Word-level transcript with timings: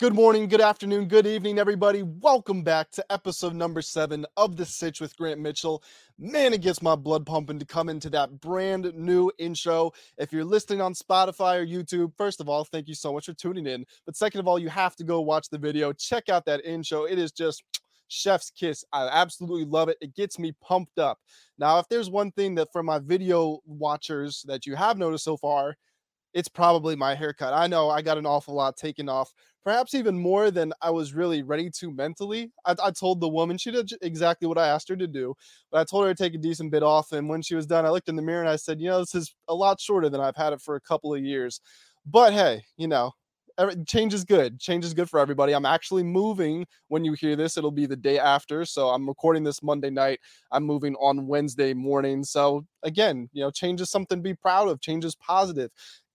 Good 0.00 0.14
morning, 0.14 0.48
good 0.48 0.62
afternoon, 0.62 1.08
good 1.08 1.26
evening, 1.26 1.58
everybody. 1.58 2.02
Welcome 2.02 2.62
back 2.62 2.90
to 2.92 3.04
episode 3.12 3.52
number 3.52 3.82
seven 3.82 4.24
of 4.34 4.56
The 4.56 4.64
Sitch 4.64 4.98
with 4.98 5.14
Grant 5.14 5.40
Mitchell. 5.40 5.82
Man, 6.18 6.54
it 6.54 6.62
gets 6.62 6.80
my 6.80 6.96
blood 6.96 7.26
pumping 7.26 7.58
to 7.58 7.66
come 7.66 7.90
into 7.90 8.08
that 8.08 8.40
brand 8.40 8.94
new 8.94 9.30
intro. 9.36 9.92
If 10.16 10.32
you're 10.32 10.42
listening 10.42 10.80
on 10.80 10.94
Spotify 10.94 11.58
or 11.58 11.66
YouTube, 11.66 12.14
first 12.16 12.40
of 12.40 12.48
all, 12.48 12.64
thank 12.64 12.88
you 12.88 12.94
so 12.94 13.12
much 13.12 13.26
for 13.26 13.34
tuning 13.34 13.66
in. 13.66 13.84
But 14.06 14.16
second 14.16 14.40
of 14.40 14.48
all, 14.48 14.58
you 14.58 14.70
have 14.70 14.96
to 14.96 15.04
go 15.04 15.20
watch 15.20 15.50
the 15.50 15.58
video. 15.58 15.92
Check 15.92 16.30
out 16.30 16.46
that 16.46 16.64
intro. 16.64 17.04
It 17.04 17.18
is 17.18 17.30
just 17.30 17.62
chef's 18.08 18.50
kiss. 18.50 18.82
I 18.94 19.06
absolutely 19.06 19.66
love 19.66 19.90
it. 19.90 19.98
It 20.00 20.14
gets 20.14 20.38
me 20.38 20.54
pumped 20.62 20.98
up. 20.98 21.18
Now, 21.58 21.78
if 21.78 21.86
there's 21.90 22.08
one 22.08 22.32
thing 22.32 22.54
that 22.54 22.72
for 22.72 22.82
my 22.82 23.00
video 23.00 23.58
watchers 23.66 24.46
that 24.48 24.64
you 24.64 24.76
have 24.76 24.96
noticed 24.96 25.24
so 25.24 25.36
far, 25.36 25.76
it's 26.34 26.48
probably 26.48 26.96
my 26.96 27.14
haircut. 27.14 27.52
I 27.52 27.66
know 27.66 27.90
I 27.90 28.02
got 28.02 28.18
an 28.18 28.26
awful 28.26 28.54
lot 28.54 28.76
taken 28.76 29.08
off, 29.08 29.32
perhaps 29.64 29.94
even 29.94 30.18
more 30.18 30.50
than 30.50 30.72
I 30.80 30.90
was 30.90 31.14
really 31.14 31.42
ready 31.42 31.70
to 31.78 31.90
mentally. 31.90 32.52
I, 32.64 32.74
I, 32.82 32.90
told 32.90 33.20
the 33.20 33.28
woman 33.28 33.58
she 33.58 33.70
did 33.70 33.90
exactly 34.02 34.46
what 34.46 34.58
I 34.58 34.68
asked 34.68 34.88
her 34.88 34.96
to 34.96 35.06
do, 35.06 35.34
but 35.70 35.80
I 35.80 35.84
told 35.84 36.06
her 36.06 36.14
to 36.14 36.22
take 36.22 36.34
a 36.34 36.38
decent 36.38 36.70
bit 36.70 36.82
off. 36.82 37.12
And 37.12 37.28
when 37.28 37.42
she 37.42 37.54
was 37.54 37.66
done, 37.66 37.84
I 37.84 37.90
looked 37.90 38.08
in 38.08 38.16
the 38.16 38.22
mirror 38.22 38.40
and 38.40 38.50
I 38.50 38.56
said, 38.56 38.80
you 38.80 38.88
know, 38.88 39.00
this 39.00 39.14
is 39.14 39.34
a 39.48 39.54
lot 39.54 39.80
shorter 39.80 40.08
than 40.08 40.20
I've 40.20 40.36
had 40.36 40.52
it 40.52 40.60
for 40.60 40.76
a 40.76 40.80
couple 40.80 41.14
of 41.14 41.24
years. 41.24 41.60
But 42.06 42.32
hey, 42.32 42.62
you 42.76 42.88
know, 42.88 43.12
change 43.86 44.14
is 44.14 44.24
good. 44.24 44.58
Change 44.58 44.84
is 44.84 44.94
good 44.94 45.10
for 45.10 45.20
everybody. 45.20 45.52
I'm 45.52 45.66
actually 45.66 46.02
moving 46.02 46.66
when 46.88 47.04
you 47.04 47.12
hear 47.12 47.36
this. 47.36 47.56
It'll 47.56 47.70
be 47.70 47.86
the 47.86 47.96
day 47.96 48.18
after. 48.18 48.64
So 48.64 48.88
I'm 48.88 49.06
recording 49.06 49.44
this 49.44 49.62
Monday 49.62 49.90
night. 49.90 50.20
I'm 50.50 50.64
moving 50.64 50.94
on 50.96 51.26
Wednesday 51.26 51.74
morning. 51.74 52.24
So 52.24 52.64
again, 52.82 53.28
you 53.32 53.42
know, 53.42 53.50
change 53.50 53.80
is 53.80 53.90
something 53.90 54.18
to 54.18 54.22
be 54.22 54.34
proud 54.34 54.68
of. 54.68 54.80
Change 54.80 55.04
is 55.04 55.14
positive 55.14 55.70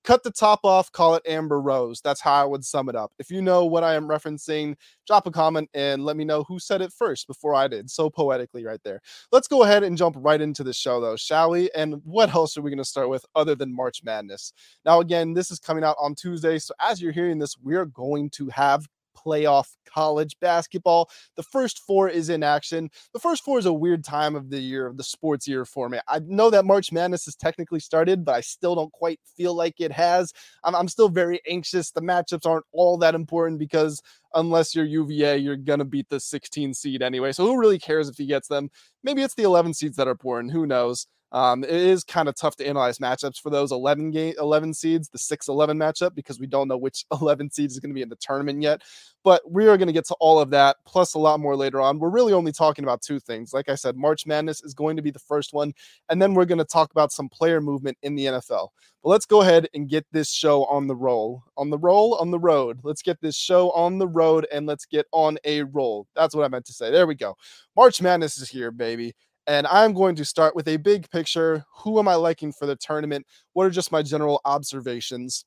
cut 0.05 0.23
the 0.23 0.31
top 0.31 0.59
off, 0.63 0.91
call 0.91 1.15
it 1.15 1.23
Amber 1.27 1.59
Rose. 1.59 1.99
That's 2.01 2.21
how 2.21 2.33
I 2.33 2.45
would 2.45 2.63
sum 2.63 2.87
it 2.87 2.95
up. 2.95 3.11
If 3.19 3.31
you 3.31 3.41
know 3.41 3.65
what 3.65 3.83
I 3.83 3.95
am 3.95 4.07
referencing, 4.07 4.75
drop 5.07 5.25
a 5.27 5.31
comment 5.31 5.69
and 5.73 6.05
let 6.05 6.15
me 6.15 6.23
know 6.23 6.43
who 6.43 6.59
said 6.59 6.81
it 6.81 6.93
first 6.93 7.27
before 7.27 7.55
I 7.55 7.67
did. 7.67 7.89
So 7.89 8.09
poetically, 8.09 8.65
right 8.65 8.79
there. 8.83 9.01
Let's 9.31 9.47
go 9.47 9.63
ahead 9.63 9.83
and 9.83 9.97
jump 9.97 10.15
right 10.19 10.39
into 10.39 10.63
the 10.63 10.73
show, 10.73 11.01
though, 11.01 11.15
shall 11.15 11.49
we? 11.49 11.69
And 11.75 12.01
what 12.05 12.33
else 12.33 12.55
are 12.55 12.61
we 12.61 12.69
going 12.69 12.77
to 12.77 12.85
start 12.85 13.09
with 13.09 13.25
other 13.35 13.55
than 13.55 13.75
March 13.75 14.03
Madness? 14.03 14.53
Now, 14.85 14.99
again, 14.99 15.33
this 15.33 15.49
is 15.51 15.59
coming 15.59 15.83
out 15.83 15.97
on 15.99 16.15
Tuesday. 16.15 16.59
So 16.59 16.73
as 16.79 17.01
you're 17.01 17.11
hearing 17.11 17.39
this, 17.39 17.57
we're 17.57 17.85
going 17.85 18.29
to 18.31 18.47
have 18.49 18.87
playoff 19.15 19.67
college 19.85 20.37
basketball. 20.39 21.09
The 21.35 21.43
first 21.43 21.79
four 21.79 22.09
is 22.09 22.29
in 22.29 22.43
action. 22.43 22.89
The 23.13 23.19
first 23.19 23.43
four 23.43 23.59
is 23.59 23.65
a 23.65 23.73
weird 23.73 24.03
time 24.03 24.35
of 24.35 24.49
the 24.49 24.59
year, 24.59 24.87
of 24.87 24.97
the 24.97 25.03
sports 25.03 25.47
year 25.47 25.65
for 25.65 25.89
me. 25.89 25.99
I 26.07 26.19
know 26.19 26.49
that 26.49 26.65
March 26.65 26.91
Madness 26.91 27.25
has 27.25 27.35
technically 27.35 27.79
started, 27.79 28.25
but 28.25 28.35
I 28.35 28.41
still 28.41 28.75
don't 28.75 28.91
quite 28.91 29.19
feel 29.37 29.55
like 29.55 29.79
it 29.79 29.91
has. 29.91 30.33
I'm, 30.63 30.75
I'm 30.75 30.87
still 30.87 31.09
very 31.09 31.41
anxious. 31.47 31.91
The 31.91 32.01
matchups 32.01 32.45
aren't 32.45 32.65
all 32.71 32.97
that 32.97 33.15
important 33.15 33.59
because 33.59 34.01
unless 34.33 34.75
you're 34.75 34.85
UVA, 34.85 35.37
you're 35.37 35.55
going 35.55 35.79
to 35.79 35.85
beat 35.85 36.09
the 36.09 36.19
16 36.19 36.73
seed 36.73 37.01
anyway. 37.01 37.31
So 37.31 37.45
who 37.45 37.59
really 37.59 37.79
cares 37.79 38.09
if 38.09 38.17
he 38.17 38.25
gets 38.25 38.47
them? 38.47 38.69
Maybe 39.03 39.21
it's 39.21 39.35
the 39.35 39.43
11 39.43 39.73
seeds 39.73 39.95
that 39.97 40.07
are 40.07 40.11
important. 40.11 40.53
Who 40.53 40.65
knows? 40.65 41.07
Um, 41.35 41.65
it 41.65 41.69
is 41.69 42.05
kind 42.05 42.29
of 42.29 42.35
tough 42.35 42.55
to 42.55 42.65
analyze 42.65 42.99
matchups 42.99 43.41
for 43.41 43.49
those 43.49 43.73
11 43.73 44.11
game 44.11 44.33
11 44.39 44.73
seeds, 44.73 45.09
the 45.09 45.17
6-11 45.17 45.75
matchup, 45.75 46.15
because 46.15 46.39
we 46.39 46.47
don't 46.47 46.69
know 46.69 46.77
which 46.77 47.03
11 47.21 47.51
seeds 47.51 47.73
is 47.73 47.81
going 47.81 47.89
to 47.89 47.93
be 47.93 48.01
in 48.01 48.07
the 48.07 48.15
tournament 48.15 48.61
yet. 48.61 48.81
But 49.21 49.41
we 49.51 49.67
are 49.67 49.75
going 49.75 49.87
to 49.87 49.93
get 49.93 50.07
to 50.07 50.15
all 50.21 50.39
of 50.39 50.49
that, 50.51 50.77
plus 50.85 51.13
a 51.13 51.19
lot 51.19 51.41
more 51.41 51.57
later 51.57 51.81
on. 51.81 51.99
We're 51.99 52.09
really 52.09 52.31
only 52.31 52.53
talking 52.53 52.85
about 52.85 53.01
two 53.01 53.19
things. 53.19 53.51
Like 53.51 53.67
I 53.67 53.75
said, 53.75 53.97
March 53.97 54.25
Madness 54.25 54.63
is 54.63 54.73
going 54.73 54.95
to 54.95 55.01
be 55.01 55.11
the 55.11 55.19
first 55.19 55.51
one, 55.51 55.73
and 56.07 56.21
then 56.21 56.35
we're 56.35 56.45
going 56.45 56.59
to 56.59 56.63
talk 56.63 56.91
about 56.91 57.11
some 57.11 57.27
player 57.27 57.59
movement 57.59 57.97
in 58.01 58.15
the 58.15 58.27
NFL. 58.27 58.69
But 59.03 59.09
let's 59.09 59.25
go 59.25 59.41
ahead 59.41 59.67
and 59.73 59.89
get 59.89 60.05
this 60.13 60.31
show 60.31 60.63
on 60.65 60.87
the 60.87 60.95
roll. 60.95 61.43
On 61.57 61.69
the 61.69 61.77
roll, 61.77 62.15
on 62.15 62.31
the 62.31 62.39
road. 62.39 62.79
Let's 62.83 63.01
get 63.01 63.19
this 63.19 63.35
show 63.35 63.71
on 63.71 63.97
the 63.97 64.07
road 64.07 64.47
and 64.53 64.65
let's 64.65 64.85
get 64.85 65.05
on 65.11 65.37
a 65.43 65.63
roll. 65.63 66.07
That's 66.15 66.33
what 66.33 66.45
I 66.45 66.47
meant 66.47 66.65
to 66.67 66.73
say. 66.73 66.91
There 66.91 67.07
we 67.07 67.15
go. 67.15 67.35
March 67.75 68.01
Madness 68.01 68.37
is 68.37 68.47
here, 68.47 68.71
baby. 68.71 69.15
And 69.47 69.67
I'm 69.67 69.93
going 69.93 70.15
to 70.15 70.25
start 70.25 70.55
with 70.55 70.67
a 70.67 70.77
big 70.77 71.09
picture. 71.09 71.63
Who 71.79 71.99
am 71.99 72.07
I 72.07 72.15
liking 72.15 72.51
for 72.51 72.65
the 72.65 72.75
tournament? 72.75 73.25
What 73.53 73.65
are 73.65 73.69
just 73.69 73.91
my 73.91 74.01
general 74.01 74.41
observations? 74.45 75.45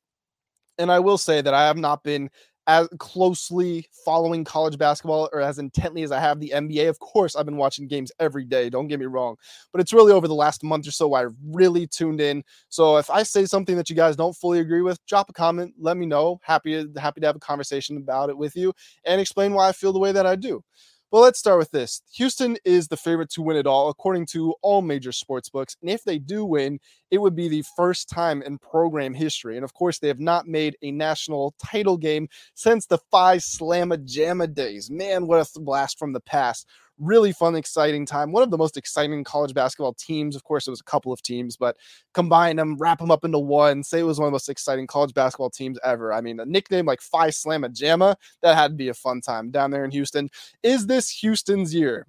And 0.78 0.92
I 0.92 1.00
will 1.00 1.18
say 1.18 1.40
that 1.40 1.54
I 1.54 1.66
have 1.66 1.76
not 1.76 2.04
been 2.04 2.30
as 2.68 2.86
closely 2.98 3.88
following 4.04 4.44
college 4.44 4.76
basketball 4.76 5.30
or 5.32 5.40
as 5.40 5.58
intently 5.58 6.02
as 6.02 6.12
I 6.12 6.20
have 6.20 6.38
the 6.38 6.52
NBA. 6.54 6.86
Of 6.88 6.98
course, 6.98 7.34
I've 7.34 7.46
been 7.46 7.56
watching 7.56 7.88
games 7.88 8.12
every 8.20 8.44
day, 8.44 8.68
don't 8.68 8.88
get 8.88 9.00
me 9.00 9.06
wrong, 9.06 9.36
but 9.72 9.80
it's 9.80 9.94
really 9.94 10.12
over 10.12 10.28
the 10.28 10.34
last 10.34 10.62
month 10.62 10.86
or 10.86 10.90
so 10.90 11.14
I 11.14 11.24
really 11.50 11.86
tuned 11.86 12.20
in. 12.20 12.44
So 12.68 12.98
if 12.98 13.08
I 13.08 13.22
say 13.22 13.46
something 13.46 13.74
that 13.76 13.88
you 13.88 13.96
guys 13.96 14.16
don't 14.16 14.36
fully 14.36 14.60
agree 14.60 14.82
with, 14.82 15.04
drop 15.06 15.30
a 15.30 15.32
comment, 15.32 15.74
let 15.78 15.96
me 15.96 16.04
know. 16.04 16.40
Happy 16.42 16.86
happy 16.98 17.22
to 17.22 17.26
have 17.26 17.36
a 17.36 17.40
conversation 17.40 17.96
about 17.96 18.28
it 18.28 18.36
with 18.36 18.54
you 18.54 18.74
and 19.04 19.18
explain 19.18 19.54
why 19.54 19.68
I 19.68 19.72
feel 19.72 19.94
the 19.94 19.98
way 19.98 20.12
that 20.12 20.26
I 20.26 20.36
do. 20.36 20.62
Well, 21.10 21.22
let's 21.22 21.38
start 21.38 21.58
with 21.58 21.70
this. 21.70 22.02
Houston 22.16 22.58
is 22.66 22.88
the 22.88 22.96
favorite 22.98 23.30
to 23.30 23.40
win 23.40 23.56
it 23.56 23.66
all, 23.66 23.88
according 23.88 24.26
to 24.26 24.54
all 24.60 24.82
major 24.82 25.10
sports 25.10 25.48
books. 25.48 25.74
And 25.80 25.88
if 25.88 26.04
they 26.04 26.18
do 26.18 26.44
win, 26.44 26.80
it 27.10 27.16
would 27.16 27.34
be 27.34 27.48
the 27.48 27.64
first 27.76 28.10
time 28.10 28.42
in 28.42 28.58
program 28.58 29.14
history. 29.14 29.56
And 29.56 29.64
of 29.64 29.72
course, 29.72 29.98
they 29.98 30.08
have 30.08 30.20
not 30.20 30.46
made 30.46 30.76
a 30.82 30.90
national 30.90 31.54
title 31.64 31.96
game 31.96 32.28
since 32.54 32.84
the 32.84 32.98
Phi 33.10 33.38
Slamma 33.38 34.06
Jamma 34.06 34.52
days. 34.52 34.90
Man, 34.90 35.26
what 35.26 35.40
a 35.40 35.60
blast 35.60 35.98
from 35.98 36.12
the 36.12 36.20
past 36.20 36.66
really 36.98 37.32
fun, 37.32 37.54
exciting 37.54 38.06
time. 38.06 38.32
One 38.32 38.42
of 38.42 38.50
the 38.50 38.58
most 38.58 38.76
exciting 38.76 39.24
college 39.24 39.54
basketball 39.54 39.94
teams. 39.94 40.36
Of 40.36 40.44
course, 40.44 40.66
it 40.66 40.70
was 40.70 40.80
a 40.80 40.84
couple 40.84 41.12
of 41.12 41.22
teams, 41.22 41.56
but 41.56 41.76
combine 42.14 42.56
them, 42.56 42.76
wrap 42.78 42.98
them 42.98 43.10
up 43.10 43.24
into 43.24 43.38
one, 43.38 43.82
say 43.82 44.00
it 44.00 44.04
was 44.04 44.18
one 44.18 44.26
of 44.26 44.30
the 44.30 44.34
most 44.34 44.48
exciting 44.48 44.86
college 44.86 45.14
basketball 45.14 45.50
teams 45.50 45.78
ever. 45.84 46.12
I 46.12 46.20
mean, 46.20 46.40
a 46.40 46.44
nickname 46.44 46.86
like 46.86 47.00
Phi 47.00 47.28
Slamma 47.28 47.74
Jamma, 47.74 48.16
that 48.42 48.56
had 48.56 48.72
to 48.72 48.76
be 48.76 48.88
a 48.88 48.94
fun 48.94 49.20
time 49.20 49.50
down 49.50 49.70
there 49.70 49.84
in 49.84 49.90
Houston. 49.90 50.28
Is 50.62 50.86
this 50.86 51.10
Houston's 51.10 51.74
year? 51.74 52.06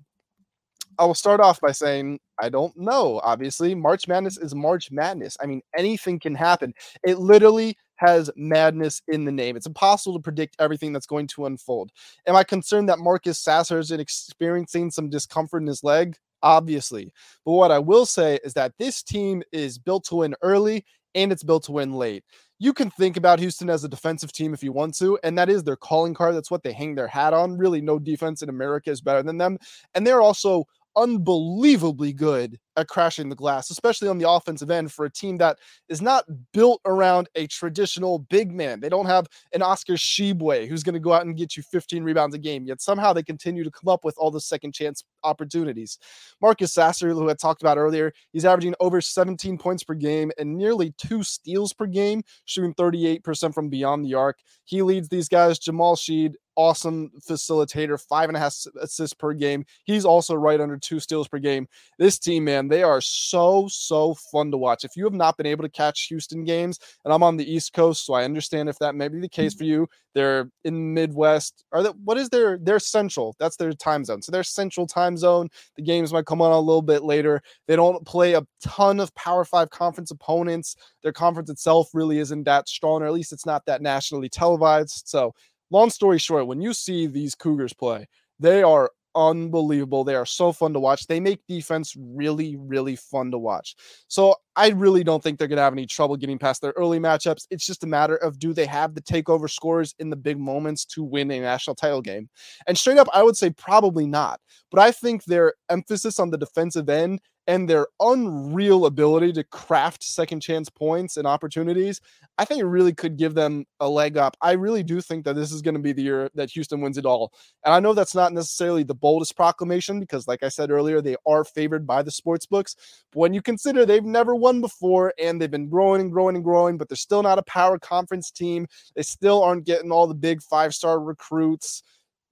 I 0.97 1.05
will 1.05 1.15
start 1.15 1.39
off 1.39 1.61
by 1.61 1.71
saying 1.71 2.19
I 2.41 2.49
don't 2.49 2.75
know. 2.77 3.19
Obviously, 3.23 3.75
March 3.75 4.07
Madness 4.07 4.37
is 4.37 4.55
March 4.55 4.91
Madness. 4.91 5.37
I 5.41 5.45
mean, 5.45 5.61
anything 5.77 6.19
can 6.19 6.35
happen. 6.35 6.73
It 7.03 7.19
literally 7.19 7.77
has 7.99 8.31
madness 8.37 9.01
in 9.09 9.25
the 9.25 9.31
name. 9.31 9.57
It's 9.57 9.67
impossible 9.67 10.17
to 10.17 10.23
predict 10.23 10.55
everything 10.57 10.93
that's 10.93 11.05
going 11.05 11.27
to 11.27 11.45
unfold. 11.45 11.91
Am 12.25 12.35
I 12.35 12.43
concerned 12.43 12.87
that 12.87 12.99
Marcus 12.99 13.39
Sasser 13.39 13.77
is 13.77 13.91
experiencing 13.91 14.89
some 14.89 15.09
discomfort 15.09 15.61
in 15.61 15.67
his 15.67 15.83
leg? 15.83 16.15
Obviously. 16.41 17.11
But 17.43 17.51
what 17.51 17.71
I 17.71 17.79
will 17.79 18.05
say 18.05 18.39
is 18.45 18.53
that 18.53 18.73
this 18.79 19.03
team 19.03 19.43
is 19.51 19.77
built 19.77 20.05
to 20.05 20.15
win 20.15 20.33
early 20.41 20.85
and 21.13 21.33
it's 21.33 21.43
built 21.43 21.63
to 21.65 21.73
win 21.73 21.91
late. 21.91 22.23
You 22.57 22.73
can 22.73 22.89
think 22.89 23.17
about 23.17 23.39
Houston 23.39 23.69
as 23.69 23.83
a 23.83 23.89
defensive 23.89 24.31
team 24.31 24.53
if 24.53 24.63
you 24.63 24.71
want 24.71 24.97
to, 24.99 25.19
and 25.23 25.37
that 25.37 25.49
is 25.49 25.63
their 25.63 25.75
calling 25.75 26.13
card. 26.13 26.35
That's 26.35 26.51
what 26.51 26.63
they 26.63 26.71
hang 26.71 26.95
their 26.95 27.07
hat 27.07 27.33
on. 27.33 27.57
Really, 27.57 27.81
no 27.81 27.99
defense 27.99 28.41
in 28.41 28.49
America 28.49 28.91
is 28.91 29.01
better 29.01 29.23
than 29.23 29.37
them. 29.37 29.57
And 29.93 30.07
they're 30.07 30.21
also 30.21 30.65
unbelievably 30.95 32.13
good 32.13 32.59
at 32.79 32.87
crashing 32.87 33.29
the 33.29 33.35
glass, 33.35 33.69
especially 33.69 34.07
on 34.07 34.17
the 34.17 34.29
offensive 34.29 34.71
end 34.71 34.91
for 34.91 35.05
a 35.05 35.11
team 35.11 35.37
that 35.37 35.57
is 35.87 36.01
not 36.01 36.25
built 36.53 36.81
around 36.85 37.29
a 37.35 37.47
traditional 37.47 38.19
big 38.19 38.51
man. 38.51 38.79
They 38.79 38.89
don't 38.89 39.05
have 39.05 39.27
an 39.53 39.61
Oscar 39.61 39.93
Tshiebwe 39.93 40.67
who's 40.67 40.83
going 40.83 40.93
to 40.93 40.99
go 40.99 41.13
out 41.13 41.25
and 41.25 41.37
get 41.37 41.55
you 41.55 41.63
15 41.63 42.03
rebounds 42.03 42.35
a 42.35 42.39
game, 42.39 42.65
yet 42.65 42.81
somehow 42.81 43.13
they 43.13 43.23
continue 43.23 43.63
to 43.63 43.71
come 43.71 43.87
up 43.87 44.03
with 44.03 44.15
all 44.17 44.31
the 44.31 44.41
second 44.41 44.73
chance 44.73 45.03
opportunities. 45.23 45.99
Marcus 46.41 46.73
Sasser, 46.73 47.09
who 47.09 47.29
I 47.29 47.33
talked 47.33 47.61
about 47.61 47.77
earlier, 47.77 48.13
he's 48.31 48.45
averaging 48.45 48.75
over 48.79 49.01
17 49.01 49.57
points 49.57 49.83
per 49.83 49.93
game 49.93 50.31
and 50.37 50.57
nearly 50.57 50.93
two 50.97 51.23
steals 51.23 51.73
per 51.73 51.85
game, 51.85 52.23
shooting 52.45 52.73
38% 52.73 53.53
from 53.53 53.69
beyond 53.69 54.05
the 54.05 54.13
arc. 54.13 54.39
He 54.65 54.81
leads 54.81 55.09
these 55.09 55.29
guys. 55.29 55.59
Jamal 55.59 55.95
Shead 55.95 56.35
awesome 56.59 57.09
facilitator, 57.21 57.97
five 57.97 58.29
and 58.29 58.35
a 58.35 58.39
half 58.39 58.53
assists 58.81 59.13
per 59.13 59.33
game. 59.33 59.63
He's 59.85 60.03
also 60.03 60.35
right 60.35 60.59
under 60.59 60.75
two 60.75 60.99
steals 60.99 61.29
per 61.29 61.39
game. 61.39 61.69
This 61.97 62.19
team, 62.19 62.43
man, 62.43 62.67
they 62.69 62.83
are 62.83 63.01
so, 63.01 63.67
so 63.69 64.13
fun 64.31 64.51
to 64.51 64.57
watch. 64.57 64.83
If 64.83 64.95
you 64.95 65.03
have 65.03 65.13
not 65.13 65.37
been 65.37 65.45
able 65.45 65.63
to 65.63 65.69
catch 65.69 66.07
Houston 66.07 66.43
games, 66.43 66.79
and 67.03 67.13
I'm 67.13 67.23
on 67.23 67.37
the 67.37 67.51
East 67.51 67.73
Coast, 67.73 68.05
so 68.05 68.13
I 68.13 68.23
understand 68.23 68.69
if 68.69 68.79
that 68.79 68.95
may 68.95 69.07
be 69.07 69.19
the 69.19 69.29
case 69.29 69.53
for 69.53 69.63
mm-hmm. 69.63 69.71
you. 69.71 69.87
They're 70.15 70.49
in 70.63 70.93
Midwest. 70.93 71.63
Are 71.71 71.83
that 71.83 71.95
what 71.99 72.17
is 72.17 72.29
their 72.29 72.57
their 72.57 72.79
central? 72.79 73.35
That's 73.39 73.57
their 73.57 73.73
time 73.73 74.03
zone. 74.03 74.21
So 74.21 74.31
their 74.31 74.43
central 74.43 74.87
time 74.87 75.17
zone. 75.17 75.49
The 75.75 75.83
games 75.83 76.11
might 76.11 76.25
come 76.25 76.41
on 76.41 76.51
a 76.51 76.59
little 76.59 76.81
bit 76.81 77.03
later. 77.03 77.41
They 77.67 77.75
don't 77.75 78.05
play 78.05 78.33
a 78.33 78.41
ton 78.61 78.99
of 78.99 79.13
Power 79.15 79.45
Five 79.45 79.69
conference 79.69 80.11
opponents. 80.11 80.75
Their 81.03 81.13
conference 81.13 81.49
itself 81.49 81.89
really 81.93 82.19
isn't 82.19 82.43
that 82.45 82.67
strong, 82.67 83.03
or 83.03 83.05
at 83.05 83.13
least 83.13 83.31
it's 83.31 83.45
not 83.45 83.65
that 83.67 83.81
nationally 83.81 84.29
televised. 84.29 85.03
So 85.07 85.33
long 85.69 85.89
story 85.89 86.17
short, 86.17 86.47
when 86.47 86.61
you 86.61 86.73
see 86.73 87.07
these 87.07 87.35
Cougars 87.35 87.73
play, 87.73 88.07
they 88.39 88.63
are 88.63 88.91
unbelievable. 89.19 90.03
They 90.03 90.15
are 90.15 90.25
so 90.25 90.53
fun 90.53 90.71
to 90.73 90.79
watch. 90.79 91.05
They 91.05 91.19
make 91.19 91.45
defense 91.47 91.93
really, 91.97 92.55
really 92.55 92.95
fun 92.95 93.31
to 93.31 93.37
watch. 93.37 93.75
So 94.07 94.35
I 94.55 94.69
really 94.69 95.03
don't 95.03 95.21
think 95.21 95.37
they're 95.37 95.47
going 95.47 95.57
to 95.57 95.63
have 95.63 95.73
any 95.73 95.85
trouble 95.85 96.15
getting 96.15 96.39
past 96.39 96.61
their 96.61 96.73
early 96.77 96.99
matchups. 96.99 97.45
It's 97.51 97.65
just 97.65 97.83
a 97.83 97.87
matter 97.87 98.15
of 98.15 98.39
do 98.39 98.53
they 98.53 98.65
have 98.65 98.95
the 98.95 99.01
takeover 99.01 99.49
scores 99.49 99.93
in 99.99 100.09
the 100.09 100.15
big 100.15 100.39
moments 100.39 100.85
to 100.85 101.03
win 101.03 101.31
a 101.31 101.39
national 101.39 101.75
title 101.75 102.01
game? 102.01 102.29
And 102.67 102.77
straight 102.77 102.97
up, 102.97 103.09
I 103.13 103.23
would 103.23 103.37
say 103.37 103.49
probably 103.49 104.07
not. 104.07 104.39
But 104.71 104.79
I 104.79 104.91
think 104.91 105.25
their 105.25 105.53
emphasis 105.69 106.19
on 106.19 106.29
the 106.29 106.37
defensive 106.37 106.89
end 106.89 107.19
and 107.49 107.67
their 107.67 107.87
unreal 107.99 108.85
ability 108.85 109.33
to 109.33 109.43
craft 109.43 110.03
second 110.03 110.39
chance 110.39 110.69
points 110.69 111.17
and 111.17 111.25
opportunities, 111.25 111.99
I 112.37 112.45
think 112.45 112.61
it 112.61 112.65
really 112.65 112.93
could 112.93 113.17
give 113.17 113.33
them 113.33 113.65
a 113.79 113.89
leg 113.89 114.17
up. 114.17 114.37
I 114.39 114.51
really 114.51 114.83
do 114.83 115.01
think 115.01 115.25
that 115.25 115.35
this 115.35 115.51
is 115.51 115.63
going 115.63 115.73
to 115.73 115.81
be 115.81 115.91
the 115.91 116.03
year 116.03 116.29
that 116.35 116.51
Houston 116.51 116.79
wins 116.79 116.99
it 116.99 117.07
all. 117.07 117.33
And 117.65 117.73
I 117.73 117.79
know 117.79 117.95
that's 117.95 118.13
not 118.13 118.33
necessarily 118.33 118.83
the 118.83 118.93
boldest 118.93 119.35
proclamation 119.35 119.99
because, 119.99 120.27
like 120.27 120.43
I 120.43 120.49
said 120.49 120.69
earlier, 120.69 121.01
they 121.01 121.15
are 121.25 121.43
favored 121.43 121.87
by 121.87 122.03
the 122.03 122.11
sports 122.11 122.45
books. 122.45 122.75
But 123.11 123.19
when 123.19 123.33
you 123.33 123.41
consider 123.41 123.83
they've 123.83 124.05
never 124.05 124.35
won 124.35 124.61
before 124.61 125.15
and 125.17 125.41
they've 125.41 125.49
been 125.49 125.69
growing 125.69 126.01
and 126.01 126.11
growing 126.11 126.35
and 126.35 126.45
growing, 126.45 126.77
but 126.77 126.87
they're 126.87 126.95
still 126.95 127.23
not 127.23 127.39
a 127.39 127.43
power 127.43 127.79
conference 127.79 128.29
team, 128.29 128.67
they 128.95 129.01
still 129.01 129.41
aren't 129.41 129.65
getting 129.65 129.91
all 129.91 130.05
the 130.05 130.13
big 130.13 130.43
five 130.43 130.75
star 130.75 130.99
recruits. 130.99 131.81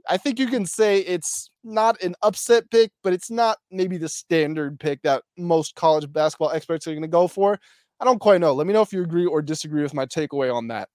I 0.10 0.18
think 0.18 0.40
you 0.40 0.48
can 0.48 0.66
say 0.66 1.00
it's 1.00 1.50
not 1.64 2.02
an 2.02 2.16
upset 2.22 2.70
pick, 2.72 2.92
but 3.04 3.14
it's 3.14 3.30
not 3.30 3.58
maybe 3.72 3.98
the 3.98 4.10
standard 4.10 4.80
pick 4.80 5.02
that 5.04 5.24
most 5.38 5.76
college 5.76 6.12
basketball 6.12 6.52
experts 6.52 6.88
are 6.88 6.92
going 6.92 7.02
to 7.02 7.08
go 7.08 7.28
for. 7.28 7.60
I 8.00 8.06
don't 8.06 8.20
quite 8.20 8.42
know. 8.42 8.54
Let 8.54 8.68
me 8.68 8.74
know 8.74 8.82
if 8.82 8.94
you 8.94 9.02
agree 9.02 9.26
or 9.26 9.42
disagree 9.42 9.84
with 9.84 9.94
my 9.94 10.06
takeaway 10.06 10.54
on 10.54 10.68
that. 10.68 10.90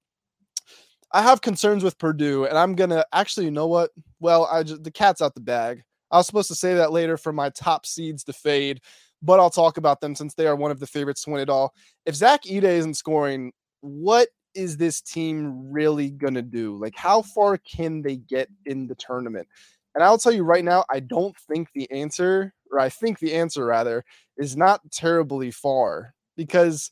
I 1.13 1.23
have 1.23 1.43
concerns 1.43 1.85
with 1.85 1.99
Purdue, 1.99 2.47
and 2.47 2.57
I'm 2.57 2.75
gonna 2.75 3.05
actually, 3.13 3.45
you 3.45 3.51
know 3.51 3.67
what? 3.67 3.91
Well, 4.21 4.49
I 4.51 4.63
just 4.63 4.83
the 4.83 4.91
cat's 4.91 5.21
out 5.21 5.35
the 5.35 5.41
bag. 5.41 5.83
I 6.11 6.17
was 6.17 6.27
supposed 6.27 6.49
to 6.49 6.55
say 6.55 6.75
that 6.75 6.93
later 6.93 7.17
for 7.17 7.33
my 7.33 7.51
top 7.51 7.85
seeds 7.85 8.25
to 8.25 8.33
fade, 8.33 8.81
but 9.21 9.39
I'll 9.39 9.51
talk 9.51 9.77
about 9.77 10.01
them 10.01 10.15
since 10.15 10.35
they 10.35 10.47
are 10.47 10.57
one 10.57 10.71
of 10.71 10.81
the 10.81 10.87
favorites 10.87 11.23
to 11.25 11.31
win 11.31 11.41
it 11.41 11.51
all. 11.51 11.75
If 12.07 12.15
Zach 12.15 12.45
Edey 12.45 12.65
isn't 12.65 12.95
scoring, 12.95 13.53
what 13.81 14.29
is 14.55 14.77
this 14.77 15.01
team 15.01 15.71
really 15.71 16.11
going 16.11 16.35
to 16.35 16.43
do? 16.43 16.79
Like, 16.81 16.97
how 16.97 17.23
far 17.23 17.59
can 17.59 18.03
they 18.03 18.17
get 18.17 18.49
in 18.67 18.87
the 18.87 18.95
tournament? 18.95 19.49
And 19.95 20.03
I'll 20.03 20.19
tell 20.19 20.33
you 20.33 20.45
right 20.45 20.65
now, 20.65 20.85
I 20.91 21.01
don't 21.01 21.37
think 21.37 21.69
the 21.75 21.91
answer, 21.91 22.55
or 22.71 22.79
I 22.79 22.89
think 22.89 23.19
the 23.19 23.35
answer 23.35 23.67
rather, 23.67 24.05
is 24.37 24.57
not 24.57 24.81
terribly 24.91 25.51
far 25.51 26.15
because 26.37 26.91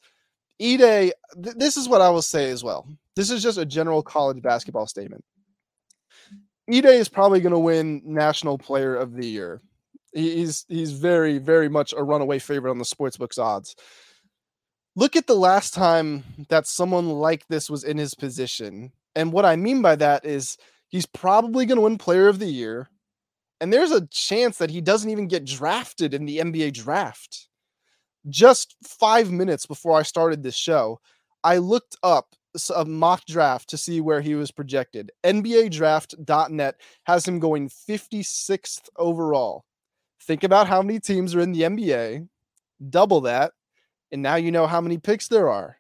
Edey, 0.60 1.10
th- 1.42 1.56
this 1.56 1.76
is 1.76 1.88
what 1.88 2.02
I 2.02 2.10
will 2.10 2.22
say 2.22 2.50
as 2.50 2.62
well. 2.62 2.86
This 3.16 3.30
is 3.30 3.42
just 3.42 3.58
a 3.58 3.64
general 3.64 4.02
college 4.02 4.42
basketball 4.42 4.86
statement. 4.86 5.24
Edey 6.70 6.98
is 6.98 7.08
probably 7.08 7.40
going 7.40 7.52
to 7.52 7.58
win 7.58 8.02
National 8.04 8.58
Player 8.58 8.94
of 8.94 9.14
the 9.14 9.26
Year. 9.26 9.62
He's 10.12 10.66
he's 10.68 10.92
very 10.92 11.38
very 11.38 11.68
much 11.68 11.94
a 11.96 12.02
runaway 12.02 12.40
favorite 12.40 12.72
on 12.72 12.78
the 12.78 12.84
sportsbooks 12.84 13.38
odds 13.38 13.76
look 15.00 15.16
at 15.16 15.26
the 15.26 15.34
last 15.34 15.72
time 15.72 16.22
that 16.50 16.66
someone 16.66 17.08
like 17.08 17.48
this 17.48 17.70
was 17.70 17.82
in 17.82 17.96
his 17.96 18.14
position. 18.14 18.92
And 19.16 19.32
what 19.32 19.46
I 19.46 19.56
mean 19.56 19.80
by 19.80 19.96
that 19.96 20.26
is 20.26 20.58
he's 20.88 21.06
probably 21.06 21.64
going 21.64 21.76
to 21.76 21.82
win 21.82 21.96
player 21.96 22.28
of 22.28 22.38
the 22.38 22.46
year. 22.46 22.90
And 23.62 23.72
there's 23.72 23.92
a 23.92 24.06
chance 24.08 24.58
that 24.58 24.70
he 24.70 24.82
doesn't 24.82 25.08
even 25.08 25.26
get 25.26 25.46
drafted 25.46 26.12
in 26.12 26.26
the 26.26 26.38
NBA 26.38 26.74
draft. 26.74 27.48
Just 28.28 28.76
five 28.84 29.32
minutes 29.32 29.64
before 29.64 29.98
I 29.98 30.02
started 30.02 30.42
this 30.42 30.56
show, 30.56 31.00
I 31.42 31.56
looked 31.56 31.96
up 32.02 32.34
a 32.74 32.84
mock 32.84 33.24
draft 33.24 33.70
to 33.70 33.78
see 33.78 34.02
where 34.02 34.20
he 34.20 34.34
was 34.34 34.50
projected. 34.50 35.12
NBA 35.24 35.70
NBAdraft.net 35.70 36.74
has 37.04 37.26
him 37.26 37.38
going 37.38 37.70
56th 37.70 38.90
overall. 38.96 39.64
Think 40.20 40.44
about 40.44 40.68
how 40.68 40.82
many 40.82 41.00
teams 41.00 41.34
are 41.34 41.40
in 41.40 41.52
the 41.52 41.62
NBA, 41.62 42.28
double 42.90 43.22
that, 43.22 43.52
and 44.12 44.22
now 44.22 44.36
you 44.36 44.50
know 44.50 44.66
how 44.66 44.80
many 44.80 44.98
picks 44.98 45.28
there 45.28 45.48
are. 45.48 45.76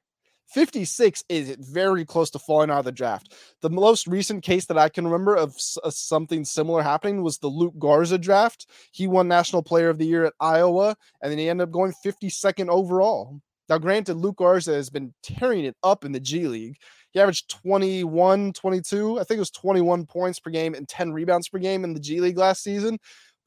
56 0.52 1.22
is 1.28 1.56
very 1.60 2.04
close 2.04 2.28
to 2.30 2.38
falling 2.38 2.70
out 2.70 2.80
of 2.80 2.84
the 2.84 2.92
draft. 2.92 3.34
The 3.62 3.70
most 3.70 4.08
recent 4.08 4.42
case 4.42 4.66
that 4.66 4.78
I 4.78 4.88
can 4.88 5.06
remember 5.06 5.36
of 5.36 5.56
uh, 5.84 5.90
something 5.90 6.44
similar 6.44 6.82
happening 6.82 7.22
was 7.22 7.38
the 7.38 7.46
Luka 7.46 7.78
Garza 7.78 8.18
draft. 8.18 8.66
He 8.90 9.06
won 9.06 9.28
National 9.28 9.62
Player 9.62 9.90
of 9.90 9.98
the 9.98 10.06
Year 10.06 10.24
at 10.24 10.32
Iowa, 10.40 10.96
and 11.22 11.30
then 11.30 11.38
he 11.38 11.48
ended 11.48 11.68
up 11.68 11.72
going 11.72 11.94
52nd 12.04 12.68
overall. 12.68 13.40
Now, 13.68 13.78
granted, 13.78 14.16
Luka 14.16 14.42
Garza 14.42 14.72
has 14.72 14.90
been 14.90 15.14
tearing 15.22 15.64
it 15.64 15.76
up 15.84 16.04
in 16.04 16.10
the 16.10 16.18
G 16.18 16.48
League. 16.48 16.78
He 17.12 17.20
averaged 17.20 17.50
21, 17.50 18.52
22, 18.52 19.20
I 19.20 19.24
think 19.24 19.36
it 19.36 19.40
was 19.40 19.50
21 19.52 20.06
points 20.06 20.40
per 20.40 20.50
game 20.50 20.74
and 20.74 20.88
10 20.88 21.12
rebounds 21.12 21.48
per 21.48 21.58
game 21.58 21.84
in 21.84 21.94
the 21.94 22.00
G 22.00 22.20
League 22.20 22.38
last 22.38 22.64
season 22.64 22.98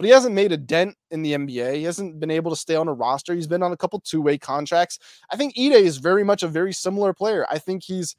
but 0.04 0.08
he 0.08 0.12
hasn't 0.12 0.36
made 0.36 0.52
a 0.52 0.58
dent 0.58 0.98
in 1.12 1.22
the 1.22 1.32
NBA. 1.32 1.76
He 1.76 1.84
hasn't 1.84 2.20
been 2.20 2.30
able 2.30 2.52
to 2.52 2.58
stay 2.58 2.76
on 2.76 2.90
a 2.90 2.94
roster. 2.94 3.34
He's 3.34 3.48
been 3.48 3.64
on 3.64 3.72
a 3.72 3.78
couple 3.78 4.02
two 4.02 4.22
way 4.22 4.38
contracts. 4.38 5.00
I 5.32 5.38
think 5.38 5.56
Edey 5.56 5.82
is 5.82 5.96
very 5.96 6.26
much 6.26 6.44
a 6.44 6.50
very 6.50 6.74
similar 6.74 7.14
player. 7.14 7.48
I 7.50 7.58
think 7.58 7.84
he's 7.86 8.14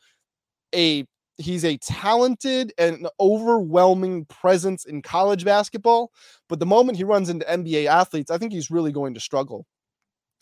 a 0.75 1.05
he's 1.37 1.63
a 1.63 1.77
talented 1.77 2.73
and 2.79 3.07
overwhelming 3.21 4.25
presence 4.25 4.87
in 4.87 5.03
college 5.03 5.45
basketball, 5.45 6.11
but 6.49 6.59
the 6.59 6.65
moment 6.65 6.97
he 6.97 7.05
runs 7.05 7.29
into 7.29 7.45
NBA 7.45 7.85
athletes, 7.85 8.31
I 8.31 8.39
think 8.39 8.55
he's 8.55 8.71
really 8.71 8.91
going 8.91 9.13
to 9.13 9.21
struggle. 9.21 9.67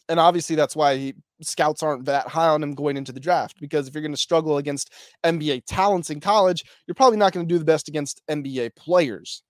And 0.08 0.20
obviously 0.20 0.54
that's 0.54 0.76
why 0.76 0.96
he, 0.96 1.14
scouts 1.40 1.82
aren't 1.82 2.04
that 2.04 2.28
high 2.28 2.50
on 2.50 2.62
him 2.62 2.76
going 2.76 2.96
into 2.96 3.10
the 3.10 3.18
draft 3.18 3.58
because 3.60 3.88
if 3.88 3.94
you're 3.94 4.02
going 4.02 4.14
to 4.14 4.16
struggle 4.16 4.58
against 4.58 4.92
NBA 5.24 5.64
talents 5.66 6.08
in 6.08 6.20
college, 6.20 6.62
you're 6.86 6.94
probably 6.94 7.18
not 7.18 7.32
going 7.32 7.48
to 7.48 7.52
do 7.52 7.58
the 7.58 7.64
best 7.64 7.88
against 7.88 8.22
NBA 8.30 8.76
players. 8.76 9.42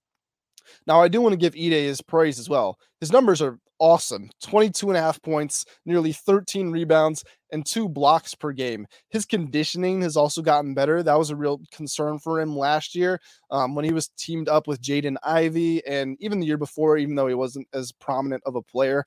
Now, 0.86 1.02
I 1.02 1.08
do 1.08 1.20
want 1.20 1.32
to 1.32 1.36
give 1.38 1.54
Edey 1.54 1.84
his 1.84 2.00
praise 2.00 2.38
as 2.38 2.48
well. 2.48 2.78
His 3.00 3.12
numbers 3.12 3.42
are 3.42 3.58
awesome 3.82 4.30
22 4.42 4.90
and 4.90 4.96
a 4.96 5.00
half 5.00 5.20
points, 5.22 5.64
nearly 5.84 6.12
13 6.12 6.70
rebounds, 6.70 7.24
and 7.50 7.66
two 7.66 7.88
blocks 7.88 8.34
per 8.34 8.52
game. 8.52 8.86
His 9.10 9.26
conditioning 9.26 10.00
has 10.02 10.16
also 10.16 10.40
gotten 10.40 10.72
better. 10.72 11.02
That 11.02 11.18
was 11.18 11.30
a 11.30 11.36
real 11.36 11.60
concern 11.72 12.18
for 12.18 12.40
him 12.40 12.56
last 12.56 12.94
year 12.94 13.20
um, 13.50 13.74
when 13.74 13.84
he 13.84 13.92
was 13.92 14.08
teamed 14.16 14.48
up 14.48 14.68
with 14.68 14.80
Jaden 14.80 15.16
Ivey 15.24 15.84
and 15.86 16.16
even 16.20 16.38
the 16.38 16.46
year 16.46 16.56
before, 16.56 16.96
even 16.96 17.16
though 17.16 17.26
he 17.26 17.34
wasn't 17.34 17.66
as 17.74 17.92
prominent 17.92 18.42
of 18.46 18.54
a 18.54 18.62
player. 18.62 19.04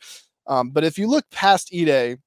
Um, 0.47 0.71
but 0.71 0.83
if 0.83 0.97
you 0.97 1.07
look 1.07 1.25
past 1.31 1.71
Edey, 1.71 2.17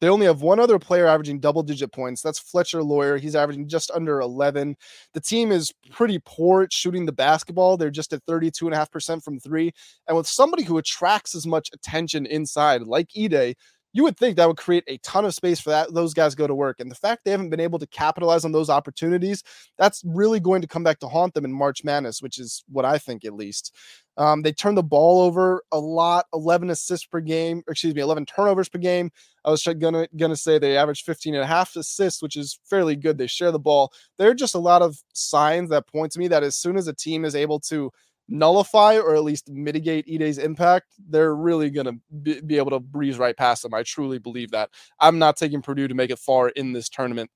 they 0.00 0.08
only 0.08 0.26
have 0.26 0.42
one 0.42 0.60
other 0.60 0.78
player 0.78 1.06
averaging 1.06 1.40
double 1.40 1.62
digit 1.62 1.92
points. 1.92 2.20
That's 2.20 2.38
Fletcher 2.38 2.82
Loyer. 2.82 3.16
He's 3.16 3.34
averaging 3.34 3.68
just 3.68 3.90
under 3.92 4.20
11. 4.20 4.76
The 5.14 5.20
team 5.20 5.52
is 5.52 5.72
pretty 5.90 6.20
poor 6.24 6.62
at 6.62 6.72
shooting 6.72 7.06
the 7.06 7.12
basketball. 7.12 7.76
They're 7.76 7.90
just 7.90 8.12
at 8.12 8.24
32.5% 8.26 9.22
from 9.22 9.40
three. 9.40 9.72
And 10.06 10.16
with 10.16 10.26
somebody 10.26 10.64
who 10.64 10.78
attracts 10.78 11.34
as 11.34 11.46
much 11.46 11.70
attention 11.72 12.26
inside, 12.26 12.82
like 12.82 13.08
Edey, 13.16 13.54
you 13.96 14.02
would 14.02 14.18
think 14.18 14.36
that 14.36 14.46
would 14.46 14.58
create 14.58 14.84
a 14.88 14.98
ton 14.98 15.24
of 15.24 15.34
space 15.34 15.58
for 15.58 15.70
that 15.70 15.94
those 15.94 16.12
guys 16.12 16.34
go 16.34 16.46
to 16.46 16.54
work 16.54 16.80
and 16.80 16.90
the 16.90 16.94
fact 16.94 17.24
they 17.24 17.30
haven't 17.30 17.48
been 17.48 17.60
able 17.60 17.78
to 17.78 17.86
capitalize 17.86 18.44
on 18.44 18.52
those 18.52 18.68
opportunities 18.68 19.42
that's 19.78 20.02
really 20.04 20.38
going 20.38 20.60
to 20.60 20.68
come 20.68 20.84
back 20.84 20.98
to 20.98 21.08
haunt 21.08 21.32
them 21.32 21.46
in 21.46 21.52
march 21.52 21.82
madness 21.82 22.20
which 22.20 22.38
is 22.38 22.62
what 22.68 22.84
i 22.84 22.98
think 22.98 23.24
at 23.24 23.34
least. 23.34 23.74
Um, 24.18 24.40
they 24.40 24.52
turn 24.52 24.74
the 24.74 24.82
ball 24.82 25.20
over 25.20 25.62
a 25.72 25.78
lot 25.78 26.24
11 26.32 26.70
assists 26.70 27.06
per 27.06 27.20
game 27.20 27.62
excuse 27.68 27.94
me 27.94 28.00
11 28.00 28.26
turnovers 28.26 28.68
per 28.68 28.78
game. 28.78 29.10
I 29.44 29.50
was 29.50 29.62
gonna 29.62 30.08
gonna 30.16 30.36
say 30.36 30.58
they 30.58 30.76
average 30.76 31.02
15 31.02 31.34
and 31.34 31.44
a 31.44 31.46
half 31.46 31.76
assists 31.76 32.22
which 32.22 32.36
is 32.36 32.58
fairly 32.64 32.96
good. 32.96 33.18
They 33.18 33.26
share 33.26 33.52
the 33.52 33.58
ball. 33.58 33.92
There 34.18 34.30
are 34.30 34.34
just 34.34 34.54
a 34.54 34.58
lot 34.58 34.80
of 34.82 34.96
signs 35.12 35.68
that 35.70 35.86
point 35.86 36.12
to 36.12 36.18
me 36.18 36.28
that 36.28 36.42
as 36.42 36.56
soon 36.56 36.76
as 36.76 36.88
a 36.88 36.94
team 36.94 37.24
is 37.24 37.34
able 37.34 37.60
to 37.60 37.90
nullify 38.28 38.98
or 38.98 39.14
at 39.14 39.24
least 39.24 39.50
mitigate 39.50 40.06
Edey's 40.06 40.38
impact, 40.38 40.86
they're 41.08 41.34
really 41.34 41.70
going 41.70 41.86
to 41.86 41.94
be, 42.22 42.40
be, 42.40 42.56
able 42.58 42.70
to 42.70 42.80
breeze 42.80 43.18
right 43.18 43.36
past 43.36 43.62
them. 43.62 43.74
I 43.74 43.82
truly 43.82 44.18
believe 44.18 44.50
that. 44.50 44.70
I'm 45.00 45.18
not 45.18 45.36
taking 45.36 45.62
Purdue 45.62 45.88
to 45.88 45.94
make 45.94 46.10
it 46.10 46.18
far 46.18 46.48
in 46.50 46.72
this 46.72 46.88
tournament. 46.88 47.30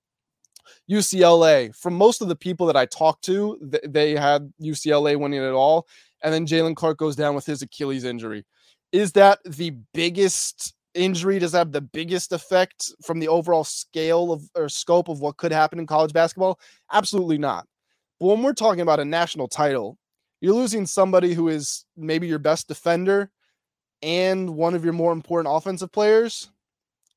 UCLA, 0.90 1.74
from 1.74 1.94
most 1.94 2.20
of 2.20 2.28
the 2.28 2.36
people 2.36 2.66
that 2.66 2.76
I 2.76 2.86
talked 2.86 3.24
to, 3.24 3.58
th- 3.70 3.84
they 3.86 4.14
had 4.14 4.52
UCLA 4.62 5.18
winning 5.18 5.42
it 5.42 5.50
all. 5.50 5.86
And 6.22 6.34
then 6.34 6.46
Jaylen 6.46 6.76
Clark 6.76 6.98
goes 6.98 7.16
down 7.16 7.34
with 7.34 7.46
his 7.46 7.62
Achilles 7.62 8.04
injury. 8.04 8.44
Is 8.92 9.12
that 9.12 9.38
the 9.44 9.74
biggest 9.94 10.74
injury? 10.94 11.38
Does 11.38 11.52
that 11.52 11.58
have 11.58 11.72
the 11.72 11.80
biggest 11.80 12.32
effect 12.32 12.92
from 13.04 13.20
the 13.20 13.28
overall 13.28 13.64
scale 13.64 14.32
of 14.32 14.42
or 14.54 14.68
scope 14.68 15.08
of 15.08 15.20
what 15.20 15.36
could 15.36 15.52
happen 15.52 15.78
in 15.78 15.86
college 15.86 16.12
basketball? 16.12 16.58
Absolutely 16.92 17.38
not. 17.38 17.66
But 18.18 18.26
when 18.26 18.42
we're 18.42 18.52
talking 18.52 18.80
about 18.80 19.00
a 19.00 19.04
national 19.04 19.48
title, 19.48 19.96
you're 20.40 20.54
losing 20.54 20.86
somebody 20.86 21.34
who 21.34 21.48
is 21.48 21.84
maybe 21.96 22.26
your 22.26 22.38
best 22.38 22.68
defender 22.68 23.30
and 24.02 24.50
one 24.50 24.74
of 24.74 24.84
your 24.84 24.92
more 24.92 25.12
important 25.12 25.54
offensive 25.54 25.92
players. 25.92 26.50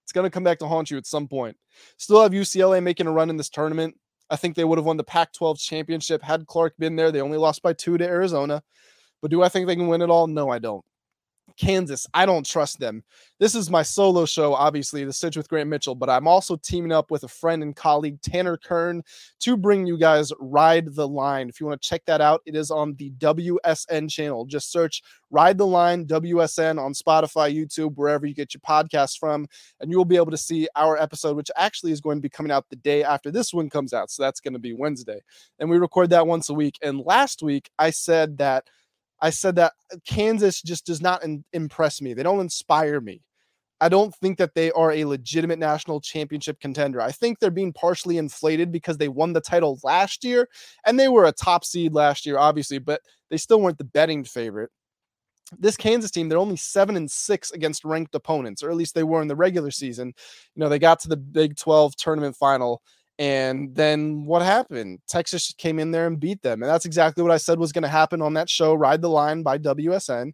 It's 0.03 0.11
going 0.11 0.25
to 0.25 0.29
come 0.29 0.43
back 0.43 0.59
to 0.59 0.67
haunt 0.67 0.91
you 0.91 0.97
at 0.97 1.05
some 1.05 1.27
point. 1.27 1.57
Still 1.97 2.21
have 2.21 2.33
UCLA 2.33 2.83
making 2.83 3.07
a 3.07 3.11
run 3.11 3.29
in 3.29 3.37
this 3.37 3.49
tournament. 3.49 3.95
I 4.29 4.35
think 4.35 4.55
they 4.55 4.63
would 4.63 4.77
have 4.77 4.85
won 4.85 4.97
the 4.97 5.03
Pac 5.03 5.31
12 5.33 5.59
championship 5.59 6.21
had 6.21 6.47
Clark 6.47 6.73
been 6.77 6.95
there. 6.95 7.11
They 7.11 7.21
only 7.21 7.37
lost 7.37 7.61
by 7.61 7.73
two 7.73 7.97
to 7.97 8.05
Arizona. 8.05 8.63
But 9.21 9.31
do 9.31 9.41
I 9.41 9.49
think 9.49 9.67
they 9.67 9.75
can 9.75 9.87
win 9.87 10.01
it 10.01 10.09
all? 10.09 10.27
No, 10.27 10.49
I 10.49 10.59
don't. 10.59 10.83
Kansas, 11.57 12.07
I 12.13 12.25
don't 12.25 12.45
trust 12.45 12.79
them. 12.79 13.03
This 13.39 13.55
is 13.55 13.69
my 13.69 13.83
solo 13.83 14.25
show, 14.25 14.53
obviously, 14.53 15.03
the 15.03 15.13
Sitch 15.13 15.38
with 15.38 15.50
Grant 15.50 15.69
Mitchell, 15.69 15.95
but 15.95 16.09
I'm 16.09 16.27
also 16.27 16.55
teaming 16.55 16.91
up 16.91 17.12
with 17.12 17.23
a 17.23 17.27
friend 17.27 17.62
and 17.62 17.75
colleague, 17.75 18.21
Tanner 18.21 18.57
Kern, 18.57 19.03
to 19.41 19.57
bring 19.57 19.85
you 19.85 19.97
guys 19.97 20.31
Ride 20.39 20.95
the 20.95 21.07
Line. 21.07 21.50
If 21.50 21.59
you 21.59 21.67
want 21.67 21.81
to 21.81 21.88
check 21.88 22.03
that 22.05 22.21
out, 22.21 22.41
it 22.45 22.55
is 22.55 22.71
on 22.71 22.95
the 22.95 23.12
WSN 23.12 24.09
channel. 24.09 24.45
Just 24.45 24.71
search 24.71 25.03
Ride 25.29 25.57
the 25.57 25.67
Line 25.67 26.05
WSN 26.05 26.79
on 26.79 26.93
Spotify, 26.93 27.53
YouTube, 27.53 27.95
wherever 27.95 28.25
you 28.25 28.33
get 28.33 28.53
your 28.53 28.62
podcasts 28.62 29.17
from, 29.17 29.47
and 29.79 29.91
you 29.91 29.97
will 29.97 30.05
be 30.05 30.17
able 30.17 30.31
to 30.31 30.38
see 30.38 30.67
our 30.75 30.97
episode, 30.97 31.35
which 31.35 31.51
actually 31.55 31.91
is 31.91 32.01
going 32.01 32.17
to 32.17 32.21
be 32.21 32.29
coming 32.29 32.51
out 32.51 32.69
the 32.69 32.75
day 32.77 33.03
after 33.03 33.31
this 33.31 33.53
one 33.53 33.69
comes 33.69 33.93
out. 33.93 34.09
So 34.09 34.23
that's 34.23 34.39
going 34.39 34.53
to 34.53 34.59
be 34.59 34.73
Wednesday. 34.73 35.19
And 35.59 35.69
we 35.69 35.77
record 35.77 36.09
that 36.12 36.27
once 36.27 36.50
a 36.50 36.53
week. 36.53 36.77
And 36.81 37.00
last 37.00 37.43
week, 37.43 37.69
I 37.77 37.89
said 37.89 38.38
that 38.38 38.65
I 39.23 39.29
said 39.29 39.55
that 39.55 39.71
uh, 39.91 39.97
Kansas 40.05 40.61
just 40.61 40.85
does 40.85 41.01
not 41.01 41.23
in, 41.23 41.45
impress 41.53 42.01
me. 42.01 42.13
They 42.13 42.23
don't 42.23 42.41
inspire 42.41 42.99
me. 42.99 43.21
I 43.79 43.89
don't 43.89 44.13
think 44.15 44.37
that 44.37 44.53
they 44.53 44.69
are 44.71 44.91
a 44.91 45.05
legitimate 45.05 45.59
national 45.59 46.01
championship 46.01 46.59
contender. 46.59 47.01
I 47.01 47.11
think 47.11 47.39
they're 47.39 47.49
being 47.49 47.73
partially 47.73 48.17
inflated 48.17 48.71
because 48.71 48.97
they 48.97 49.07
won 49.07 49.33
the 49.33 49.41
title 49.41 49.79
last 49.83 50.23
year 50.25 50.47
and 50.85 50.99
they 50.99 51.07
were 51.07 51.25
a 51.25 51.31
top 51.31 51.63
seed 51.65 51.93
last 51.93 52.25
year, 52.25 52.37
obviously, 52.37 52.79
but 52.79 53.01
they 53.29 53.37
still 53.37 53.61
weren't 53.61 53.77
the 53.77 53.83
betting 53.85 54.25
favorite. 54.25 54.71
This 55.57 55.77
Kansas 55.77 56.11
team, 56.11 56.29
they're 56.29 56.37
only 56.37 56.57
seven 56.57 56.95
and 56.97 57.09
six 57.09 57.51
against 57.51 57.85
ranked 57.85 58.15
opponents, 58.15 58.61
or 58.61 58.69
at 58.69 58.75
least 58.75 58.93
they 58.93 59.03
were 59.03 59.21
in 59.21 59.27
the 59.27 59.35
regular 59.35 59.71
season. 59.71 60.13
You 60.55 60.59
know, 60.61 60.69
they 60.69 60.79
got 60.79 60.99
to 61.01 61.09
the 61.09 61.17
Big 61.17 61.55
12 61.55 61.95
tournament 61.95 62.35
final. 62.35 62.81
And 63.20 63.75
then 63.75 64.25
what 64.25 64.41
happened? 64.41 65.00
Texas 65.08 65.53
came 65.58 65.79
in 65.79 65.91
there 65.91 66.08
and 66.08 66.20
beat 66.20 66.41
them. 66.41 66.63
And 66.63 66.70
that's 66.70 66.86
exactly 66.86 67.22
what 67.22 67.32
I 67.32 67.38
said 67.38 67.60
was 67.60 67.72
going 67.72 67.84
to 67.84 67.88
happen 67.89 68.22
on 68.22 68.34
that 68.34 68.50
show, 68.50 68.74
Ride 68.74 69.01
the 69.01 69.10
Line 69.10 69.43
by 69.43 69.58
WSN 69.60 70.34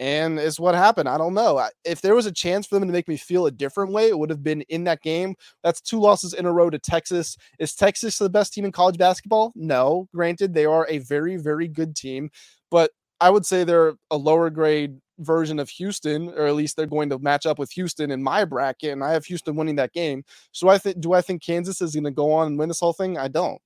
and 0.00 0.38
it's 0.38 0.58
what 0.58 0.74
happened. 0.74 1.08
I 1.08 1.18
don't 1.18 1.34
know. 1.34 1.66
If 1.84 2.00
there 2.00 2.14
was 2.14 2.26
a 2.26 2.32
chance 2.32 2.66
for 2.66 2.78
them 2.78 2.88
to 2.88 2.92
make 2.92 3.06
me 3.06 3.16
feel 3.16 3.46
a 3.46 3.50
different 3.50 3.92
way, 3.92 4.08
it 4.08 4.18
would 4.18 4.30
have 4.30 4.42
been 4.42 4.62
in 4.62 4.84
that 4.84 5.02
game. 5.02 5.34
That's 5.62 5.80
two 5.80 6.00
losses 6.00 6.34
in 6.34 6.46
a 6.46 6.52
row 6.52 6.68
to 6.68 6.78
Texas. 6.78 7.36
Is 7.58 7.74
Texas 7.74 8.18
the 8.18 8.28
best 8.28 8.52
team 8.52 8.64
in 8.64 8.72
college 8.72 8.98
basketball? 8.98 9.52
No. 9.54 10.08
Granted, 10.14 10.52
they 10.52 10.64
are 10.64 10.86
a 10.88 10.98
very, 10.98 11.36
very 11.36 11.68
good 11.68 11.94
team, 11.94 12.30
but 12.70 12.90
I 13.20 13.30
would 13.30 13.46
say 13.46 13.64
they're 13.64 13.94
a 14.10 14.16
lower 14.16 14.50
grade 14.50 14.98
version 15.18 15.58
of 15.58 15.68
Houston, 15.70 16.28
or 16.30 16.46
at 16.46 16.54
least 16.54 16.76
they're 16.76 16.86
going 16.86 17.08
to 17.10 17.18
match 17.18 17.46
up 17.46 17.58
with 17.58 17.70
Houston 17.72 18.10
in 18.10 18.22
my 18.22 18.44
bracket, 18.44 18.92
and 18.92 19.04
I 19.04 19.12
have 19.12 19.24
Houston 19.26 19.56
winning 19.56 19.76
that 19.76 19.92
game. 19.92 20.24
So 20.52 20.68
I 20.68 20.78
think, 20.78 21.00
do 21.00 21.12
I 21.12 21.20
think 21.20 21.42
Kansas 21.42 21.80
is 21.80 21.94
going 21.94 22.04
to 22.04 22.10
go 22.10 22.32
on 22.32 22.48
and 22.48 22.58
win 22.58 22.68
this 22.68 22.80
whole 22.80 22.92
thing? 22.92 23.16
I 23.16 23.28
don't. 23.28 23.60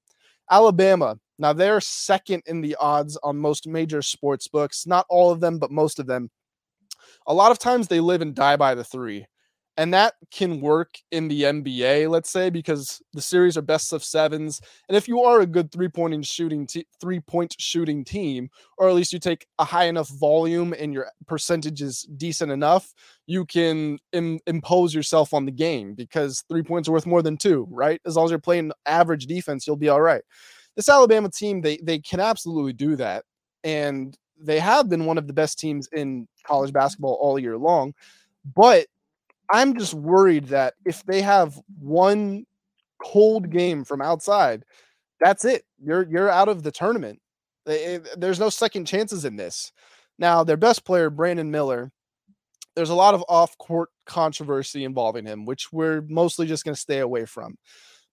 Alabama, 0.50 1.18
now 1.38 1.52
they're 1.52 1.80
second 1.80 2.42
in 2.46 2.60
the 2.60 2.76
odds 2.80 3.18
on 3.22 3.36
most 3.38 3.66
major 3.66 4.02
sports 4.02 4.48
books, 4.48 4.86
not 4.86 5.06
all 5.08 5.30
of 5.30 5.40
them, 5.40 5.58
but 5.58 5.70
most 5.70 5.98
of 5.98 6.06
them. 6.06 6.30
A 7.26 7.34
lot 7.34 7.50
of 7.50 7.58
times 7.58 7.88
they 7.88 8.00
live 8.00 8.22
and 8.22 8.34
die 8.34 8.56
by 8.56 8.74
the 8.74 8.84
three. 8.84 9.26
And 9.78 9.94
that 9.94 10.14
can 10.30 10.60
work 10.60 10.98
in 11.12 11.28
the 11.28 11.44
NBA, 11.44 12.10
let's 12.10 12.28
say, 12.28 12.50
because 12.50 13.00
the 13.14 13.22
series 13.22 13.56
are 13.56 13.62
best 13.62 13.92
of 13.94 14.04
sevens. 14.04 14.60
And 14.88 14.96
if 14.96 15.08
you 15.08 15.22
are 15.22 15.40
a 15.40 15.46
good 15.46 15.72
three 15.72 15.88
point 15.88 16.26
shooting 16.26 16.68
three 17.00 17.20
point 17.20 17.54
shooting 17.58 18.04
team, 18.04 18.50
or 18.76 18.88
at 18.88 18.94
least 18.94 19.12
you 19.12 19.18
take 19.18 19.46
a 19.58 19.64
high 19.64 19.84
enough 19.84 20.08
volume 20.08 20.74
and 20.78 20.92
your 20.92 21.06
percentage 21.26 21.80
is 21.80 22.02
decent 22.16 22.52
enough, 22.52 22.92
you 23.26 23.46
can 23.46 23.98
Im- 24.12 24.40
impose 24.46 24.92
yourself 24.94 25.32
on 25.32 25.46
the 25.46 25.52
game 25.52 25.94
because 25.94 26.44
three 26.48 26.62
points 26.62 26.88
are 26.88 26.92
worth 26.92 27.06
more 27.06 27.22
than 27.22 27.36
two, 27.36 27.66
right? 27.70 28.00
As 28.04 28.16
long 28.16 28.24
as 28.26 28.30
you're 28.30 28.40
playing 28.40 28.72
average 28.84 29.26
defense, 29.26 29.66
you'll 29.66 29.76
be 29.76 29.88
all 29.88 30.02
right 30.02 30.22
this 30.78 30.88
Alabama 30.88 31.28
team, 31.28 31.60
they 31.60 31.76
they 31.82 31.98
can 31.98 32.20
absolutely 32.20 32.72
do 32.72 32.94
that, 32.94 33.24
and 33.64 34.16
they 34.40 34.60
have 34.60 34.88
been 34.88 35.06
one 35.06 35.18
of 35.18 35.26
the 35.26 35.32
best 35.32 35.58
teams 35.58 35.88
in 35.92 36.28
college 36.46 36.72
basketball 36.72 37.18
all 37.20 37.36
year 37.36 37.58
long. 37.58 37.92
But 38.54 38.86
I'm 39.50 39.76
just 39.78 39.94
worried 39.94 40.46
that 40.48 40.74
if 40.84 41.04
they 41.04 41.22
have 41.22 41.58
one 41.80 42.44
cold 43.02 43.50
game 43.50 43.84
from 43.84 44.02
outside, 44.02 44.64
that's 45.20 45.44
it. 45.44 45.64
You're 45.82 46.06
you're 46.10 46.30
out 46.30 46.48
of 46.48 46.62
the 46.62 46.72
tournament. 46.72 47.20
Eh, 47.68 48.00
there's 48.16 48.40
no 48.40 48.50
second 48.50 48.86
chances 48.86 49.24
in 49.24 49.36
this. 49.36 49.72
Now, 50.18 50.44
their 50.44 50.56
best 50.56 50.84
player, 50.84 51.10
Brandon 51.10 51.50
Miller, 51.50 51.92
there's 52.76 52.90
a 52.90 52.94
lot 52.94 53.14
of 53.14 53.24
off 53.28 53.56
court 53.58 53.90
controversy 54.06 54.84
involving 54.84 55.26
him, 55.26 55.44
which 55.46 55.72
we're 55.72 56.02
mostly 56.08 56.46
just 56.46 56.64
going 56.64 56.74
to 56.74 56.80
stay 56.80 57.00
away 57.00 57.24
from. 57.24 57.56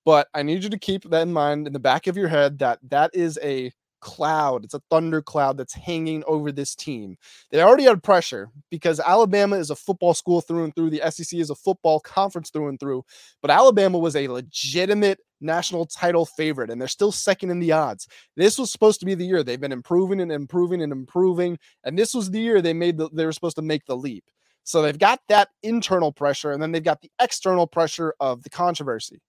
But 0.05 0.27
I 0.33 0.43
need 0.43 0.63
you 0.63 0.69
to 0.69 0.79
keep 0.79 1.09
that 1.09 1.23
in 1.23 1.33
mind 1.33 1.67
in 1.67 1.73
the 1.73 1.79
back 1.79 2.07
of 2.07 2.17
your 2.17 2.27
head 2.27 2.59
that 2.59 2.79
that 2.89 3.11
is 3.13 3.39
a 3.43 3.71
cloud. 4.05 4.63
It's 4.63 4.75
a 4.75 4.81
thunder 4.91 5.19
cloud 5.19 5.57
that's 5.57 5.73
hanging 5.73 6.23
over 6.27 6.51
this 6.51 6.75
team. 6.75 7.17
They 7.49 7.59
already 7.59 7.85
had 7.85 8.03
pressure 8.03 8.49
because 8.69 8.99
Alabama 8.99 9.55
is 9.55 9.71
a 9.71 9.75
football 9.75 10.13
school 10.13 10.41
through 10.41 10.65
and 10.65 10.75
through. 10.75 10.91
The 10.91 11.01
SEC 11.09 11.39
is 11.39 11.49
a 11.49 11.55
football 11.55 11.99
conference 12.01 12.51
through 12.51 12.67
and 12.67 12.79
through. 12.79 13.03
But 13.41 13.49
Alabama 13.49 13.97
was 13.97 14.15
a 14.15 14.27
legitimate 14.27 15.21
national 15.41 15.87
title 15.87 16.27
favorite, 16.27 16.69
and 16.69 16.79
they're 16.79 16.87
still 16.87 17.11
second 17.11 17.49
in 17.49 17.59
the 17.59 17.71
odds. 17.71 18.07
This 18.37 18.59
was 18.59 18.71
supposed 18.71 18.99
to 18.99 19.07
be 19.07 19.15
the 19.15 19.25
year 19.25 19.41
they've 19.41 19.59
been 19.59 19.71
improving 19.71 20.21
and 20.21 20.31
improving 20.31 20.83
and 20.83 20.91
improving, 20.91 21.57
and 21.83 21.97
this 21.97 22.13
was 22.13 22.29
the 22.29 22.39
year 22.39 22.61
they 22.61 22.73
made 22.73 22.97
the, 22.97 23.09
they 23.09 23.25
were 23.25 23.33
supposed 23.33 23.55
to 23.55 23.63
make 23.63 23.85
the 23.87 23.97
leap. 23.97 24.23
So 24.65 24.83
they've 24.83 24.97
got 24.97 25.19
that 25.29 25.49
internal 25.63 26.11
pressure, 26.11 26.51
and 26.51 26.61
then 26.61 26.71
they've 26.71 26.83
got 26.83 27.01
the 27.01 27.11
external 27.19 27.65
pressure 27.65 28.13
of 28.19 28.43
the 28.43 28.51
controversy 28.51 29.19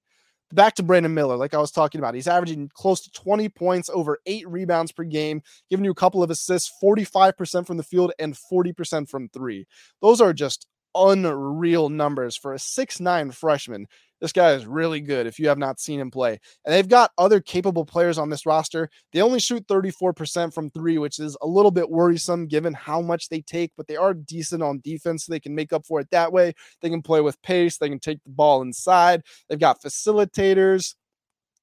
back 0.52 0.74
to 0.76 0.82
Brandon 0.82 1.12
Miller, 1.12 1.36
like 1.36 1.54
I 1.54 1.58
was 1.58 1.70
talking 1.70 1.98
about, 1.98 2.14
he's 2.14 2.28
averaging 2.28 2.70
close 2.74 3.00
to 3.02 3.10
20 3.10 3.48
points, 3.50 3.90
over 3.92 4.18
eight 4.26 4.48
rebounds 4.48 4.92
per 4.92 5.04
game, 5.04 5.42
giving 5.70 5.84
you 5.84 5.90
a 5.90 5.94
couple 5.94 6.22
of 6.22 6.30
assists, 6.30 6.72
45% 6.82 7.66
from 7.66 7.76
the 7.76 7.82
field 7.82 8.12
and 8.18 8.34
40% 8.34 9.08
from 9.08 9.28
three. 9.28 9.66
Those 10.00 10.20
are 10.20 10.32
just 10.32 10.66
unreal 10.94 11.88
numbers 11.88 12.36
for 12.36 12.54
a 12.54 12.58
six-nine 12.58 13.30
freshman. 13.30 13.86
This 14.20 14.32
guy 14.32 14.52
is 14.52 14.66
really 14.66 15.00
good 15.00 15.26
if 15.26 15.38
you 15.38 15.48
have 15.48 15.58
not 15.58 15.78
seen 15.78 16.00
him 16.00 16.10
play. 16.10 16.38
And 16.64 16.74
they've 16.74 16.88
got 16.88 17.12
other 17.18 17.40
capable 17.40 17.84
players 17.84 18.18
on 18.18 18.30
this 18.30 18.46
roster. 18.46 18.88
They 19.12 19.20
only 19.20 19.40
shoot 19.40 19.66
34% 19.66 20.54
from 20.54 20.70
three, 20.70 20.98
which 20.98 21.18
is 21.18 21.36
a 21.42 21.46
little 21.46 21.70
bit 21.70 21.90
worrisome 21.90 22.46
given 22.46 22.72
how 22.72 23.00
much 23.00 23.28
they 23.28 23.42
take, 23.42 23.72
but 23.76 23.86
they 23.86 23.96
are 23.96 24.14
decent 24.14 24.62
on 24.62 24.80
defense. 24.82 25.26
So 25.26 25.32
they 25.32 25.40
can 25.40 25.54
make 25.54 25.72
up 25.72 25.86
for 25.86 26.00
it 26.00 26.10
that 26.10 26.32
way. 26.32 26.54
They 26.80 26.90
can 26.90 27.02
play 27.02 27.20
with 27.20 27.40
pace, 27.42 27.78
they 27.78 27.88
can 27.88 28.00
take 28.00 28.22
the 28.24 28.30
ball 28.30 28.62
inside. 28.62 29.22
They've 29.48 29.58
got 29.58 29.82
facilitators. 29.82 30.94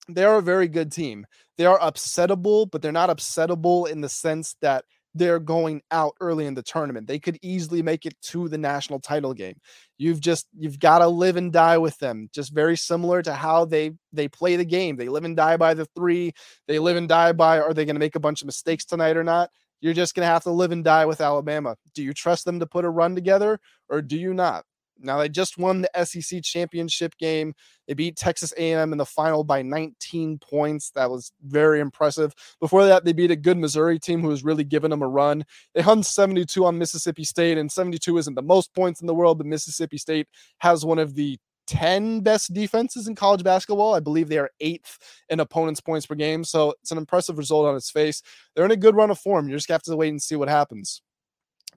They 0.09 0.25
are 0.25 0.37
a 0.37 0.41
very 0.41 0.67
good 0.67 0.91
team. 0.91 1.25
They 1.57 1.65
are 1.65 1.79
upsettable, 1.79 2.69
but 2.69 2.81
they're 2.81 2.91
not 2.91 3.09
upsettable 3.09 3.89
in 3.89 4.01
the 4.01 4.09
sense 4.09 4.55
that 4.61 4.85
they're 5.15 5.39
going 5.39 5.81
out 5.91 6.13
early 6.19 6.45
in 6.45 6.53
the 6.53 6.63
tournament. 6.63 7.07
They 7.07 7.19
could 7.19 7.37
easily 7.41 7.81
make 7.81 8.05
it 8.05 8.15
to 8.23 8.47
the 8.47 8.57
national 8.57 8.99
title 8.99 9.33
game. 9.33 9.55
You've 9.97 10.19
just 10.19 10.47
you've 10.57 10.79
got 10.79 10.99
to 10.99 11.07
live 11.07 11.37
and 11.37 11.51
die 11.51 11.77
with 11.77 11.97
them. 11.99 12.29
Just 12.33 12.53
very 12.53 12.75
similar 12.77 13.21
to 13.21 13.33
how 13.33 13.65
they 13.65 13.91
they 14.11 14.27
play 14.27 14.55
the 14.55 14.65
game. 14.65 14.95
They 14.95 15.09
live 15.09 15.23
and 15.23 15.35
die 15.35 15.57
by 15.57 15.73
the 15.73 15.85
3. 15.95 16.33
They 16.67 16.79
live 16.79 16.97
and 16.97 17.07
die 17.07 17.31
by 17.31 17.59
are 17.59 17.73
they 17.73 17.85
going 17.85 17.95
to 17.95 17.99
make 17.99 18.15
a 18.15 18.19
bunch 18.19 18.41
of 18.41 18.47
mistakes 18.47 18.85
tonight 18.85 19.17
or 19.17 19.23
not? 19.23 19.49
You're 19.81 19.93
just 19.93 20.15
going 20.15 20.25
to 20.25 20.31
have 20.31 20.43
to 20.43 20.51
live 20.51 20.71
and 20.71 20.83
die 20.83 21.05
with 21.05 21.21
Alabama. 21.21 21.75
Do 21.93 22.03
you 22.03 22.13
trust 22.13 22.45
them 22.45 22.59
to 22.61 22.65
put 22.65 22.85
a 22.85 22.89
run 22.89 23.15
together 23.15 23.59
or 23.89 24.01
do 24.01 24.17
you 24.17 24.33
not? 24.33 24.63
Now 24.99 25.17
they 25.17 25.29
just 25.29 25.57
won 25.57 25.81
the 25.81 26.05
SEC 26.05 26.43
championship 26.43 27.17
game. 27.17 27.53
They 27.87 27.93
beat 27.93 28.15
Texas 28.15 28.53
A&M 28.57 28.91
in 28.91 28.97
the 28.97 29.05
final 29.05 29.43
by 29.43 29.61
19 29.61 30.39
points. 30.39 30.91
That 30.91 31.09
was 31.09 31.31
very 31.43 31.79
impressive. 31.79 32.33
Before 32.59 32.85
that, 32.85 33.03
they 33.03 33.13
beat 33.13 33.31
a 33.31 33.35
good 33.35 33.57
Missouri 33.57 33.99
team 33.99 34.21
who 34.21 34.29
was 34.29 34.43
really 34.43 34.63
giving 34.63 34.89
them 34.89 35.01
a 35.01 35.07
run. 35.07 35.43
They 35.73 35.81
hung 35.81 36.03
72 36.03 36.65
on 36.65 36.77
Mississippi 36.77 37.23
State, 37.23 37.57
and 37.57 37.71
72 37.71 38.17
isn't 38.17 38.35
the 38.35 38.41
most 38.41 38.73
points 38.73 39.01
in 39.01 39.07
the 39.07 39.13
world, 39.13 39.37
but 39.37 39.47
Mississippi 39.47 39.97
State 39.97 40.27
has 40.59 40.85
one 40.85 40.99
of 40.99 41.15
the 41.15 41.37
10 41.67 42.21
best 42.21 42.53
defenses 42.53 43.07
in 43.07 43.15
college 43.15 43.43
basketball. 43.43 43.93
I 43.93 43.99
believe 43.99 44.29
they 44.29 44.37
are 44.37 44.51
eighth 44.59 44.97
in 45.29 45.39
opponents' 45.39 45.81
points 45.81 46.05
per 46.05 46.15
game. 46.15 46.43
So 46.43 46.73
it's 46.81 46.91
an 46.91 46.97
impressive 46.97 47.37
result 47.37 47.65
on 47.65 47.75
its 47.75 47.89
face. 47.89 48.21
They're 48.55 48.65
in 48.65 48.71
a 48.71 48.77
good 48.77 48.95
run 48.95 49.11
of 49.11 49.19
form. 49.19 49.47
You 49.47 49.55
just 49.55 49.69
have 49.69 49.83
to 49.83 49.95
wait 49.95 50.09
and 50.09 50.21
see 50.21 50.35
what 50.35 50.49
happens. 50.49 51.01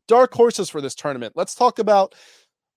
Dark 0.08 0.34
horses 0.34 0.70
for 0.70 0.80
this 0.80 0.94
tournament. 0.94 1.34
Let's 1.36 1.54
talk 1.54 1.78
about 1.78 2.14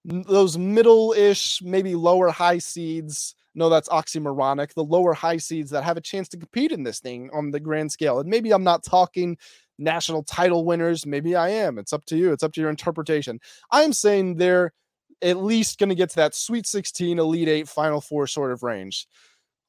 those 0.06 0.58
middle-ish, 0.58 1.62
maybe 1.62 1.96
lower 1.96 2.30
high 2.30 2.58
seeds. 2.58 3.36
No, 3.56 3.70
that's 3.70 3.90
oxymoronic. 3.90 4.74
The 4.74 4.84
lower 4.84 5.14
high 5.14 5.38
seeds 5.38 5.72
that 5.72 5.84
have 5.84 5.98
a 5.98 6.02
chance 6.02 6.30
to 6.30 6.38
compete 6.38 6.72
in 6.72 6.84
this 6.84 7.00
thing 7.00 7.30
on 7.34 7.52
the 7.52 7.60
grand 7.60 7.92
scale. 7.92 8.20
And 8.20 8.30
maybe 8.30 8.52
I'm 8.52 8.64
not 8.64 8.84
talking 8.84 9.38
national 9.78 10.24
title 10.24 10.66
winners. 10.66 11.06
Maybe 11.06 11.36
I 11.36 11.50
am. 11.50 11.78
It's 11.78 11.94
up 11.94 12.06
to 12.06 12.18
you. 12.18 12.32
It's 12.32 12.44
up 12.44 12.54
to 12.54 12.62
your 12.62 12.70
interpretation. 12.70 13.40
I'm 13.72 13.94
saying 13.94 14.36
they're 14.36 14.74
at 15.22 15.38
least 15.38 15.80
going 15.80 15.90
to 15.90 15.96
get 15.96 16.10
to 16.12 16.16
that 16.18 16.36
Sweet 16.36 16.66
16, 16.68 17.20
Elite 17.20 17.48
Eight, 17.48 17.68
Final 17.68 18.02
Four 18.02 18.28
sort 18.28 18.52
of 18.52 18.64
range. 18.64 19.08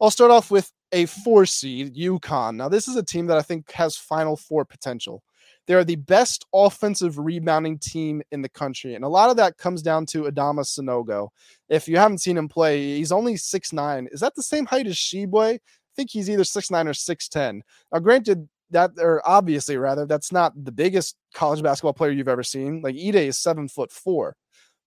I'll 0.00 0.10
start 0.10 0.30
off 0.30 0.50
with 0.50 0.70
a 0.92 1.06
four 1.06 1.46
seed, 1.46 1.94
UConn. 1.94 2.56
Now, 2.56 2.68
this 2.68 2.88
is 2.88 2.96
a 2.96 3.02
team 3.02 3.26
that 3.26 3.38
I 3.38 3.42
think 3.42 3.70
has 3.72 3.96
Final 3.96 4.36
Four 4.36 4.64
potential. 4.64 5.22
They 5.66 5.74
are 5.74 5.84
the 5.84 5.96
best 5.96 6.44
offensive 6.52 7.18
rebounding 7.18 7.78
team 7.78 8.22
in 8.32 8.42
the 8.42 8.48
country. 8.48 8.94
And 8.94 9.04
a 9.04 9.08
lot 9.08 9.30
of 9.30 9.36
that 9.36 9.56
comes 9.56 9.82
down 9.82 10.06
to 10.06 10.24
Adama 10.24 10.64
Sanogo. 10.64 11.28
If 11.68 11.86
you 11.86 11.96
haven't 11.96 12.18
seen 12.18 12.36
him 12.36 12.48
play, 12.48 12.96
he's 12.96 13.12
only 13.12 13.36
six 13.36 13.72
nine. 13.72 14.08
Is 14.10 14.20
that 14.20 14.34
the 14.34 14.42
same 14.42 14.66
height 14.66 14.86
as 14.86 14.96
Tshiebwe? 14.96 15.54
I 15.54 15.60
think 15.96 16.10
he's 16.10 16.30
either 16.30 16.44
six 16.44 16.70
nine 16.70 16.88
or 16.88 16.92
6'10. 16.92 17.60
Now, 17.92 17.98
granted, 17.98 18.48
that 18.70 18.92
or 18.98 19.22
obviously 19.28 19.76
rather, 19.76 20.06
that's 20.06 20.32
not 20.32 20.52
the 20.64 20.72
biggest 20.72 21.16
college 21.34 21.62
basketball 21.62 21.92
player 21.92 22.10
you've 22.10 22.28
ever 22.28 22.42
seen. 22.42 22.80
Like 22.82 22.94
Edey 22.94 23.26
is 23.26 23.38
seven 23.38 23.68
foot 23.68 23.92
four. 23.92 24.36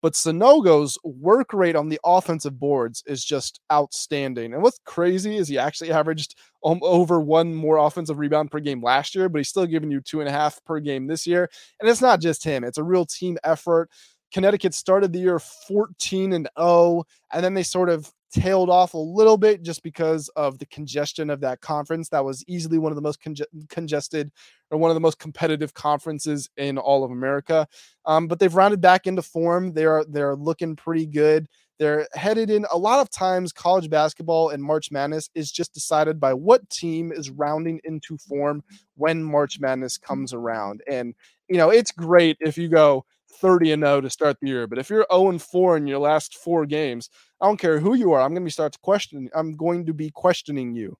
But 0.02 0.14
Sanogo's 0.14 0.98
work 1.04 1.52
rate 1.52 1.76
on 1.76 1.88
the 1.88 2.00
offensive 2.04 2.58
boards 2.58 3.04
is 3.06 3.24
just 3.24 3.60
outstanding. 3.72 4.52
And 4.52 4.62
what's 4.62 4.80
crazy 4.84 5.36
is 5.36 5.46
he 5.46 5.58
actually 5.58 5.92
averaged 5.92 6.34
over 6.62 7.20
one 7.20 7.54
more 7.54 7.78
offensive 7.78 8.18
rebound 8.18 8.50
per 8.50 8.60
game 8.60 8.82
last 8.82 9.14
year, 9.14 9.28
but 9.28 9.38
he's 9.38 9.48
still 9.48 9.66
giving 9.66 9.90
you 9.90 10.00
two 10.00 10.20
and 10.20 10.28
a 10.28 10.32
half 10.32 10.62
per 10.64 10.80
game 10.80 11.06
this 11.06 11.26
year. 11.26 11.50
And 11.80 11.88
it's 11.88 12.00
not 12.00 12.20
just 12.20 12.44
him, 12.44 12.64
it's 12.64 12.78
a 12.78 12.84
real 12.84 13.06
team 13.06 13.38
effort. 13.44 13.90
Connecticut 14.32 14.72
started 14.72 15.12
the 15.12 15.18
year 15.18 15.38
14 15.38 16.32
and 16.32 16.48
0, 16.58 17.04
and 17.32 17.44
then 17.44 17.54
they 17.54 17.62
sort 17.62 17.90
of 17.90 18.10
tailed 18.32 18.70
off 18.70 18.94
a 18.94 18.98
little 18.98 19.36
bit 19.36 19.62
just 19.62 19.82
because 19.82 20.28
of 20.36 20.58
the 20.58 20.66
congestion 20.66 21.28
of 21.28 21.40
that 21.40 21.60
conference. 21.60 22.08
That 22.08 22.24
was 22.24 22.42
easily 22.48 22.78
one 22.78 22.90
of 22.90 22.96
the 22.96 23.02
most 23.02 23.20
conge- 23.20 23.42
congested 23.68 24.32
or 24.70 24.78
one 24.78 24.90
of 24.90 24.94
the 24.94 25.00
most 25.00 25.18
competitive 25.18 25.74
conferences 25.74 26.48
in 26.56 26.78
all 26.78 27.04
of 27.04 27.10
America. 27.10 27.68
Um, 28.06 28.26
but 28.26 28.38
they've 28.38 28.54
rounded 28.54 28.80
back 28.80 29.06
into 29.06 29.22
form. 29.22 29.74
They're 29.74 30.04
they're 30.08 30.34
looking 30.34 30.76
pretty 30.76 31.06
good. 31.06 31.46
They're 31.78 32.06
headed 32.14 32.50
in. 32.50 32.66
A 32.70 32.78
lot 32.78 33.00
of 33.00 33.10
times, 33.10 33.52
college 33.52 33.90
basketball 33.90 34.50
and 34.50 34.62
March 34.62 34.90
Madness 34.90 35.30
is 35.34 35.50
just 35.50 35.74
decided 35.74 36.20
by 36.20 36.34
what 36.34 36.68
team 36.70 37.12
is 37.12 37.30
rounding 37.30 37.80
into 37.84 38.18
form 38.18 38.62
when 38.96 39.22
March 39.22 39.58
Madness 39.58 39.98
comes 39.98 40.32
around. 40.32 40.82
And 40.88 41.14
you 41.48 41.56
know, 41.56 41.70
it's 41.70 41.90
great 41.90 42.36
if 42.40 42.56
you 42.56 42.68
go 42.68 43.04
30 43.40 43.72
and 43.72 43.82
0 43.82 44.02
to 44.02 44.10
start 44.10 44.36
the 44.40 44.48
year. 44.48 44.66
But 44.66 44.78
if 44.78 44.90
you're 44.90 45.06
0 45.12 45.30
and 45.30 45.42
4 45.42 45.76
in 45.76 45.86
your 45.86 45.98
last 45.98 46.36
four 46.36 46.66
games, 46.66 47.10
I 47.40 47.46
don't 47.46 47.58
care 47.58 47.80
who 47.80 47.94
you 47.94 48.12
are. 48.12 48.20
I'm 48.20 48.30
going 48.30 48.42
to 48.42 48.46
be 48.46 48.50
start 48.50 48.72
to 48.72 48.78
question. 48.80 49.28
I'm 49.34 49.56
going 49.56 49.86
to 49.86 49.92
be 49.94 50.10
questioning 50.10 50.74
you. 50.74 50.96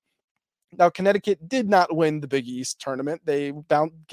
Now, 0.78 0.88
Connecticut 0.88 1.48
did 1.48 1.68
not 1.68 1.94
win 1.94 2.20
the 2.20 2.26
Big 2.26 2.48
East 2.48 2.80
tournament. 2.80 3.20
They 3.24 3.52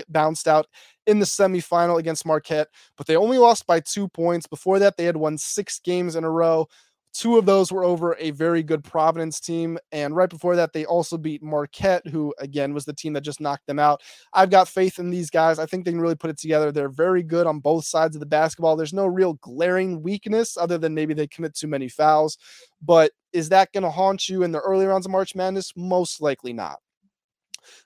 bounced 0.10 0.48
out 0.48 0.68
in 1.08 1.20
the 1.20 1.26
semifinal 1.26 2.00
against 2.00 2.26
Marquette, 2.26 2.68
but 2.98 3.08
they 3.08 3.16
only 3.16 3.38
lost 3.38 3.66
by 3.66 3.80
two 3.80 4.08
points. 4.10 4.46
Before 4.46 4.78
that, 4.80 4.98
they 4.98 5.06
had 5.06 5.18
won 5.18 5.38
six 5.38 5.80
games 5.80 6.16
in 6.16 6.24
a 6.24 6.30
row. 6.30 6.68
Two 7.14 7.38
of 7.38 7.46
those 7.46 7.72
were 7.72 7.84
over 7.84 8.16
a 8.20 8.32
very 8.32 8.62
good 8.62 8.84
Providence 8.84 9.40
team. 9.40 9.78
And 9.92 10.16
right 10.16 10.30
before 10.30 10.56
that, 10.56 10.74
they 10.74 10.86
also 10.86 11.18
beat 11.18 11.42
Marquette, 11.42 12.06
who 12.08 12.34
again 12.38 12.74
was 12.74 12.86
the 12.86 12.94
team 12.94 13.14
that 13.14 13.22
just 13.22 13.42
knocked 13.42 13.66
them 13.68 13.80
out. 13.80 14.02
I've 14.34 14.52
got 14.52 14.68
faith 14.68 15.00
in 15.00 15.10
these 15.10 15.30
guys. 15.30 15.60
I 15.60 15.66
think 15.66 15.86
they 15.86 15.92
can 15.92 16.02
really 16.02 16.16
put 16.16 16.30
it 16.30 16.38
together. 16.38 16.72
They're 16.72 16.90
very 16.90 17.24
good 17.24 17.48
on 17.48 17.60
both 17.60 17.86
sides 17.86 18.16
of 18.16 18.20
the 18.20 18.26
basketball. 18.26 18.76
There's 18.76 18.94
no 18.94 19.08
real 19.08 19.34
glaring 19.42 20.02
weakness 20.04 20.56
other 20.56 20.78
than 20.78 20.94
maybe 20.94 21.14
they 21.14 21.28
commit 21.28 21.56
too 21.56 21.68
many 21.68 21.90
fouls. 21.90 22.38
But 22.82 23.12
is 23.34 23.50
that 23.50 23.74
going 23.74 23.84
to 23.84 23.90
haunt 23.90 24.30
you 24.30 24.44
in 24.44 24.52
the 24.52 24.62
early 24.62 24.86
rounds 24.86 25.06
of 25.06 25.12
March 25.12 25.36
Madness? 25.36 25.74
Most 25.76 26.22
likely 26.22 26.54
not. 26.54 26.78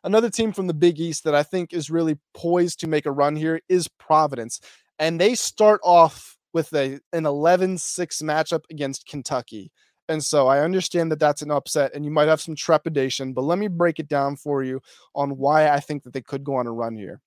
Another 0.03 0.29
team 0.29 0.51
from 0.51 0.67
the 0.67 0.73
Big 0.73 0.99
East 0.99 1.23
that 1.23 1.35
I 1.35 1.43
think 1.43 1.73
is 1.73 1.89
really 1.89 2.17
poised 2.33 2.79
to 2.81 2.87
make 2.87 3.05
a 3.05 3.11
run 3.11 3.35
here 3.35 3.61
is 3.69 3.87
Providence. 3.87 4.59
And 4.99 5.19
they 5.19 5.35
start 5.35 5.81
off 5.83 6.37
with 6.53 6.73
a 6.73 6.99
an 7.11 7.23
11-6 7.23 8.23
matchup 8.23 8.63
against 8.69 9.07
Kentucky. 9.07 9.71
And 10.09 10.23
so 10.23 10.47
I 10.47 10.59
understand 10.59 11.11
that 11.11 11.19
that's 11.19 11.41
an 11.41 11.51
upset 11.51 11.93
and 11.93 12.03
you 12.03 12.11
might 12.11 12.27
have 12.27 12.41
some 12.41 12.55
trepidation, 12.55 13.33
but 13.33 13.43
let 13.43 13.57
me 13.57 13.67
break 13.67 13.99
it 13.99 14.07
down 14.07 14.35
for 14.35 14.63
you 14.63 14.81
on 15.15 15.37
why 15.37 15.69
I 15.69 15.79
think 15.79 16.03
that 16.03 16.13
they 16.13 16.21
could 16.21 16.43
go 16.43 16.55
on 16.55 16.67
a 16.67 16.71
run 16.71 16.95
here. 16.95 17.21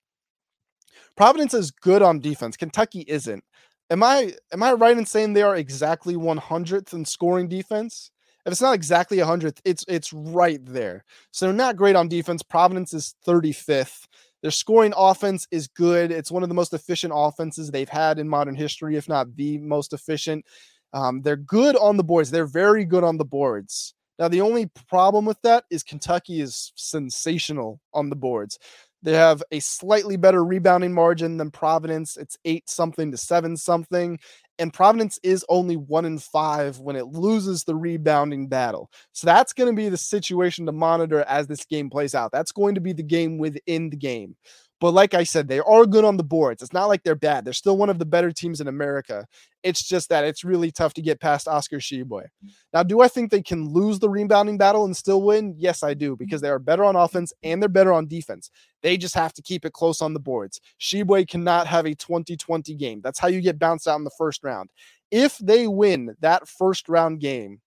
Providence 1.15 1.53
is 1.53 1.71
good 1.71 2.01
on 2.01 2.19
defense. 2.19 2.57
Kentucky 2.57 3.03
isn't. 3.07 3.43
Am 3.89 4.03
I 4.03 4.33
am 4.51 4.63
I 4.63 4.73
right 4.73 4.97
in 4.97 5.05
saying 5.05 5.33
they 5.33 5.41
are 5.41 5.55
exactly 5.55 6.15
100th 6.15 6.93
in 6.93 7.05
scoring 7.05 7.47
defense? 7.47 8.11
If 8.45 8.51
it's 8.51 8.61
not 8.61 8.75
exactly 8.75 9.17
100th, 9.17 9.59
it's 9.65 9.83
it's 9.87 10.13
right 10.13 10.59
there. 10.65 11.03
So 11.31 11.51
not 11.51 11.75
great 11.77 11.95
on 11.95 12.07
defense. 12.07 12.43
Providence 12.43 12.93
is 12.93 13.15
35th. 13.25 14.07
Their 14.41 14.51
scoring 14.51 14.93
offense 14.95 15.47
is 15.51 15.67
good. 15.67 16.11
It's 16.11 16.31
one 16.31 16.43
of 16.43 16.49
the 16.49 16.55
most 16.55 16.73
efficient 16.73 17.13
offenses 17.15 17.71
they've 17.71 17.89
had 17.89 18.19
in 18.19 18.29
modern 18.29 18.55
history, 18.55 18.95
if 18.95 19.09
not 19.09 19.35
the 19.35 19.57
most 19.57 19.93
efficient. 19.93 20.45
Um, 20.93 21.21
they're 21.21 21.35
good 21.35 21.75
on 21.75 21.97
the 21.97 22.03
boards. 22.03 22.31
They're 22.31 22.45
very 22.45 22.85
good 22.85 23.03
on 23.03 23.17
the 23.17 23.25
boards. 23.25 23.93
Now, 24.19 24.27
the 24.27 24.41
only 24.41 24.67
problem 24.89 25.25
with 25.25 25.41
that 25.43 25.65
is 25.69 25.83
Kentucky 25.83 26.41
is 26.41 26.71
sensational 26.75 27.79
on 27.93 28.09
the 28.09 28.15
boards. 28.15 28.57
They 29.03 29.13
have 29.13 29.43
a 29.51 29.59
slightly 29.59 30.17
better 30.17 30.43
rebounding 30.43 30.93
margin 30.93 31.37
than 31.37 31.51
Providence. 31.51 32.17
It's 32.17 32.37
eight 32.45 32.69
something 32.69 33.11
to 33.11 33.17
seven 33.17 33.55
something. 33.55 34.19
And 34.59 34.73
Providence 34.73 35.19
is 35.23 35.45
only 35.49 35.75
one 35.75 36.05
in 36.05 36.17
five 36.17 36.79
when 36.79 36.95
it 36.95 37.07
loses 37.07 37.63
the 37.63 37.75
rebounding 37.75 38.47
battle. 38.47 38.89
So 39.11 39.25
that's 39.27 39.53
going 39.53 39.69
to 39.69 39.75
be 39.75 39.89
the 39.89 39.97
situation 39.97 40.65
to 40.65 40.71
monitor 40.71 41.23
as 41.27 41.47
this 41.47 41.65
game 41.65 41.89
plays 41.89 42.15
out. 42.15 42.31
That's 42.31 42.51
going 42.51 42.75
to 42.75 42.81
be 42.81 42.93
the 42.93 43.03
game 43.03 43.37
within 43.37 43.89
the 43.89 43.97
game. 43.97 44.35
But 44.79 44.91
like 44.91 45.15
I 45.15 45.23
said, 45.23 45.47
they 45.47 45.59
are 45.59 45.85
good 45.87 46.05
on 46.05 46.17
the 46.17 46.23
boards. 46.23 46.61
It's 46.61 46.73
not 46.73 46.85
like 46.85 47.01
they're 47.03 47.15
bad. 47.15 47.43
They're 47.43 47.53
still 47.53 47.77
one 47.77 47.89
of 47.89 47.97
the 47.97 48.05
better 48.05 48.31
teams 48.31 48.61
in 48.61 48.67
America. 48.67 49.25
It's 49.63 49.83
just 49.83 50.09
that 50.09 50.23
it's 50.23 50.43
really 50.43 50.71
tough 50.71 50.93
to 50.95 51.01
get 51.01 51.19
past 51.19 51.47
Oscar 51.47 51.77
Tshiebwe. 51.77 52.05
Mm. 52.05 52.27
Now, 52.73 52.83
do 52.83 53.01
I 53.01 53.07
think 53.07 53.31
they 53.31 53.41
can 53.41 53.67
lose 53.67 53.97
the 53.97 54.09
rebounding 54.09 54.57
battle 54.57 54.85
and 54.85 54.95
still 54.95 55.23
win? 55.23 55.55
Yes, 55.57 55.81
I 55.81 55.95
do, 55.95 56.15
mm. 56.15 56.19
because 56.19 56.41
they 56.41 56.49
are 56.49 56.59
better 56.59 56.83
on 56.83 56.95
offense 56.95 57.33
and 57.41 57.61
they're 57.61 57.69
better 57.69 57.91
on 57.91 58.07
defense. 58.07 58.51
They 58.83 58.97
just 58.97 59.15
have 59.15 59.33
to 59.33 59.41
keep 59.41 59.65
it 59.65 59.73
close 59.73 59.99
on 59.99 60.13
the 60.13 60.19
boards. 60.19 60.61
Tshiebwe 60.79 61.27
cannot 61.27 61.65
have 61.65 61.87
a 61.87 61.95
2020 61.95 62.75
game. 62.75 63.01
That's 63.03 63.19
how 63.19 63.29
you 63.29 63.41
get 63.41 63.57
bounced 63.57 63.87
out 63.87 63.97
in 63.97 64.03
the 64.03 64.11
first 64.15 64.43
round. 64.43 64.69
If 65.09 65.39
they 65.39 65.67
win 65.67 66.15
that 66.19 66.47
first 66.47 66.87
round 66.87 67.19
game, 67.19 67.61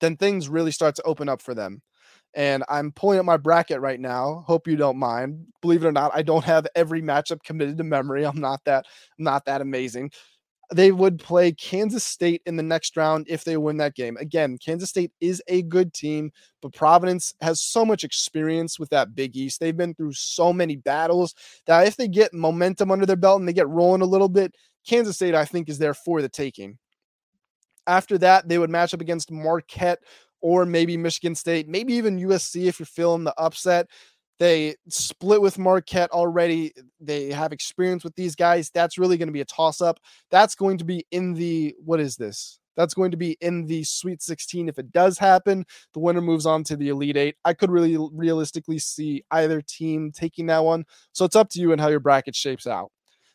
then 0.00 0.16
things 0.16 0.48
really 0.48 0.70
start 0.70 0.94
to 0.96 1.02
open 1.02 1.28
up 1.28 1.42
for 1.42 1.54
them 1.54 1.82
and 2.34 2.64
I'm 2.68 2.92
pulling 2.92 3.18
up 3.18 3.24
my 3.24 3.36
bracket 3.36 3.80
right 3.80 4.00
now. 4.00 4.44
Hope 4.46 4.66
you 4.66 4.76
don't 4.76 4.98
mind. 4.98 5.46
Believe 5.60 5.84
it 5.84 5.88
or 5.88 5.92
not, 5.92 6.12
I 6.14 6.22
don't 6.22 6.44
have 6.44 6.66
every 6.74 7.02
matchup 7.02 7.42
committed 7.42 7.78
to 7.78 7.84
memory. 7.84 8.26
I'm 8.26 8.40
not 8.40 8.64
that 8.64 8.86
not 9.18 9.44
that 9.46 9.60
amazing. 9.60 10.10
They 10.72 10.92
would 10.92 11.18
play 11.18 11.52
Kansas 11.52 12.04
State 12.04 12.42
in 12.46 12.56
the 12.56 12.62
next 12.62 12.96
round 12.96 13.26
if 13.28 13.44
they 13.44 13.56
win 13.56 13.76
that 13.76 13.94
game. 13.94 14.16
Again, 14.16 14.56
Kansas 14.58 14.88
State 14.88 15.12
is 15.20 15.42
a 15.46 15.62
good 15.62 15.92
team, 15.92 16.32
but 16.62 16.72
Providence 16.72 17.34
has 17.42 17.60
so 17.60 17.84
much 17.84 18.02
experience 18.02 18.78
with 18.78 18.88
that 18.90 19.14
Big 19.14 19.36
East. 19.36 19.60
They've 19.60 19.76
been 19.76 19.94
through 19.94 20.14
so 20.14 20.52
many 20.52 20.76
battles 20.76 21.34
that 21.66 21.86
if 21.86 21.96
they 21.96 22.08
get 22.08 22.32
momentum 22.32 22.90
under 22.90 23.04
their 23.04 23.14
belt 23.14 23.40
and 23.40 23.48
they 23.48 23.52
get 23.52 23.68
rolling 23.68 24.00
a 24.00 24.06
little 24.06 24.28
bit, 24.28 24.54
Kansas 24.86 25.16
State, 25.16 25.34
I 25.34 25.44
think, 25.44 25.68
is 25.68 25.78
there 25.78 25.94
for 25.94 26.22
the 26.22 26.30
taking. 26.30 26.78
After 27.86 28.16
that, 28.18 28.48
they 28.48 28.58
would 28.58 28.70
match 28.70 28.94
up 28.94 29.02
against 29.02 29.30
Marquette, 29.30 30.00
or 30.44 30.66
maybe 30.66 30.94
Michigan 30.98 31.34
State, 31.34 31.68
maybe 31.68 31.94
even 31.94 32.18
USC 32.18 32.66
if 32.66 32.78
you're 32.78 32.84
feeling 32.84 33.24
the 33.24 33.32
upset. 33.38 33.88
They 34.38 34.74
split 34.90 35.40
with 35.40 35.58
Marquette 35.58 36.10
already. 36.10 36.74
They 37.00 37.32
have 37.32 37.50
experience 37.50 38.04
with 38.04 38.14
these 38.14 38.36
guys. 38.36 38.68
That's 38.68 38.98
really 38.98 39.16
going 39.16 39.28
to 39.28 39.32
be 39.32 39.40
a 39.40 39.46
toss 39.46 39.80
up. 39.80 40.00
That's 40.30 40.54
going 40.54 40.76
to 40.78 40.84
be 40.84 41.06
in 41.10 41.32
the 41.32 41.74
what 41.82 41.98
is 41.98 42.16
this? 42.16 42.60
That's 42.76 42.92
going 42.92 43.10
to 43.12 43.16
be 43.16 43.38
in 43.40 43.64
the 43.64 43.84
Sweet 43.84 44.20
16. 44.20 44.68
If 44.68 44.78
it 44.78 44.92
does 44.92 45.16
happen, 45.16 45.64
the 45.94 46.00
winner 46.00 46.20
moves 46.20 46.44
on 46.44 46.62
to 46.64 46.76
the 46.76 46.90
Elite 46.90 47.16
Eight. 47.16 47.36
I 47.46 47.54
could 47.54 47.70
really 47.70 47.96
realistically 48.12 48.80
see 48.80 49.24
either 49.30 49.62
team 49.62 50.12
taking 50.12 50.44
that 50.48 50.62
one. 50.62 50.84
So 51.12 51.24
it's 51.24 51.36
up 51.36 51.48
to 51.50 51.60
you 51.60 51.72
and 51.72 51.80
how 51.80 51.88
your 51.88 52.00
bracket 52.00 52.36
shapes 52.36 52.66
out. 52.66 52.90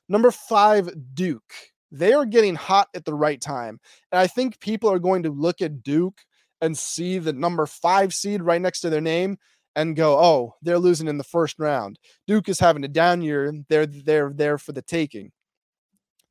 Number 0.10 0.30
five, 0.30 0.92
Duke. 1.16 1.54
They 1.92 2.14
are 2.14 2.26
getting 2.26 2.54
hot 2.54 2.90
at 2.94 3.06
the 3.06 3.16
right 3.16 3.42
time. 3.42 3.80
And 4.12 4.20
I 4.20 4.28
think 4.28 4.60
people 4.60 4.92
are 4.92 5.00
going 5.00 5.24
to 5.24 5.32
look 5.32 5.60
at 5.60 5.82
Duke 5.82 6.22
and 6.62 6.78
see 6.78 7.20
the 7.20 7.34
number 7.34 7.66
five 7.66 8.14
seed 8.14 8.42
right 8.42 8.62
next 8.62 8.82
to 8.82 8.90
their 8.90 9.02
name 9.02 9.38
and 9.76 9.96
go, 9.96 10.20
oh, 10.20 10.56
they're 10.62 10.80
losing 10.80 11.08
in 11.08 11.18
the 11.18 11.24
first 11.24 11.60
round. 11.60 12.00
Duke 12.28 12.50
is 12.50 12.60
having 12.60 12.84
a 12.84 12.88
down 12.88 13.22
year. 13.22 13.52
They're 13.70 13.86
they're 13.86 14.32
there 14.34 14.58
for 14.58 14.72
the 14.72 14.82
taking. 14.82 15.32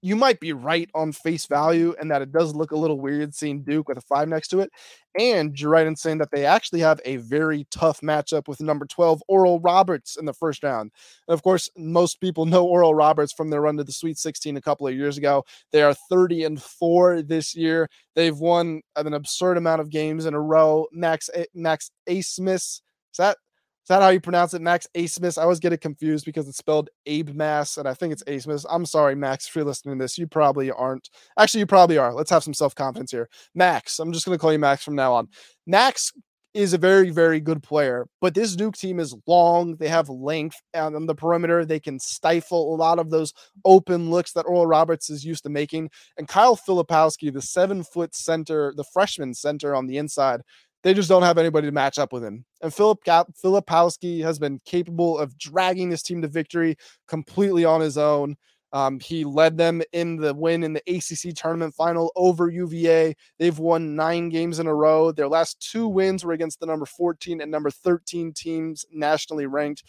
You 0.00 0.16
might 0.16 0.38
be 0.38 0.52
right 0.52 0.88
on 0.94 1.12
face 1.12 1.46
value 1.46 1.94
and 2.00 2.10
that 2.10 2.22
it 2.22 2.32
does 2.32 2.54
look 2.54 2.70
a 2.70 2.76
little 2.76 3.00
weird 3.00 3.34
seeing 3.34 3.62
Duke 3.62 3.88
with 3.88 3.98
a 3.98 4.02
five 4.02 4.28
next 4.28 4.48
to 4.48 4.60
it. 4.60 4.70
And 5.18 5.58
you're 5.58 5.70
right 5.70 5.86
in 5.86 5.96
saying 5.96 6.18
that 6.18 6.30
they 6.30 6.44
actually 6.44 6.80
have 6.80 7.00
a 7.04 7.16
very 7.16 7.66
tough 7.70 8.00
matchup 8.00 8.46
with 8.46 8.60
number 8.60 8.86
12, 8.86 9.22
Oral 9.26 9.58
Roberts, 9.58 10.16
in 10.16 10.26
the 10.26 10.32
first 10.32 10.62
round. 10.62 10.92
And 11.26 11.34
of 11.34 11.42
course, 11.42 11.68
most 11.76 12.20
people 12.20 12.46
know 12.46 12.64
Oral 12.64 12.94
Roberts 12.94 13.32
from 13.32 13.50
their 13.50 13.60
run 13.60 13.76
to 13.78 13.84
the 13.84 13.92
Sweet 13.92 14.18
16 14.18 14.56
a 14.56 14.62
couple 14.62 14.86
of 14.86 14.94
years 14.94 15.18
ago. 15.18 15.44
They 15.72 15.82
are 15.82 15.94
30 15.94 16.44
and 16.44 16.62
4 16.62 17.22
this 17.22 17.56
year. 17.56 17.88
They've 18.14 18.38
won 18.38 18.82
an 18.94 19.12
absurd 19.12 19.56
amount 19.56 19.80
of 19.80 19.90
games 19.90 20.26
in 20.26 20.34
a 20.34 20.40
row. 20.40 20.86
Max 20.92 21.28
Max 21.54 21.90
Abmas. 22.08 22.80
Is 23.10 23.16
that 23.18 23.38
is 23.88 23.96
that 23.96 24.02
how 24.02 24.10
you 24.10 24.20
pronounce 24.20 24.52
it, 24.52 24.60
Max 24.60 24.86
Abmas? 24.94 25.38
I 25.38 25.44
always 25.44 25.60
get 25.60 25.72
it 25.72 25.80
confused 25.80 26.26
because 26.26 26.46
it's 26.46 26.58
spelled 26.58 26.90
Abe 27.06 27.30
Mass, 27.30 27.78
and 27.78 27.88
I 27.88 27.94
think 27.94 28.12
it's 28.12 28.22
Abmas. 28.24 28.66
I'm 28.68 28.84
sorry, 28.84 29.14
Max, 29.14 29.48
if 29.48 29.56
you're 29.56 29.64
listening 29.64 29.98
to 29.98 30.04
this. 30.04 30.18
You 30.18 30.26
probably 30.26 30.70
aren't. 30.70 31.08
Actually, 31.38 31.60
you 31.60 31.66
probably 31.66 31.96
are. 31.96 32.12
Let's 32.12 32.28
have 32.28 32.44
some 32.44 32.52
self 32.52 32.74
confidence 32.74 33.10
here. 33.10 33.30
Max, 33.54 33.98
I'm 33.98 34.12
just 34.12 34.26
going 34.26 34.36
to 34.36 34.40
call 34.42 34.52
you 34.52 34.58
Max 34.58 34.84
from 34.84 34.94
now 34.94 35.14
on. 35.14 35.28
Max 35.66 36.12
is 36.52 36.74
a 36.74 36.78
very, 36.78 37.08
very 37.08 37.40
good 37.40 37.62
player, 37.62 38.06
but 38.20 38.34
this 38.34 38.56
Duke 38.56 38.76
team 38.76 39.00
is 39.00 39.14
long. 39.26 39.76
They 39.76 39.88
have 39.88 40.10
length 40.10 40.60
on 40.74 41.06
the 41.06 41.14
perimeter. 41.14 41.64
They 41.64 41.80
can 41.80 41.98
stifle 41.98 42.74
a 42.74 42.76
lot 42.76 42.98
of 42.98 43.08
those 43.08 43.32
open 43.64 44.10
looks 44.10 44.32
that 44.32 44.44
Oral 44.44 44.66
Roberts 44.66 45.08
is 45.08 45.24
used 45.24 45.44
to 45.44 45.50
making. 45.50 45.88
And 46.18 46.28
Kyle 46.28 46.58
Filipowski, 46.58 47.32
the 47.32 47.40
seven 47.40 47.84
foot 47.84 48.14
center, 48.14 48.74
the 48.76 48.84
freshman 48.92 49.32
center 49.32 49.74
on 49.74 49.86
the 49.86 49.96
inside, 49.96 50.42
they 50.82 50.94
just 50.94 51.08
don't 51.08 51.22
have 51.22 51.38
anybody 51.38 51.66
to 51.66 51.72
match 51.72 51.98
up 51.98 52.12
with 52.12 52.24
him. 52.24 52.44
And 52.62 52.72
Philip 52.72 53.02
Filipowski 53.04 54.22
has 54.22 54.38
been 54.38 54.60
capable 54.64 55.18
of 55.18 55.36
dragging 55.38 55.90
this 55.90 56.02
team 56.02 56.22
to 56.22 56.28
victory 56.28 56.76
completely 57.06 57.64
on 57.64 57.80
his 57.80 57.98
own. 57.98 58.36
Um, 58.72 59.00
he 59.00 59.24
led 59.24 59.56
them 59.56 59.80
in 59.92 60.16
the 60.16 60.34
win 60.34 60.62
in 60.62 60.74
the 60.74 60.82
ACC 60.86 61.34
tournament 61.34 61.74
final 61.74 62.12
over 62.16 62.50
UVA. 62.50 63.14
They've 63.38 63.58
won 63.58 63.96
nine 63.96 64.28
games 64.28 64.58
in 64.58 64.66
a 64.66 64.74
row. 64.74 65.10
Their 65.10 65.28
last 65.28 65.58
two 65.60 65.88
wins 65.88 66.24
were 66.24 66.34
against 66.34 66.60
the 66.60 66.66
number 66.66 66.84
14 66.84 67.40
and 67.40 67.50
number 67.50 67.70
13 67.70 68.32
teams 68.34 68.84
nationally 68.92 69.46
ranked. 69.46 69.84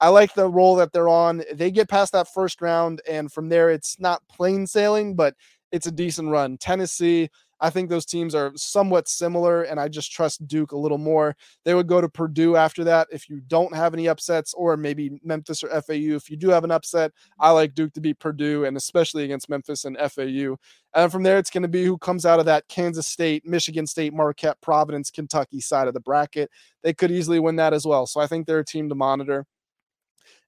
I 0.00 0.08
like 0.08 0.34
the 0.34 0.48
roll 0.48 0.76
that 0.76 0.92
they're 0.92 1.08
on. 1.08 1.44
They 1.52 1.70
get 1.70 1.88
past 1.88 2.12
that 2.12 2.26
first 2.26 2.60
round, 2.60 3.00
and 3.08 3.30
from 3.30 3.48
there, 3.48 3.70
it's 3.70 4.00
not 4.00 4.26
plain 4.28 4.66
sailing, 4.66 5.14
but 5.14 5.36
it's 5.70 5.86
a 5.86 5.92
decent 5.92 6.30
run. 6.30 6.58
Tennessee, 6.58 7.30
I 7.62 7.70
think 7.70 7.88
those 7.88 8.04
teams 8.04 8.34
are 8.34 8.50
somewhat 8.56 9.06
similar, 9.06 9.62
and 9.62 9.78
I 9.78 9.86
just 9.86 10.10
trust 10.10 10.48
Duke 10.48 10.72
a 10.72 10.76
little 10.76 10.98
more. 10.98 11.36
They 11.64 11.74
would 11.74 11.86
go 11.86 12.00
to 12.00 12.08
Purdue 12.08 12.56
after 12.56 12.82
that 12.84 13.06
if 13.12 13.30
you 13.30 13.40
don't 13.46 13.74
have 13.74 13.94
any 13.94 14.08
upsets, 14.08 14.52
or 14.52 14.76
maybe 14.76 15.20
Memphis 15.22 15.62
or 15.62 15.68
FAU. 15.68 16.16
If 16.16 16.28
you 16.28 16.36
do 16.36 16.48
have 16.48 16.64
an 16.64 16.72
upset, 16.72 17.12
I 17.38 17.52
like 17.52 17.74
Duke 17.74 17.92
to 17.92 18.00
beat 18.00 18.18
Purdue, 18.18 18.64
and 18.64 18.76
especially 18.76 19.22
against 19.22 19.48
Memphis 19.48 19.84
and 19.84 19.96
FAU. 19.96 20.56
And 20.94 21.12
from 21.12 21.22
there, 21.22 21.38
it's 21.38 21.50
going 21.50 21.62
to 21.62 21.68
be 21.68 21.84
who 21.84 21.98
comes 21.98 22.26
out 22.26 22.40
of 22.40 22.46
that 22.46 22.66
Kansas 22.66 23.06
State, 23.06 23.46
Michigan 23.46 23.86
State, 23.86 24.12
Marquette, 24.12 24.60
Providence, 24.60 25.12
Kentucky 25.12 25.60
side 25.60 25.86
of 25.86 25.94
the 25.94 26.00
bracket. 26.00 26.50
They 26.82 26.92
could 26.92 27.12
easily 27.12 27.38
win 27.38 27.54
that 27.56 27.72
as 27.72 27.86
well. 27.86 28.08
So 28.08 28.20
I 28.20 28.26
think 28.26 28.46
they're 28.46 28.58
a 28.58 28.64
team 28.64 28.88
to 28.88 28.96
monitor. 28.96 29.46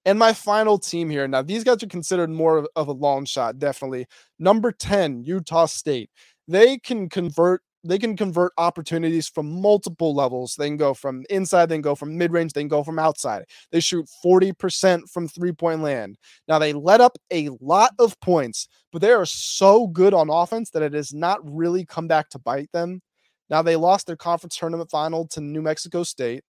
And 0.07 0.19
my 0.19 0.35
final 0.35 0.79
team 0.79 1.09
here. 1.09 1.27
Now, 1.27 1.41
these 1.41 1.65
guys 1.65 1.83
are 1.83 1.87
considered 1.87 2.29
more 2.29 2.69
of 2.77 2.89
a 2.89 2.93
long 2.93 3.25
shot, 3.25 3.59
definitely. 3.59 4.07
Number 4.39 4.71
10, 4.71 5.25
Utah 5.25 5.65
State. 5.65 6.11
They 6.49 6.79
can 6.79 7.09
convert 7.09 7.63
they 7.87 7.99
can 7.99 8.17
convert 8.17 8.53
opportunities 8.57 9.29
from 9.29 9.61
multiple 9.61 10.15
levels. 10.15 10.55
They 10.57 10.69
can 10.69 10.79
go 10.79 10.95
from 10.95 11.25
inside, 11.29 11.67
they 11.67 11.75
can 11.75 11.83
go 11.83 11.95
from 11.95 12.17
mid 12.17 12.33
range, 12.33 12.55
they 12.55 12.63
can 12.63 12.69
go 12.69 12.83
from 12.83 12.99
outside. 12.99 13.45
They 13.73 13.81
shoot 13.81 14.09
40% 14.25 15.11
from 15.11 15.29
three 15.29 15.53
point 15.53 15.83
land. 15.83 16.17
Now, 16.49 16.59
they 16.59 16.73
let 16.73 17.03
up 17.03 17.19
a 17.31 17.51
lot 17.61 17.93
of 17.99 18.19
points, 18.21 18.69
but 18.91 19.03
they 19.03 19.13
are 19.13 19.27
so 19.27 19.87
good 19.89 20.15
on 20.15 20.31
offense 20.31 20.71
that 20.71 20.83
it 20.83 20.95
has 20.95 21.13
not 21.13 21.41
really 21.45 21.85
come 21.85 22.09
back 22.09 22.31
to 22.31 22.39
bite 22.39 22.73
them. 22.73 23.03
Now, 23.51 23.61
they 23.61 23.77
lost 23.77 24.07
their 24.07 24.17
conference 24.17 24.57
tournament 24.57 24.91
final 24.91 25.29
to 25.29 25.43
New 25.43 25.61
Mexico 25.61 26.05
State 26.05 26.43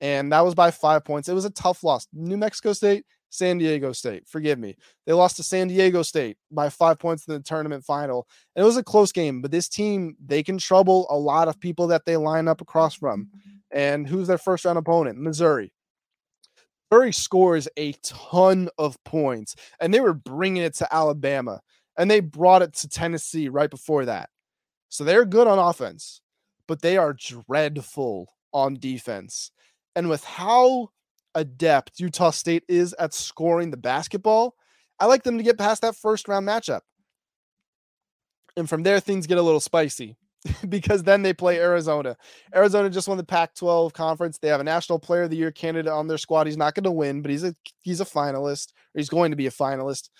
and 0.00 0.32
that 0.32 0.44
was 0.44 0.54
by 0.54 0.70
five 0.70 1.04
points. 1.04 1.28
It 1.28 1.34
was 1.34 1.44
a 1.44 1.50
tough 1.50 1.82
loss. 1.82 2.06
New 2.12 2.36
Mexico 2.36 2.72
State, 2.74 3.04
San 3.34 3.58
Diego 3.58 3.92
State, 3.92 4.28
forgive 4.28 4.58
me. 4.58 4.76
They 5.06 5.12
lost 5.12 5.36
to 5.36 5.42
San 5.42 5.68
Diego 5.68 6.02
State 6.02 6.36
by 6.52 6.68
five 6.68 6.98
points 6.98 7.26
in 7.26 7.34
the 7.34 7.40
tournament 7.40 7.84
final. 7.84 8.28
And 8.54 8.62
it 8.62 8.66
was 8.66 8.76
a 8.76 8.84
close 8.84 9.10
game, 9.10 9.42
but 9.42 9.50
this 9.50 9.68
team, 9.68 10.16
they 10.24 10.42
can 10.42 10.56
trouble 10.56 11.06
a 11.10 11.18
lot 11.18 11.48
of 11.48 11.58
people 11.58 11.88
that 11.88 12.06
they 12.06 12.16
line 12.16 12.46
up 12.46 12.60
across 12.60 12.94
from. 12.94 13.28
And 13.72 14.06
who's 14.06 14.28
their 14.28 14.38
first 14.38 14.64
round 14.64 14.78
opponent? 14.78 15.18
Missouri. 15.18 15.72
Missouri 16.90 17.12
scores 17.12 17.66
a 17.76 17.92
ton 18.04 18.68
of 18.78 19.02
points, 19.02 19.56
and 19.80 19.92
they 19.92 20.00
were 20.00 20.14
bringing 20.14 20.62
it 20.62 20.74
to 20.74 20.94
Alabama, 20.94 21.60
and 21.98 22.08
they 22.08 22.20
brought 22.20 22.62
it 22.62 22.72
to 22.74 22.88
Tennessee 22.88 23.48
right 23.48 23.70
before 23.70 24.04
that. 24.04 24.30
So 24.90 25.02
they're 25.02 25.24
good 25.24 25.48
on 25.48 25.58
offense, 25.58 26.20
but 26.68 26.82
they 26.82 26.96
are 26.96 27.12
dreadful 27.14 28.28
on 28.52 28.74
defense. 28.78 29.50
And 29.96 30.08
with 30.08 30.22
how 30.22 30.90
adept 31.34 32.00
Utah 32.00 32.30
State 32.30 32.64
is 32.68 32.94
at 32.98 33.14
scoring 33.14 33.70
the 33.70 33.76
basketball, 33.76 34.54
I 34.98 35.06
like 35.06 35.22
them 35.22 35.38
to 35.38 35.44
get 35.44 35.58
past 35.58 35.82
that 35.82 35.96
first 35.96 36.28
round 36.28 36.46
matchup. 36.46 36.80
And 38.56 38.68
from 38.68 38.82
there, 38.82 39.00
things 39.00 39.26
get 39.26 39.38
a 39.38 39.42
little 39.42 39.60
spicy 39.60 40.16
because 40.68 41.02
then 41.02 41.22
they 41.22 41.32
play 41.32 41.58
Arizona. 41.58 42.16
Arizona 42.54 42.90
just 42.90 43.08
won 43.08 43.16
the 43.16 43.24
Pac-12 43.24 43.92
conference. 43.92 44.38
They 44.38 44.48
have 44.48 44.60
a 44.60 44.64
National 44.64 44.98
Player 44.98 45.22
of 45.22 45.30
the 45.30 45.36
Year 45.36 45.50
candidate 45.50 45.92
on 45.92 46.06
their 46.06 46.18
squad. 46.18 46.46
He's 46.46 46.56
not 46.56 46.74
going 46.74 46.84
to 46.84 46.90
win, 46.90 47.22
but 47.22 47.30
he's 47.30 47.44
a 47.44 47.54
he's 47.82 48.00
a 48.00 48.04
finalist, 48.04 48.72
or 48.94 48.98
he's 48.98 49.08
going 49.08 49.32
to 49.32 49.36
be 49.36 49.46
a 49.46 49.50
finalist. 49.50 50.10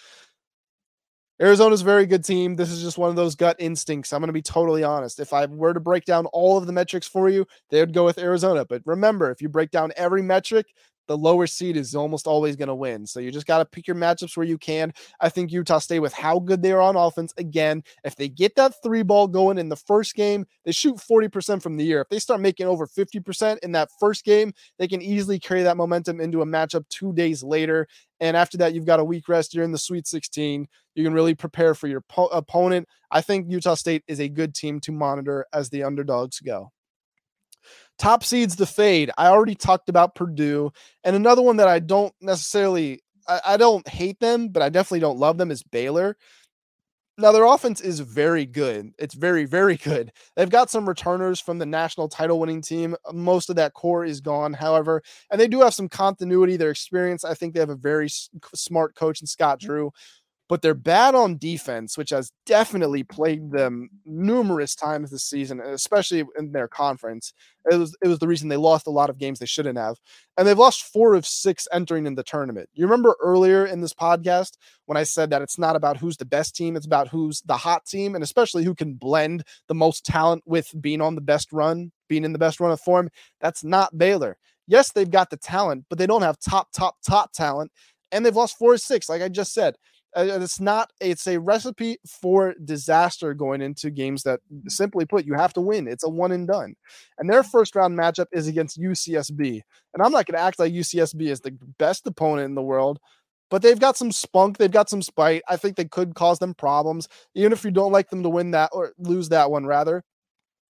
Arizona's 1.41 1.83
a 1.83 1.85
very 1.85 2.07
good 2.07 2.25
team. 2.25 2.55
This 2.55 2.71
is 2.71 2.81
just 2.81 2.97
one 2.97 3.11
of 3.11 3.17
those 3.17 3.35
gut 3.35 3.57
instincts. 3.59 4.13
I'm 4.13 4.21
going 4.21 4.29
to 4.29 4.33
be 4.33 4.43
totally 4.43 4.85
honest. 4.85 5.19
If 5.19 5.33
I 5.33 5.47
were 5.47 5.75
to 5.75 5.81
break 5.81 6.05
down 6.05 6.27
all 6.27 6.57
of 6.57 6.67
the 6.67 6.73
metrics 6.73 7.09
for 7.09 7.29
you, 7.29 7.45
they 7.71 7.81
would 7.81 7.93
go 7.93 8.05
with 8.05 8.19
Arizona. 8.19 8.65
But 8.65 8.83
remember, 8.85 9.33
if 9.33 9.43
you 9.43 9.49
break 9.49 9.73
down 9.73 9.93
every 9.97 10.23
metric, 10.23 10.67
the 11.07 11.17
lower 11.17 11.47
seed 11.47 11.77
is 11.77 11.95
almost 11.95 12.27
always 12.27 12.57
going 12.57 12.69
to 12.69 12.75
win. 12.75 13.07
So 13.07 13.21
you 13.21 13.31
just 13.31 13.47
got 13.47 13.59
to 13.59 13.65
pick 13.65 13.87
your 13.87 13.97
matchups 13.97 14.37
where 14.37 14.47
you 14.47 14.59
can. 14.59 14.93
I 15.21 15.29
think 15.29 15.53
Utah 15.53 15.79
State, 15.79 16.01
with 16.01 16.13
how 16.13 16.39
good 16.39 16.63
they 16.63 16.73
are 16.73 16.81
on 16.81 16.97
offense, 16.97 17.33
again, 17.37 17.83
if 18.05 18.17
they 18.17 18.29
get 18.29 18.57
that 18.57 18.75
three 18.83 19.03
ball 19.03 19.27
going 19.27 19.59
in 19.59 19.69
the 19.69 19.77
first 19.77 20.15
game, 20.15 20.47
they 20.65 20.73
shoot 20.73 20.97
40% 20.97 21.63
from 21.63 21.77
the 21.77 21.85
year. 21.85 22.01
If 22.01 22.09
they 22.09 22.19
start 22.19 22.41
making 22.41 22.67
over 22.67 22.87
50% 22.87 23.59
in 23.63 23.73
that 23.73 23.91
first 24.01 24.25
game, 24.25 24.53
they 24.79 24.89
can 24.89 25.03
easily 25.03 25.39
carry 25.39 25.63
that 25.63 25.77
momentum 25.77 26.21
into 26.21 26.43
a 26.43 26.47
matchup 26.47 26.89
two 26.89 27.13
days 27.13 27.43
later. 27.43 27.87
And 28.21 28.37
after 28.37 28.57
that, 28.59 28.75
you've 28.75 28.87
got 28.87 29.01
a 29.01 29.05
week 29.05 29.29
rest. 29.29 29.55
You're 29.55 29.65
in 29.65 29.73
the 29.73 29.79
Sweet 29.79 30.07
16. 30.07 30.67
You 30.95 31.05
can 31.05 31.13
really 31.13 31.35
prepare 31.35 31.75
for 31.75 31.89
your 31.89 32.01
po- 32.03 32.27
opponent. 32.27 32.89
I 33.11 33.21
think 33.21 33.51
Utah 33.51 33.75
State 33.75 34.05
is 34.09 34.21
a 34.21 34.29
good 34.29 34.55
team 34.55 34.81
to 34.81 34.93
monitor 34.93 35.47
as 35.53 35.71
the 35.71 35.83
underdogs 35.83 36.41
go. 36.41 36.71
Top 37.99 38.25
seeds 38.25 38.57
the 38.57 38.67
fade. 38.67 39.11
I 39.17 39.29
already 39.29 39.55
talked 39.55 39.89
about 39.89 40.15
Purdue. 40.15 40.73
And 41.05 41.15
another 41.15 41.43
one 41.43 41.57
that 41.59 41.69
I 41.69 41.79
don't 41.79 42.13
necessarily 42.21 43.03
I, 43.29 43.41
I 43.47 43.57
don't 43.57 43.87
hate 43.89 44.21
them, 44.21 44.49
but 44.49 44.63
I 44.63 44.69
definitely 44.69 45.01
don't 45.01 45.19
love 45.19 45.39
them 45.39 45.51
is 45.51 45.63
Baylor. 45.63 46.17
Now 47.17 47.31
their 47.31 47.45
offense 47.45 47.81
is 47.81 48.01
very 48.01 48.45
good. 48.45 48.93
It's 48.99 49.15
very, 49.15 49.45
very 49.45 49.77
good. 49.85 50.13
They've 50.37 50.51
got 50.51 50.71
some 50.71 50.89
returners 50.89 51.41
from 51.41 51.59
the 51.59 51.67
national 51.67 52.09
title 52.09 52.41
winning 52.41 52.61
team. 52.61 52.97
Most 53.13 53.51
of 53.51 53.57
that 53.57 53.75
core 53.75 54.05
is 54.05 54.21
gone, 54.21 54.53
however, 54.53 55.03
and 55.31 55.41
they 55.41 55.49
do 55.49 55.61
have 55.61 55.75
some 55.75 55.89
continuity. 55.89 56.57
Their 56.57 56.71
experience, 56.71 57.25
I 57.25 57.35
think 57.35 57.55
they 57.55 57.61
have 57.61 57.71
a 57.71 57.77
very 57.77 58.09
smart 58.55 58.95
coach 58.97 59.21
in 59.21 59.27
Scott 59.27 59.61
mm. 59.61 59.67
Drew 59.67 59.93
but 60.49 60.61
they're 60.61 60.75
bad 60.75 61.15
on 61.15 61.39
defense, 61.39 61.97
which 61.97 62.11
has 62.11 62.31
definitely 62.45 63.03
plagued 63.03 63.53
them 63.53 63.89
numerous 64.05 64.75
times 64.75 65.11
this 65.11 65.25
season, 65.25 65.61
especially 65.61 66.25
in 66.39 66.53
their 66.53 66.69
conference. 66.69 67.33
It 67.71 67.77
was 67.77 67.97
it 68.03 68.09
was 68.09 68.19
the 68.19 68.29
reason 68.29 68.49
they 68.49 68.59
lost 68.59 68.87
a 68.87 68.91
lot 68.91 69.09
of 69.09 69.17
games 69.17 69.39
they 69.39 69.47
shouldn't 69.47 69.79
have, 69.79 69.97
and 70.37 70.47
they've 70.47 70.59
lost 70.59 70.93
four 70.93 71.15
of 71.15 71.27
six 71.27 71.67
entering 71.73 72.07
in 72.07 72.15
the 72.15 72.23
tournament. 72.23 72.69
You 72.75 72.85
remember 72.85 73.17
earlier 73.23 73.65
in 73.65 73.81
this 73.81 73.95
podcast 73.95 74.59
when 74.85 74.99
I 74.99 75.05
said 75.05 75.31
that 75.31 75.41
it's 75.41 75.59
not 75.59 75.77
about 75.77 75.97
who's 75.97 76.19
the 76.19 76.27
best 76.27 76.55
team, 76.55 76.77
it's 76.77 76.87
about 76.87 77.09
who's 77.09 77.41
the 77.43 77.57
hot 77.57 77.87
team, 77.87 78.15
and 78.15 78.23
especially 78.23 78.65
who 78.65 78.75
can 78.75 78.95
blend 78.95 79.45
the 79.69 79.75
most 79.75 80.05
talent 80.05 80.43
with 80.45 80.71
being 80.81 81.01
on 81.01 81.15
the 81.15 81.23
best 81.23 81.53
run, 81.53 81.91
being 82.09 82.25
in 82.25 82.35
the 82.35 82.39
best 82.39 82.61
run 82.61 82.73
of 82.73 82.81
form. 82.81 83.09
That's 83.41 83.65
not 83.65 83.97
Baylor. 83.97 84.37
Yes, 84.67 84.93
they've 84.93 85.11
got 85.11 85.31
the 85.31 85.37
talent, 85.39 85.87
but 85.89 85.99
they 85.99 86.07
don't 86.07 86.23
have 86.23 86.39
top, 86.39 86.69
top, 86.73 86.97
top 87.07 87.33
talent, 87.33 87.71
and 88.13 88.25
they've 88.25 88.37
lost 88.37 88.59
four 88.59 88.75
of 88.75 88.81
six, 88.81 89.09
like 89.09 89.23
I 89.23 89.29
just 89.29 89.55
said 89.55 89.77
it's 90.17 90.61
not 90.61 90.91
it's 91.01 91.27
a 91.27 91.39
recipe 91.39 91.99
for 92.07 92.55
disaster 92.65 93.35
going 93.35 93.61
into 93.61 93.91
games 93.91 94.23
that 94.23 94.41
mm. 94.53 94.71
simply 94.71 95.05
put 95.05 95.25
you 95.25 95.35
have 95.35 95.53
to 95.53 95.61
win 95.61 95.89
it's 95.89 96.05
a 96.05 96.09
one 96.09 96.33
and 96.33 96.47
done 96.49 96.75
and 97.19 97.29
their 97.29 97.43
first 97.43 97.75
round 97.75 97.99
matchup 97.99 98.27
is 98.33 98.47
against 98.47 98.81
ucsb 98.81 99.41
and 99.41 100.03
i'm 100.03 100.13
not 100.13 100.27
going 100.27 100.39
to 100.39 100.45
act 100.45 100.59
like 100.59 100.73
ucsb 100.73 101.21
is 101.21 101.41
the 101.41 101.57
best 101.79 102.07
opponent 102.07 102.47
in 102.47 102.55
the 102.55 102.63
world 102.63 102.99
but 103.51 103.63
they've 103.63 103.81
got 103.81 103.97
some 103.97 104.13
spunk 104.13 104.59
they've 104.59 104.71
got 104.71 104.89
some 104.89 105.03
spite 105.03 105.43
i 105.49 105.57
think 105.57 105.77
they 105.77 105.85
could 105.85 106.15
cause 106.15 106.39
them 106.39 106.55
problems 106.55 107.09
even 107.35 107.53
if 107.53 107.65
you 107.65 107.71
don't 107.71 107.93
like 107.93 108.11
them 108.11 108.23
to 108.23 108.29
win 108.29 108.53
that 108.53 108.71
or 108.73 108.93
lose 108.99 109.29
that 109.29 109.51
one 109.51 109.67
rather 109.67 110.03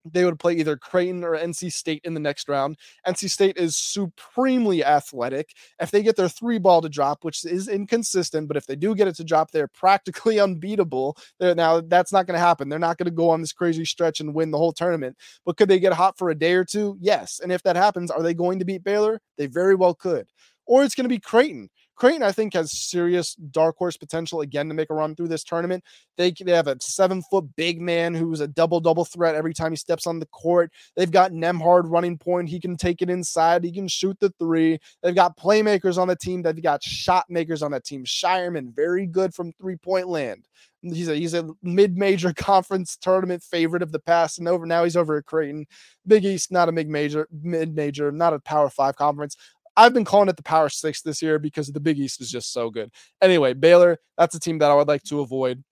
they 0.04 0.24
would 0.24 0.38
play 0.38 0.54
either 0.54 0.76
Creighton 0.76 1.24
or 1.24 1.36
NC 1.36 1.72
State 1.72 2.02
in 2.04 2.14
the 2.14 2.20
next 2.20 2.48
round. 2.48 2.76
NC 3.06 3.30
State 3.30 3.56
is 3.56 3.76
supremely 3.76 4.84
athletic. 4.84 5.54
If 5.80 5.90
they 5.90 6.02
get 6.02 6.16
their 6.16 6.28
three 6.28 6.58
ball 6.58 6.80
to 6.82 6.88
drop, 6.88 7.24
which 7.24 7.44
is 7.44 7.68
inconsistent, 7.68 8.48
but 8.48 8.56
if 8.56 8.66
they 8.66 8.76
do 8.76 8.94
get 8.94 9.08
it 9.08 9.16
to 9.16 9.24
drop, 9.24 9.50
they're 9.50 9.68
practically 9.68 10.40
unbeatable. 10.40 11.16
They're, 11.38 11.54
now, 11.54 11.80
that's 11.80 12.12
not 12.12 12.26
going 12.26 12.36
to 12.36 12.44
happen. 12.44 12.68
They're 12.68 12.78
not 12.78 12.98
going 12.98 13.06
to 13.06 13.10
go 13.10 13.30
on 13.30 13.40
this 13.40 13.52
crazy 13.52 13.84
stretch 13.84 14.20
and 14.20 14.34
win 14.34 14.50
the 14.50 14.58
whole 14.58 14.72
tournament. 14.72 15.16
But 15.44 15.56
could 15.56 15.68
they 15.68 15.80
get 15.80 15.92
hot 15.92 16.18
for 16.18 16.30
a 16.30 16.34
day 16.34 16.54
or 16.54 16.64
two? 16.64 16.96
Yes. 17.00 17.40
And 17.42 17.52
if 17.52 17.62
that 17.62 17.76
happens, 17.76 18.10
are 18.10 18.22
they 18.22 18.34
going 18.34 18.58
to 18.58 18.64
beat 18.64 18.84
Baylor? 18.84 19.20
They 19.38 19.46
very 19.46 19.74
well 19.74 19.94
could. 19.94 20.26
Or 20.66 20.84
it's 20.84 20.94
going 20.94 21.04
to 21.04 21.08
be 21.08 21.18
Creighton. 21.18 21.68
Creighton, 22.02 22.24
I 22.24 22.32
think, 22.32 22.54
has 22.54 22.72
serious 22.72 23.36
dark 23.36 23.76
horse 23.76 23.96
potential 23.96 24.40
again 24.40 24.66
to 24.66 24.74
make 24.74 24.90
a 24.90 24.94
run 24.94 25.14
through 25.14 25.28
this 25.28 25.44
tournament. 25.44 25.84
They, 26.16 26.32
they 26.32 26.50
have 26.50 26.66
a 26.66 26.76
seven 26.80 27.22
foot 27.22 27.44
big 27.54 27.80
man 27.80 28.12
who's 28.12 28.40
a 28.40 28.48
double 28.48 28.80
double 28.80 29.04
threat 29.04 29.36
every 29.36 29.54
time 29.54 29.70
he 29.70 29.76
steps 29.76 30.08
on 30.08 30.18
the 30.18 30.26
court. 30.26 30.72
They've 30.96 31.12
got 31.12 31.30
Nembhard 31.30 31.88
running 31.88 32.18
point. 32.18 32.48
He 32.48 32.58
can 32.58 32.76
take 32.76 33.02
it 33.02 33.08
inside. 33.08 33.62
He 33.62 33.70
can 33.70 33.86
shoot 33.86 34.18
the 34.18 34.30
three. 34.40 34.80
They've 35.00 35.14
got 35.14 35.38
playmakers 35.38 35.96
on 35.96 36.08
the 36.08 36.16
team. 36.16 36.42
They've 36.42 36.60
got 36.60 36.82
shot 36.82 37.26
makers 37.28 37.62
on 37.62 37.70
that 37.70 37.84
team. 37.84 38.04
Scheierman, 38.04 38.74
very 38.74 39.06
good 39.06 39.32
from 39.32 39.52
three 39.52 39.76
point 39.76 40.08
land. 40.08 40.48
He's 40.82 41.08
a 41.08 41.14
he's 41.14 41.34
a 41.34 41.48
mid 41.62 41.96
major 41.96 42.32
conference 42.36 42.96
tournament 42.96 43.44
favorite 43.44 43.84
of 43.84 43.92
the 43.92 44.00
past, 44.00 44.40
and 44.40 44.48
over 44.48 44.66
now 44.66 44.82
he's 44.82 44.96
over 44.96 45.18
at 45.18 45.26
Creighton. 45.26 45.66
Big 46.04 46.24
East, 46.24 46.50
not 46.50 46.68
a 46.68 46.72
mid 46.72 46.88
major, 46.88 47.28
mid 47.30 47.76
major, 47.76 48.10
not 48.10 48.34
a 48.34 48.40
Power 48.40 48.68
Five 48.70 48.96
conference. 48.96 49.36
I've 49.76 49.94
been 49.94 50.04
calling 50.04 50.28
it 50.28 50.36
the 50.36 50.42
Power 50.42 50.68
Six 50.68 51.02
this 51.02 51.22
year 51.22 51.38
because 51.38 51.68
the 51.68 51.80
Big 51.80 51.98
East 51.98 52.20
is 52.20 52.30
just 52.30 52.52
so 52.52 52.70
good. 52.70 52.90
Anyway, 53.20 53.54
Baylor, 53.54 53.98
that's 54.18 54.34
a 54.34 54.40
team 54.40 54.58
that 54.58 54.70
I 54.70 54.74
would 54.74 54.88
like 54.88 55.02
to 55.04 55.20
avoid. 55.20 55.62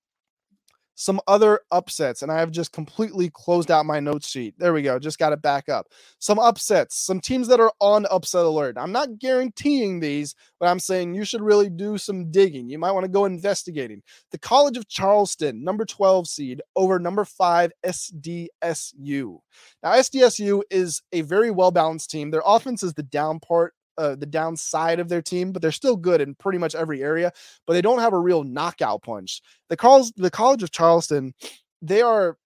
Some 0.97 1.21
other 1.27 1.61
upsets, 1.71 2.21
and 2.21 2.31
I 2.31 2.39
have 2.41 2.51
just 2.51 2.73
completely 2.73 3.31
closed 3.33 3.71
out 3.71 3.87
my 3.87 4.01
note 4.01 4.23
sheet. 4.23 4.55
There 4.59 4.75
we 4.75 4.83
go. 4.83 4.99
Just 4.99 5.19
got 5.19 5.33
it 5.33 5.41
back 5.41 5.71
up. 5.71 5.87
Some 6.19 6.39
upsets, 6.39 6.99
some 6.99 7.21
teams 7.21 7.49
that 7.49 7.59
are 7.59 7.73
on 7.81 8.05
upset 8.11 8.45
alert. 8.45 8.77
I'm 8.79 8.93
not 8.93 9.19
guaranteeing 9.19 10.01
these, 10.01 10.35
but 10.59 10.69
I'm 10.69 10.79
saying 10.79 11.15
you 11.15 11.25
should 11.25 11.41
really 11.41 11.71
do 11.71 11.97
some 11.97 12.31
digging. 12.31 12.69
You 12.69 12.79
might 12.79 12.93
want 12.93 13.05
to 13.05 13.11
go 13.11 13.25
investigating. 13.25 14.03
The 14.31 14.39
College 14.39 14.77
of 14.77 14.89
Charleston, 14.89 15.65
number 15.65 15.87
12 15.87 16.29
seed, 16.29 16.61
over 16.77 16.99
number 16.99 17.25
five 17.25 17.73
SDSU. 17.83 19.39
Now, 19.83 19.93
SDSU 19.93 20.63
is 20.71 21.01
a 21.13 21.23
very 21.23 21.51
well 21.51 21.71
balanced 21.71 22.11
team. 22.11 22.31
Their 22.31 22.43
offense 22.45 22.83
is 22.83 22.93
the 22.93 23.05
down 23.05 23.41
part 23.41 23.73
uh, 23.98 24.14
the 24.14 24.26
downside 24.26 25.00
of 25.00 25.09
their 25.09 25.22
team, 25.22 25.53
but 25.53 25.62
they're 25.62 25.72
still 25.72 25.96
good 25.96 26.20
in 26.20 26.35
pretty 26.35 26.59
much 26.59 26.74
every 26.74 27.03
area. 27.03 27.33
But 27.66 27.74
they 27.74 27.83
don't 27.83 28.00
have 28.00 28.12
a 28.12 28.18
real 28.18 28.44
knockout 28.44 29.03
punch. 29.03 29.42
The 29.68 29.76
calls 29.76 30.12
the 30.16 30.31
College 30.31 30.62
of 30.62 30.70
Charleston, 30.70 31.35
they 31.83 32.03
are 32.03 32.37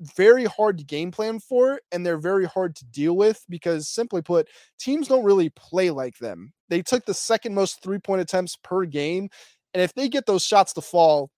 very 0.00 0.44
hard 0.44 0.78
to 0.78 0.84
game 0.84 1.10
plan 1.10 1.38
for 1.38 1.80
and 1.92 2.04
they're 2.04 2.18
very 2.18 2.44
hard 2.44 2.74
to 2.76 2.84
deal 2.86 3.16
with 3.16 3.44
because 3.48 3.88
simply 3.88 4.20
put 4.20 4.48
teams 4.78 5.06
don't 5.08 5.24
really 5.24 5.50
play 5.50 5.90
like 5.90 6.18
them 6.18 6.52
they 6.68 6.82
took 6.82 7.04
the 7.04 7.14
second 7.14 7.54
most 7.54 7.80
three 7.82 7.98
point 7.98 8.20
attempts 8.20 8.56
per 8.56 8.84
game 8.84 9.28
and 9.72 9.82
if 9.82 9.94
they 9.94 10.08
get 10.08 10.26
those 10.26 10.44
shots 10.44 10.72
to 10.72 10.80
fall 10.80 11.30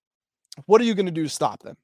what 0.65 0.81
are 0.81 0.85
you 0.85 0.95
going 0.95 1.07
to 1.07 1.13
do 1.13 1.25
to 1.25 1.29
stop 1.29 1.63
them 1.63 1.77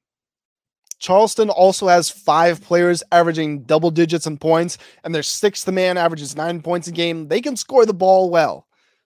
charleston 1.03 1.49
also 1.49 1.87
has 1.87 2.09
five 2.09 2.61
players 2.61 3.03
averaging 3.11 3.61
double 3.63 3.91
digits 3.91 4.25
in 4.25 4.37
points 4.37 4.77
and 5.03 5.13
their 5.13 5.23
sixth 5.23 5.69
man 5.69 5.97
averages 5.97 6.35
nine 6.35 6.61
points 6.61 6.87
a 6.87 6.91
game 6.91 7.27
they 7.27 7.41
can 7.41 7.55
score 7.55 7.85
the 7.85 7.93
ball 7.93 8.29
well 8.29 8.65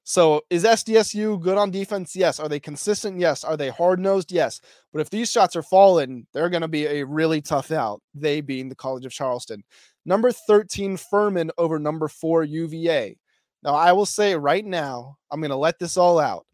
so 0.10 0.42
is 0.50 0.64
SDSU 0.64 1.42
good 1.42 1.58
on 1.58 1.70
defense? 1.70 2.16
Yes. 2.16 2.40
Are 2.40 2.48
they 2.48 2.62
consistent? 2.62 3.20
Yes. 3.20 3.44
Are 3.44 3.58
they 3.58 3.68
hard 3.68 4.00
nosed? 4.00 4.32
Yes. 4.32 4.62
But 4.94 5.02
if 5.02 5.10
these 5.10 5.30
shots 5.30 5.54
are 5.58 5.62
falling, 5.62 6.26
they're 6.32 6.50
going 6.50 6.62
to 6.62 6.70
be 6.70 6.86
a 6.86 7.06
really 7.06 7.42
tough 7.42 7.72
out. 7.72 8.02
They 8.16 8.40
being 8.40 8.70
the 8.70 8.76
College 8.76 9.06
of 9.06 9.12
Charleston. 9.12 9.66
Number 10.06 10.32
13, 10.32 10.96
Furman 10.96 11.52
over 11.58 11.78
number 11.78 12.08
four, 12.08 12.46
UVA. 12.46 13.18
Now, 13.64 13.76
I 13.76 13.92
will 13.92 14.06
say 14.06 14.34
right 14.38 14.64
now, 14.64 15.18
I'm 15.30 15.42
going 15.42 15.50
to 15.50 15.58
let 15.58 15.78
this 15.78 15.98
all 15.98 16.20
out. 16.20 16.46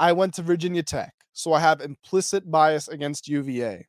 I 0.00 0.10
went 0.10 0.34
to 0.34 0.42
Virginia 0.42 0.82
Tech, 0.82 1.14
so 1.32 1.52
I 1.52 1.60
have 1.60 1.80
implicit 1.80 2.50
bias 2.50 2.88
against 2.88 3.28
UVA. 3.28 3.86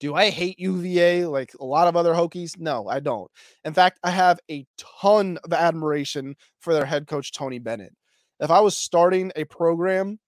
Do 0.00 0.14
I 0.14 0.30
hate 0.30 0.58
UVA 0.58 1.26
like 1.26 1.52
a 1.60 1.64
lot 1.64 1.88
of 1.88 1.96
other 1.96 2.12
Hokies? 2.12 2.58
No, 2.58 2.88
I 2.88 3.00
don't. 3.00 3.30
In 3.64 3.72
fact, 3.72 4.00
I 4.02 4.10
have 4.10 4.40
a 4.50 4.66
ton 4.76 5.38
of 5.44 5.52
admiration 5.52 6.36
for 6.60 6.74
their 6.74 6.84
head 6.84 7.06
coach, 7.06 7.32
Tony 7.32 7.58
Bennett 7.58 7.94
if 8.40 8.50
I 8.50 8.60
was 8.60 8.76
starting 8.76 9.32
a 9.36 9.44
program 9.44 10.18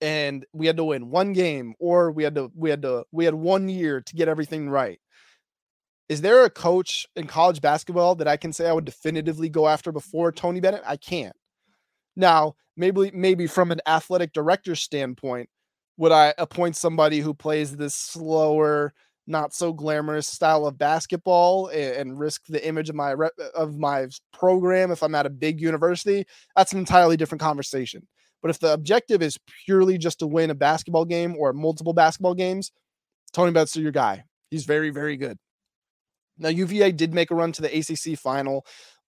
and 0.00 0.44
we 0.52 0.66
had 0.66 0.76
to 0.76 0.84
win 0.84 1.10
one 1.10 1.32
game 1.32 1.74
or 1.78 2.10
we 2.10 2.24
had 2.24 2.34
to 2.34 2.50
we 2.54 2.70
had 2.70 2.82
to 2.82 3.04
we 3.12 3.24
had 3.24 3.34
one 3.34 3.68
year 3.68 4.00
to 4.00 4.14
get 4.14 4.28
everything 4.28 4.68
right. 4.68 4.98
Is 6.08 6.20
there 6.20 6.44
a 6.44 6.50
coach 6.50 7.06
in 7.16 7.26
college 7.26 7.60
basketball 7.60 8.14
that 8.16 8.28
I 8.28 8.36
can 8.36 8.52
say 8.52 8.68
I 8.68 8.72
would 8.72 8.84
definitively 8.84 9.48
go 9.48 9.66
after 9.66 9.90
before 9.90 10.32
Tony 10.32 10.60
Bennett? 10.60 10.82
I 10.86 10.96
can't. 10.96 11.34
Now, 12.16 12.54
maybe 12.76 13.10
maybe 13.12 13.46
from 13.46 13.72
an 13.72 13.80
athletic 13.86 14.32
director 14.32 14.74
standpoint, 14.74 15.48
would 15.96 16.12
I 16.12 16.34
appoint 16.38 16.76
somebody 16.76 17.20
who 17.20 17.34
plays 17.34 17.76
this 17.76 17.94
slower, 17.94 18.92
not 19.26 19.54
so 19.54 19.72
glamorous 19.72 20.26
style 20.26 20.66
of 20.66 20.78
basketball 20.78 21.68
and, 21.68 21.96
and, 21.96 22.18
risk 22.18 22.42
the 22.48 22.66
image 22.66 22.90
of 22.90 22.94
my 22.96 23.14
of 23.54 23.78
my 23.78 24.06
program 24.32 24.90
if 24.90 25.02
I'm 25.02 25.14
at 25.14 25.26
a 25.26 25.30
big 25.30 25.60
university, 25.60 26.26
that's 26.56 26.72
an 26.72 26.78
entirely 26.78 27.16
different 27.16 27.40
conversation. 27.40 28.06
But 28.42 28.50
if 28.50 28.58
the 28.58 28.74
objective 28.74 29.22
is 29.22 29.38
purely 29.64 29.96
just 29.96 30.18
to 30.18 30.26
win 30.26 30.50
a 30.50 30.54
basketball 30.54 31.06
game 31.06 31.34
or 31.38 31.54
multiple 31.54 31.94
basketball 31.94 32.34
games, 32.34 32.72
Tony 33.32 33.52
Bennett's 33.52 33.76
your 33.76 33.92
guy. 33.92 34.24
He's 34.50 34.66
very, 34.66 34.90
very 34.90 35.16
good. 35.16 35.38
Now, 36.36 36.48
UVA 36.48 36.92
did 36.92 37.14
make 37.14 37.30
a 37.30 37.34
run 37.34 37.52
to 37.52 37.62
the 37.62 37.78
ACC 37.78 38.18
final 38.18 38.66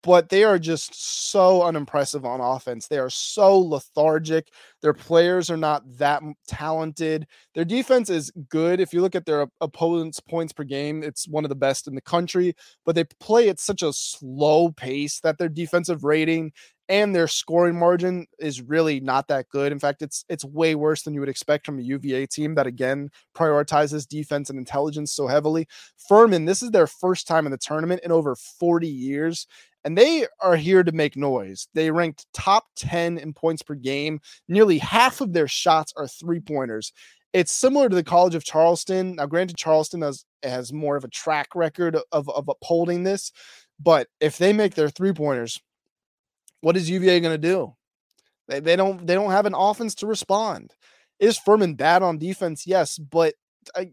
but 0.03 0.29
they 0.29 0.45
are 0.45 0.59
just 0.59 1.31
so 1.31 1.63
unimpressive 1.63 2.25
on 2.25 2.41
offense. 2.41 2.87
They 2.87 2.99
are 2.99 3.11
so 3.11 3.59
lethargic. 3.59 4.49
Their 4.81 4.95
players 4.95 5.51
are 5.51 5.57
not 5.57 5.83
that 5.99 6.23
talented. 6.47 7.27
Their 7.55 7.65
defense 7.65 8.09
is 8.09 8.31
good. 8.49 8.81
If 8.81 8.93
you 8.93 9.01
look 9.01 9.17
at 9.17 9.27
their 9.27 9.49
opponent's 9.61 10.21
points 10.21 10.53
per 10.53 10.65
game, 10.65 11.03
it's 11.03 11.27
one 11.27 11.45
of 11.45 11.49
the 11.49 11.57
best 11.57 11.89
in 11.89 11.95
the 11.95 12.01
country, 12.01 12.55
but 12.87 12.95
they 12.95 13.05
play 13.21 13.49
at 13.49 13.59
such 13.59 13.83
a 13.83 13.93
slow 13.93 14.71
pace 14.71 15.21
that 15.21 15.39
their 15.39 15.49
defensive 15.49 16.05
rating 16.05 16.53
and 16.89 17.15
their 17.15 17.29
scoring 17.29 17.79
margin 17.79 18.27
is 18.39 18.63
really 18.63 18.99
not 19.01 19.29
that 19.29 19.49
good. 19.51 19.73
In 19.73 19.79
fact, 19.79 20.01
it's 20.01 20.25
it's 20.29 20.45
way 20.45 20.75
worse 20.75 21.03
than 21.03 21.13
you 21.13 21.21
would 21.21 21.29
expect 21.29 21.67
from 21.67 21.79
a 21.79 21.83
UVA 21.83 22.27
team 22.27 22.55
that 22.55 22.67
again 22.67 23.11
prioritizes 23.37 24.09
defense 24.09 24.49
and 24.49 24.59
intelligence 24.59 25.13
so 25.13 25.27
heavily. 25.27 25.69
Furman, 26.09 26.47
this 26.47 26.63
is 26.63 26.71
their 26.71 26.87
first 26.87 27.27
time 27.27 27.47
in 27.47 27.53
the 27.53 27.59
tournament 27.59 28.01
in 28.05 28.13
over 28.13 28.35
40 28.35 28.89
years 28.89 29.47
and 29.85 29.97
they 29.97 30.27
are 30.41 30.57
here 30.57 30.83
to 30.83 30.93
make 30.93 31.17
noise. 31.17 31.69
They 31.75 31.91
ranked 31.91 32.27
top 32.33 32.65
10 32.77 33.19
in 33.19 33.33
points 33.33 33.63
per 33.63 33.75
game. 33.75 34.21
Nearly 34.49 34.79
half 34.79 35.21
of 35.21 35.33
their 35.33 35.49
shots 35.49 35.93
are 35.97 36.09
three 36.09 36.41
pointers. 36.41 36.93
It's 37.33 37.53
similar 37.53 37.89
to 37.89 37.95
the 37.95 38.05
College 38.05 38.35
of 38.35 38.45
Charleston. 38.45 39.17
Now, 39.17 39.27
granted, 39.27 39.57
Charleston 39.57 40.03
has, 40.03 40.25
has 40.43 40.73
more 40.73 40.97
of 40.97 41.05
a 41.05 41.09
track 41.09 41.49
record 41.55 41.97
of, 42.11 42.29
of 42.29 42.49
upholding 42.49 43.05
this, 43.05 43.33
but 43.79 44.09
if 44.21 44.39
they 44.39 44.53
make 44.53 44.75
their 44.75 44.89
three 44.89 45.13
pointers, 45.13 45.61
what 46.61 46.77
is 46.77 46.91
UVA 46.91 47.21
going 47.21 47.35
to 47.35 47.39
do? 47.39 47.75
They, 48.49 48.61
they 48.61 48.77
don't 48.77 49.07
they 49.07 49.15
don't 49.15 49.31
have 49.31 49.47
an 49.47 49.55
offense 49.55 49.95
to 49.97 50.07
respond. 50.07 50.73
Is 51.21 51.39
Furman 51.39 51.75
bad 51.75 52.03
on 52.03 52.19
defense? 52.19 52.67
Yes, 52.67 52.99
but 52.99 53.35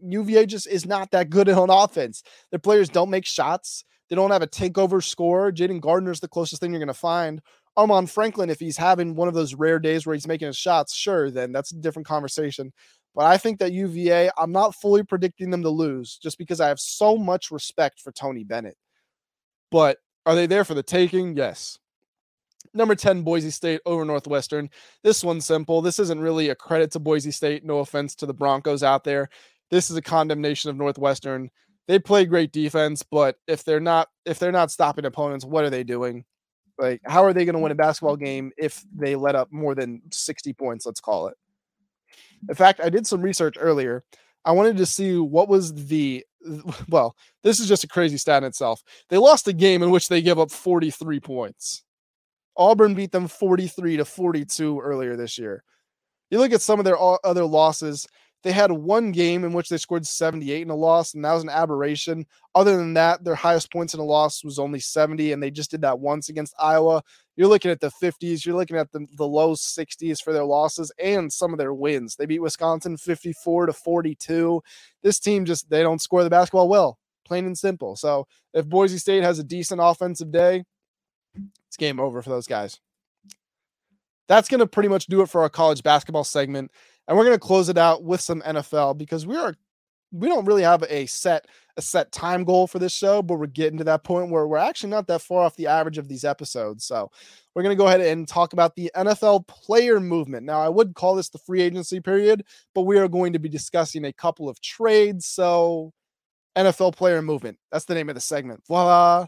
UVA 0.00 0.42
uh, 0.42 0.46
just 0.46 0.66
is 0.66 0.86
not 0.86 1.10
that 1.10 1.30
good 1.30 1.48
on 1.50 1.70
offense. 1.70 2.22
Their 2.50 2.58
players 2.58 2.88
don't 2.88 3.10
make 3.10 3.26
shots. 3.26 3.84
They 4.08 4.16
don't 4.16 4.30
have 4.30 4.42
a 4.42 4.46
takeover 4.46 5.02
score. 5.02 5.50
Jayden 5.50 5.80
Gardner 5.80 6.12
is 6.12 6.20
the 6.20 6.28
closest 6.28 6.60
thing 6.60 6.70
you're 6.70 6.80
going 6.80 6.88
to 6.88 6.94
find. 6.94 7.40
Armaan 7.76 8.08
Franklin, 8.08 8.48
if 8.50 8.58
he's 8.58 8.76
having 8.76 9.14
one 9.14 9.28
of 9.28 9.34
those 9.34 9.54
rare 9.54 9.78
days 9.78 10.06
where 10.06 10.14
he's 10.14 10.26
making 10.26 10.46
his 10.46 10.56
shots, 10.56 10.94
sure, 10.94 11.30
then 11.30 11.52
that's 11.52 11.72
a 11.72 11.76
different 11.76 12.06
conversation. 12.06 12.72
But 13.14 13.26
I 13.26 13.38
think 13.38 13.58
that 13.58 13.72
UVA, 13.72 14.30
I'm 14.38 14.52
not 14.52 14.74
fully 14.74 15.02
predicting 15.02 15.50
them 15.50 15.62
to 15.62 15.70
lose 15.70 16.18
just 16.18 16.38
because 16.38 16.60
I 16.60 16.68
have 16.68 16.80
so 16.80 17.16
much 17.16 17.50
respect 17.50 18.00
for 18.00 18.12
Tony 18.12 18.44
Bennett. 18.44 18.76
But 19.70 19.98
are 20.24 20.34
they 20.34 20.46
there 20.46 20.64
for 20.64 20.74
the 20.74 20.82
taking? 20.82 21.36
Yes. 21.36 21.78
Number 22.74 22.94
10, 22.94 23.22
Boise 23.22 23.50
State 23.50 23.80
over 23.86 24.04
Northwestern. 24.04 24.68
This 25.02 25.24
one's 25.24 25.46
simple. 25.46 25.80
This 25.80 25.98
isn't 25.98 26.20
really 26.20 26.50
a 26.50 26.54
credit 26.54 26.90
to 26.92 26.98
Boise 26.98 27.30
State. 27.30 27.64
No 27.64 27.78
offense 27.78 28.14
to 28.16 28.26
the 28.26 28.34
Broncos 28.34 28.82
out 28.82 29.04
there. 29.04 29.28
This 29.70 29.90
is 29.90 29.96
a 29.96 30.02
condemnation 30.02 30.70
of 30.70 30.76
Northwestern 30.76 31.50
they 31.88 31.98
play 31.98 32.24
great 32.24 32.52
defense, 32.52 33.02
but 33.02 33.36
if 33.46 33.64
they're 33.64 33.80
not 33.80 34.08
if 34.24 34.38
they're 34.38 34.52
not 34.52 34.70
stopping 34.70 35.04
opponents, 35.04 35.44
what 35.44 35.64
are 35.64 35.70
they 35.70 35.84
doing? 35.84 36.24
Like, 36.78 37.00
how 37.06 37.24
are 37.24 37.32
they 37.32 37.44
going 37.44 37.54
to 37.54 37.60
win 37.60 37.72
a 37.72 37.76
basketball 37.76 38.16
mm-hmm. 38.16 38.24
game 38.24 38.52
if 38.58 38.84
they 38.94 39.16
let 39.16 39.34
up 39.34 39.50
more 39.50 39.74
than 39.74 40.02
60 40.10 40.52
points, 40.54 40.84
let's 40.84 41.00
call 41.00 41.28
it? 41.28 41.36
In 42.48 42.54
fact, 42.54 42.80
I 42.82 42.90
did 42.90 43.06
some 43.06 43.22
research 43.22 43.56
earlier. 43.58 44.04
I 44.44 44.52
wanted 44.52 44.76
to 44.76 44.86
see 44.86 45.16
what 45.16 45.48
was 45.48 45.72
the 45.74 46.24
well, 46.88 47.16
this 47.42 47.60
is 47.60 47.68
just 47.68 47.84
a 47.84 47.88
crazy 47.88 48.16
stat 48.16 48.42
in 48.42 48.48
itself. 48.48 48.82
They 49.08 49.18
lost 49.18 49.48
a 49.48 49.52
game 49.52 49.82
in 49.82 49.90
which 49.90 50.08
they 50.08 50.22
gave 50.22 50.38
up 50.38 50.50
43 50.50 51.20
points. 51.20 51.82
Auburn 52.56 52.94
beat 52.94 53.12
them 53.12 53.28
43 53.28 53.98
to 53.98 54.04
42 54.04 54.80
earlier 54.80 55.16
this 55.16 55.36
year. 55.38 55.62
You 56.30 56.38
look 56.38 56.52
at 56.52 56.62
some 56.62 56.78
of 56.78 56.84
their 56.84 56.96
other 56.98 57.44
losses, 57.44 58.06
they 58.46 58.52
had 58.52 58.70
one 58.70 59.10
game 59.10 59.42
in 59.42 59.52
which 59.52 59.68
they 59.68 59.76
scored 59.76 60.06
78 60.06 60.62
in 60.62 60.70
a 60.70 60.74
loss, 60.76 61.14
and 61.14 61.24
that 61.24 61.32
was 61.32 61.42
an 61.42 61.48
aberration. 61.48 62.24
Other 62.54 62.76
than 62.76 62.94
that, 62.94 63.24
their 63.24 63.34
highest 63.34 63.72
points 63.72 63.92
in 63.92 63.98
a 63.98 64.04
loss 64.04 64.44
was 64.44 64.60
only 64.60 64.78
70, 64.78 65.32
and 65.32 65.42
they 65.42 65.50
just 65.50 65.72
did 65.72 65.80
that 65.80 65.98
once 65.98 66.28
against 66.28 66.54
Iowa. 66.56 67.02
You're 67.34 67.48
looking 67.48 67.72
at 67.72 67.80
the 67.80 67.90
50s, 68.00 68.46
you're 68.46 68.54
looking 68.54 68.76
at 68.76 68.92
the, 68.92 69.04
the 69.16 69.26
low 69.26 69.54
60s 69.54 70.22
for 70.22 70.32
their 70.32 70.44
losses 70.44 70.92
and 71.02 71.32
some 71.32 71.52
of 71.52 71.58
their 71.58 71.74
wins. 71.74 72.14
They 72.14 72.24
beat 72.24 72.38
Wisconsin 72.38 72.96
54 72.96 73.66
to 73.66 73.72
42. 73.72 74.62
This 75.02 75.18
team 75.18 75.44
just 75.44 75.68
they 75.68 75.82
don't 75.82 76.00
score 76.00 76.22
the 76.22 76.30
basketball 76.30 76.68
well, 76.68 76.98
plain 77.26 77.46
and 77.46 77.58
simple. 77.58 77.96
So 77.96 78.28
if 78.54 78.68
Boise 78.68 78.98
State 78.98 79.24
has 79.24 79.40
a 79.40 79.44
decent 79.44 79.80
offensive 79.82 80.30
day, 80.30 80.62
it's 81.66 81.76
game 81.76 81.98
over 81.98 82.22
for 82.22 82.30
those 82.30 82.46
guys. 82.46 82.78
That's 84.28 84.48
going 84.48 84.60
to 84.60 84.66
pretty 84.68 84.88
much 84.88 85.06
do 85.06 85.20
it 85.22 85.28
for 85.28 85.42
our 85.42 85.48
college 85.48 85.82
basketball 85.82 86.24
segment 86.24 86.70
and 87.08 87.16
we're 87.16 87.24
going 87.24 87.36
to 87.36 87.40
close 87.40 87.68
it 87.68 87.78
out 87.78 88.02
with 88.02 88.20
some 88.20 88.42
NFL 88.42 88.98
because 88.98 89.26
we 89.26 89.36
are 89.36 89.54
we 90.12 90.28
don't 90.28 90.44
really 90.44 90.62
have 90.62 90.84
a 90.88 91.06
set 91.06 91.46
a 91.76 91.82
set 91.82 92.10
time 92.10 92.44
goal 92.44 92.66
for 92.66 92.78
this 92.78 92.92
show, 92.92 93.20
but 93.22 93.36
we're 93.36 93.46
getting 93.46 93.78
to 93.78 93.84
that 93.84 94.02
point 94.02 94.30
where 94.30 94.46
we're 94.46 94.56
actually 94.56 94.88
not 94.88 95.06
that 95.08 95.20
far 95.20 95.42
off 95.42 95.56
the 95.56 95.66
average 95.66 95.98
of 95.98 96.08
these 96.08 96.24
episodes. 96.24 96.84
So 96.84 97.10
we're 97.54 97.62
going 97.62 97.76
to 97.76 97.78
go 97.78 97.88
ahead 97.88 98.00
and 98.00 98.26
talk 98.26 98.54
about 98.54 98.74
the 98.74 98.90
NFL 98.96 99.46
player 99.46 100.00
movement. 100.00 100.46
Now, 100.46 100.60
I 100.60 100.70
would 100.70 100.94
call 100.94 101.14
this 101.14 101.28
the 101.28 101.38
free 101.38 101.60
agency 101.60 102.00
period, 102.00 102.44
but 102.74 102.82
we 102.82 102.98
are 102.98 103.08
going 103.08 103.34
to 103.34 103.38
be 103.38 103.50
discussing 103.50 104.06
a 104.06 104.12
couple 104.12 104.48
of 104.48 104.60
trades. 104.62 105.26
So 105.26 105.92
NFL 106.56 106.96
player 106.96 107.20
movement. 107.20 107.58
That's 107.70 107.84
the 107.84 107.94
name 107.94 108.08
of 108.08 108.14
the 108.14 108.20
segment. 108.22 108.62
Voila. 108.66 109.26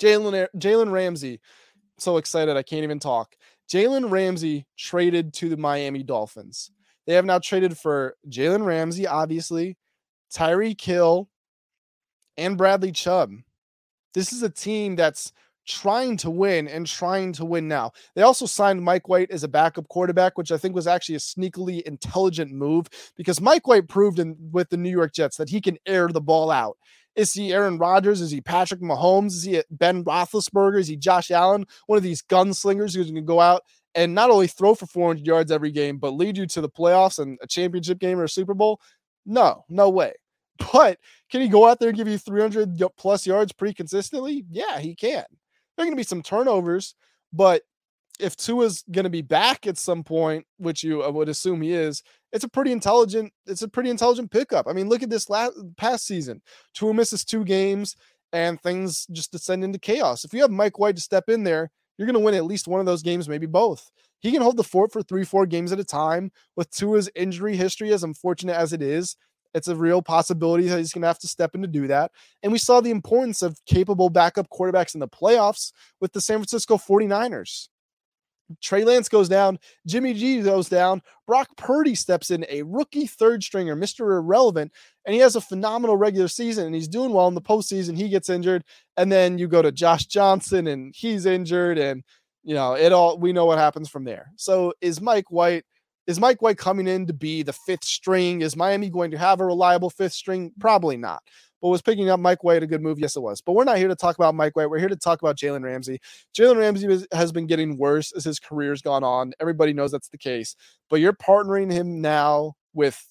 Jalen 0.00 0.46
Jalen 0.56 0.90
Ramsey. 0.90 1.40
So 1.98 2.16
excited 2.16 2.56
I 2.56 2.62
can't 2.62 2.84
even 2.84 3.00
talk. 3.00 3.34
Jalen 3.70 4.10
Ramsey 4.10 4.66
traded 4.76 5.34
to 5.34 5.48
the 5.48 5.56
Miami 5.56 6.02
Dolphins. 6.02 6.70
They 7.06 7.14
have 7.14 7.24
now 7.24 7.38
traded 7.38 7.76
for 7.76 8.16
Jalen 8.28 8.64
Ramsey, 8.64 9.06
obviously, 9.06 9.76
Tyreek 10.32 10.80
Hill, 10.80 11.28
and 12.36 12.56
Bradley 12.56 12.92
Chubb. 12.92 13.32
This 14.14 14.32
is 14.32 14.42
a 14.42 14.50
team 14.50 14.96
that's 14.96 15.32
trying 15.66 16.16
to 16.16 16.30
win 16.30 16.66
and 16.66 16.86
trying 16.86 17.32
to 17.34 17.44
win 17.44 17.68
now. 17.68 17.92
They 18.14 18.22
also 18.22 18.46
signed 18.46 18.82
Mike 18.82 19.08
White 19.08 19.30
as 19.30 19.44
a 19.44 19.48
backup 19.48 19.86
quarterback, 19.88 20.38
which 20.38 20.50
I 20.50 20.56
think 20.56 20.74
was 20.74 20.86
actually 20.86 21.16
a 21.16 21.18
sneakily 21.18 21.82
intelligent 21.82 22.50
move 22.50 22.86
because 23.16 23.40
Mike 23.40 23.66
White 23.66 23.88
proved 23.88 24.18
in 24.18 24.36
with 24.50 24.70
the 24.70 24.78
New 24.78 24.90
York 24.90 25.12
Jets 25.12 25.36
that 25.36 25.50
he 25.50 25.60
can 25.60 25.76
air 25.86 26.08
the 26.08 26.22
ball 26.22 26.50
out. 26.50 26.78
Is 27.18 27.32
he 27.32 27.52
Aaron 27.52 27.78
Rodgers? 27.78 28.20
Is 28.20 28.30
he 28.30 28.40
Patrick 28.40 28.80
Mahomes? 28.80 29.32
Is 29.32 29.42
he 29.42 29.60
Ben 29.72 30.04
Roethlisberger? 30.04 30.78
Is 30.78 30.86
he 30.86 30.96
Josh 30.96 31.32
Allen? 31.32 31.66
One 31.86 31.96
of 31.96 32.04
these 32.04 32.22
gunslingers 32.22 32.94
who's 32.94 33.10
going 33.10 33.16
to 33.16 33.22
go 33.22 33.40
out 33.40 33.62
and 33.96 34.14
not 34.14 34.30
only 34.30 34.46
throw 34.46 34.76
for 34.76 34.86
400 34.86 35.26
yards 35.26 35.50
every 35.50 35.72
game, 35.72 35.98
but 35.98 36.14
lead 36.14 36.36
you 36.36 36.46
to 36.46 36.60
the 36.60 36.68
playoffs 36.68 37.18
and 37.18 37.36
a 37.42 37.46
championship 37.48 37.98
game 37.98 38.20
or 38.20 38.24
a 38.24 38.28
Super 38.28 38.54
Bowl? 38.54 38.80
No, 39.26 39.64
no 39.68 39.90
way. 39.90 40.14
But 40.72 40.98
can 41.30 41.40
he 41.40 41.48
go 41.48 41.68
out 41.68 41.78
there 41.78 41.88
and 41.88 41.96
give 41.96 42.08
you 42.08 42.18
300 42.18 42.80
plus 42.96 43.26
yards 43.26 43.52
pretty 43.52 43.74
consistently? 43.74 44.44
Yeah, 44.50 44.80
he 44.80 44.94
can. 44.94 45.24
There 45.76 45.84
are 45.84 45.86
going 45.86 45.92
to 45.92 45.96
be 45.96 46.02
some 46.02 46.22
turnovers, 46.22 46.96
but 47.32 47.62
if 48.18 48.36
Tua's 48.36 48.84
going 48.90 49.04
to 49.04 49.10
be 49.10 49.22
back 49.22 49.66
at 49.66 49.78
some 49.78 50.02
point, 50.02 50.46
which 50.58 50.82
you 50.82 51.02
I 51.02 51.08
would 51.08 51.28
assume 51.28 51.62
he 51.62 51.72
is, 51.72 52.02
it's 52.32 52.44
a 52.44 52.48
pretty 52.48 52.72
intelligent. 52.72 53.32
It's 53.46 53.62
a 53.62 53.68
pretty 53.68 53.90
intelligent 53.90 54.30
pickup. 54.30 54.66
I 54.68 54.72
mean, 54.72 54.88
look 54.88 55.02
at 55.02 55.10
this 55.10 55.30
last 55.30 55.54
past 55.76 56.06
season. 56.06 56.42
Tua 56.74 56.94
misses 56.94 57.24
two 57.24 57.44
games, 57.44 57.96
and 58.32 58.60
things 58.60 59.06
just 59.12 59.32
descend 59.32 59.64
into 59.64 59.78
chaos. 59.78 60.24
If 60.24 60.34
you 60.34 60.40
have 60.42 60.50
Mike 60.50 60.78
White 60.78 60.96
to 60.96 61.02
step 61.02 61.28
in 61.28 61.44
there, 61.44 61.70
you're 61.96 62.06
going 62.06 62.14
to 62.14 62.20
win 62.20 62.34
at 62.34 62.44
least 62.44 62.68
one 62.68 62.80
of 62.80 62.86
those 62.86 63.02
games, 63.02 63.28
maybe 63.28 63.46
both. 63.46 63.90
He 64.20 64.32
can 64.32 64.42
hold 64.42 64.56
the 64.56 64.64
fort 64.64 64.92
for 64.92 65.02
three, 65.02 65.24
four 65.24 65.46
games 65.46 65.72
at 65.72 65.80
a 65.80 65.84
time. 65.84 66.30
With 66.56 66.70
Tua's 66.70 67.10
injury 67.14 67.56
history, 67.56 67.92
as 67.92 68.04
unfortunate 68.04 68.56
as 68.56 68.72
it 68.72 68.82
is, 68.82 69.16
it's 69.54 69.68
a 69.68 69.76
real 69.76 70.02
possibility 70.02 70.68
that 70.68 70.78
he's 70.78 70.92
going 70.92 71.02
to 71.02 71.08
have 71.08 71.18
to 71.20 71.28
step 71.28 71.54
in 71.54 71.62
to 71.62 71.68
do 71.68 71.86
that. 71.86 72.12
And 72.42 72.52
we 72.52 72.58
saw 72.58 72.80
the 72.80 72.90
importance 72.90 73.42
of 73.42 73.58
capable 73.66 74.10
backup 74.10 74.48
quarterbacks 74.50 74.94
in 74.94 75.00
the 75.00 75.08
playoffs 75.08 75.72
with 76.00 76.12
the 76.12 76.20
San 76.20 76.38
Francisco 76.38 76.76
49ers. 76.76 77.68
Trey 78.62 78.84
Lance 78.84 79.08
goes 79.08 79.28
down, 79.28 79.58
Jimmy 79.86 80.14
G 80.14 80.40
goes 80.40 80.68
down, 80.68 81.02
Brock 81.26 81.48
Purdy 81.56 81.94
steps 81.94 82.30
in, 82.30 82.46
a 82.48 82.62
rookie 82.62 83.06
third 83.06 83.42
stringer, 83.42 83.76
Mr. 83.76 84.18
Irrelevant, 84.18 84.72
and 85.04 85.14
he 85.14 85.20
has 85.20 85.36
a 85.36 85.40
phenomenal 85.40 85.96
regular 85.96 86.28
season 86.28 86.66
and 86.66 86.74
he's 86.74 86.88
doing 86.88 87.12
well 87.12 87.28
in 87.28 87.34
the 87.34 87.40
postseason. 87.40 87.96
He 87.96 88.08
gets 88.08 88.30
injured, 88.30 88.64
and 88.96 89.10
then 89.10 89.38
you 89.38 89.48
go 89.48 89.62
to 89.62 89.72
Josh 89.72 90.06
Johnson 90.06 90.66
and 90.66 90.94
he's 90.96 91.26
injured, 91.26 91.78
and 91.78 92.02
you 92.42 92.54
know 92.54 92.74
it 92.74 92.92
all. 92.92 93.18
We 93.18 93.32
know 93.32 93.46
what 93.46 93.58
happens 93.58 93.88
from 93.88 94.04
there. 94.04 94.32
So 94.36 94.72
is 94.80 95.00
Mike 95.00 95.30
White? 95.30 95.64
Is 96.06 96.18
Mike 96.18 96.40
White 96.40 96.56
coming 96.56 96.88
in 96.88 97.06
to 97.06 97.12
be 97.12 97.42
the 97.42 97.52
fifth 97.52 97.84
string? 97.84 98.40
Is 98.40 98.56
Miami 98.56 98.88
going 98.88 99.10
to 99.10 99.18
have 99.18 99.40
a 99.40 99.44
reliable 99.44 99.90
fifth 99.90 100.14
string? 100.14 100.52
Probably 100.58 100.96
not. 100.96 101.22
But 101.60 101.68
was 101.68 101.82
picking 101.82 102.08
up 102.08 102.20
Mike 102.20 102.44
White 102.44 102.62
a 102.62 102.66
good 102.66 102.82
move? 102.82 102.98
Yes, 102.98 103.16
it 103.16 103.20
was. 103.20 103.40
But 103.40 103.52
we're 103.52 103.64
not 103.64 103.78
here 103.78 103.88
to 103.88 103.96
talk 103.96 104.16
about 104.16 104.34
Mike 104.34 104.54
White. 104.54 104.70
We're 104.70 104.78
here 104.78 104.88
to 104.88 104.96
talk 104.96 105.22
about 105.22 105.36
Jalen 105.36 105.64
Ramsey. 105.64 106.00
Jalen 106.36 106.56
Ramsey 106.56 107.06
has 107.12 107.32
been 107.32 107.46
getting 107.46 107.76
worse 107.76 108.12
as 108.12 108.24
his 108.24 108.38
career's 108.38 108.82
gone 108.82 109.02
on. 109.02 109.32
Everybody 109.40 109.72
knows 109.72 109.90
that's 109.90 110.08
the 110.08 110.18
case. 110.18 110.54
But 110.88 111.00
you're 111.00 111.12
partnering 111.12 111.72
him 111.72 112.00
now 112.00 112.54
with, 112.74 113.04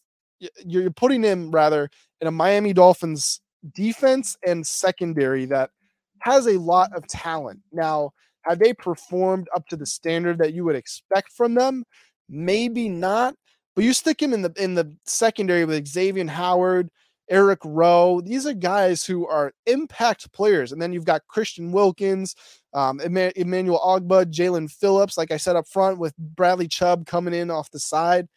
you're 0.66 0.92
putting 0.92 1.24
him 1.24 1.52
rather 1.52 1.90
in 2.22 2.28
a 2.28 2.32
Miami 2.32 2.74
Dolphins 2.74 3.42
defense 3.76 4.38
and 4.46 4.66
secondary 4.66 5.46
that 5.46 5.72
has 6.20 6.48
a 6.48 6.60
lot 6.60 6.96
of 6.96 7.08
talent. 7.08 7.60
Now, 7.72 8.12
have 8.44 8.60
they 8.60 8.74
performed 8.74 9.48
up 9.56 9.68
to 9.68 9.76
the 9.76 9.86
standard 9.86 10.38
that 10.38 10.54
you 10.54 10.64
would 10.64 10.76
expect 10.76 11.34
from 11.34 11.54
them? 11.54 11.84
Maybe 12.30 12.88
not. 12.88 13.36
But 13.76 13.84
you 13.84 13.94
stick 13.94 14.22
him 14.22 14.34
in 14.34 14.42
the 14.42 14.52
in 14.58 14.74
the 14.74 14.96
secondary 15.06 15.64
with 15.64 15.88
Xavier 15.88 16.26
Howard, 16.28 16.90
Eric 17.30 17.60
Rowe. 17.64 18.22
These 18.22 18.46
are 18.46 18.54
guys 18.54 19.04
who 19.04 19.28
are 19.28 19.54
impact 19.66 20.32
players. 20.32 20.72
And 20.72 20.82
then 20.82 20.94
you've 20.94 21.06
got 21.06 21.28
Christian 21.28 21.72
Wilkins, 21.72 22.36
um, 22.74 23.00
Emmanuel 23.00 23.80
Ogbah, 23.80 24.32
Jaelan 24.32 24.72
Phillips, 24.72 25.18
like 25.18 25.32
I 25.32 25.38
said 25.38 25.56
up 25.56 25.68
front, 25.68 26.00
with 26.00 26.16
Bradley 26.18 26.68
Chubb 26.68 27.06
coming 27.06 27.34
in 27.34 27.52
off 27.52 27.72
the 27.72 27.80
side. 27.80 28.28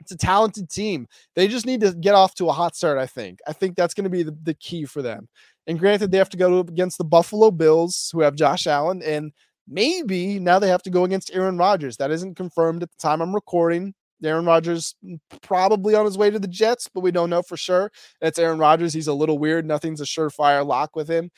It's 0.00 0.12
a 0.12 0.16
talented 0.16 0.70
team. 0.70 1.06
They 1.36 1.46
just 1.46 1.66
need 1.66 1.82
to 1.82 1.92
get 1.92 2.14
off 2.14 2.34
to 2.36 2.48
a 2.48 2.52
hot 2.52 2.74
start, 2.74 2.98
I 2.98 3.06
think. 3.06 3.40
I 3.46 3.52
think 3.52 3.76
that's 3.76 3.94
going 3.94 4.04
to 4.04 4.10
be 4.10 4.22
the, 4.22 4.36
the 4.42 4.54
key 4.54 4.86
for 4.86 5.02
them. 5.02 5.28
And 5.66 5.78
granted, 5.78 6.10
they 6.10 6.18
have 6.18 6.30
to 6.30 6.38
go 6.38 6.60
against 6.60 6.96
the 6.96 7.04
Buffalo 7.04 7.50
Bills, 7.50 8.10
who 8.12 8.22
have 8.22 8.34
Josh 8.34 8.66
Allen, 8.66 9.02
and 9.02 9.32
maybe 9.68 10.38
now 10.38 10.58
they 10.58 10.68
have 10.68 10.82
to 10.84 10.90
go 10.90 11.04
against 11.04 11.30
Aaron 11.34 11.58
Rodgers. 11.58 11.98
That 11.98 12.10
isn't 12.10 12.34
confirmed 12.34 12.82
at 12.82 12.90
the 12.90 12.96
time 12.96 13.20
I'm 13.20 13.34
recording. 13.34 13.94
Aaron 14.24 14.44
Rodgers 14.44 14.94
mm, 15.04 15.18
probably 15.42 15.94
on 15.94 16.04
his 16.04 16.18
way 16.18 16.30
to 16.30 16.38
the 16.38 16.48
Jets, 16.48 16.88
but 16.92 17.00
we 17.00 17.10
don't 17.10 17.30
know 17.30 17.42
for 17.42 17.56
sure. 17.56 17.90
That's 18.20 18.38
Aaron 18.38 18.58
Rodgers. 18.58 18.92
He's 18.92 19.08
a 19.08 19.14
little 19.14 19.38
weird. 19.38 19.66
Nothing's 19.66 20.00
a 20.00 20.04
surefire 20.04 20.64
lock 20.64 20.96
with 20.96 21.08
him. 21.08 21.30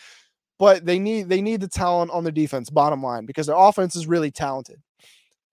But 0.59 0.85
they 0.85 0.99
need 0.99 1.29
they 1.29 1.43
need 1.43 1.61
the 1.61 1.69
talent 1.69 2.11
on 2.13 2.25
their 2.25 2.33
defense, 2.33 2.71
bottom 2.71 3.03
line, 3.03 3.27
because 3.27 3.47
their 3.47 3.57
offense 3.57 3.97
is 3.97 4.07
really 4.07 4.31
talented. 4.31 4.81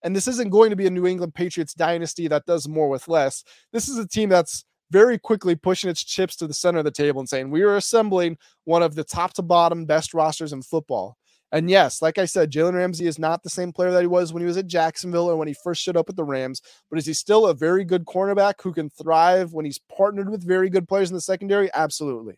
And 0.04 0.16
this 0.16 0.28
isn't 0.28 0.50
going 0.50 0.70
to 0.70 0.76
be 0.76 0.88
a 0.88 0.92
New 0.92 1.06
England 1.06 1.34
Patriots 1.34 1.74
dynasty 1.74 2.28
that 2.28 2.46
does 2.46 2.68
more 2.68 2.90
with 2.90 3.08
less. 3.08 3.44
This 3.74 3.90
is 3.90 3.98
a 3.98 4.08
team 4.08 4.30
that's 4.30 4.64
very 4.92 5.18
quickly 5.18 5.56
pushing 5.56 5.90
its 5.90 6.04
chips 6.04 6.36
to 6.38 6.48
the 6.48 6.54
center 6.54 6.80
of 6.80 6.86
the 6.86 6.92
table 6.92 7.20
and 7.20 7.30
saying, 7.30 7.50
We 7.50 7.64
are 7.64 7.76
assembling 7.76 8.38
one 8.66 8.84
of 8.84 8.96
the 8.96 9.04
top 9.04 9.34
to 9.34 9.42
bottom 9.42 9.86
best 9.86 10.14
rosters 10.14 10.54
in 10.54 10.62
football. 10.62 11.18
And 11.52 11.70
yes, 11.70 12.02
like 12.02 12.18
I 12.20 12.26
said, 12.26 12.52
Jalen 12.52 12.74
Ramsey 12.76 13.08
is 13.08 13.18
not 13.18 13.42
the 13.42 13.50
same 13.50 13.74
player 13.74 13.92
that 13.92 14.02
he 14.02 14.08
was 14.08 14.32
when 14.32 14.42
he 14.42 14.48
was 14.48 14.58
at 14.58 14.68
Jacksonville 14.68 15.30
or 15.30 15.36
when 15.36 15.48
he 15.48 15.54
first 15.54 15.82
showed 15.82 15.98
up 15.98 16.10
at 16.10 16.16
the 16.16 16.24
Rams, 16.24 16.62
but 16.90 17.00
is 17.00 17.08
he 17.08 17.14
still 17.14 17.48
a 17.48 17.54
very 17.56 17.84
good 17.84 18.06
cornerback 18.06 18.56
who 18.62 18.72
can 18.74 18.90
thrive 18.90 19.52
when 19.54 19.66
he's 19.66 19.80
partnered 19.80 20.30
with 20.30 20.46
very 20.46 20.70
good 20.70 20.88
players 20.88 21.10
in 21.10 21.16
the 21.16 21.22
secondary? 21.22 21.70
Absolutely. 21.74 22.38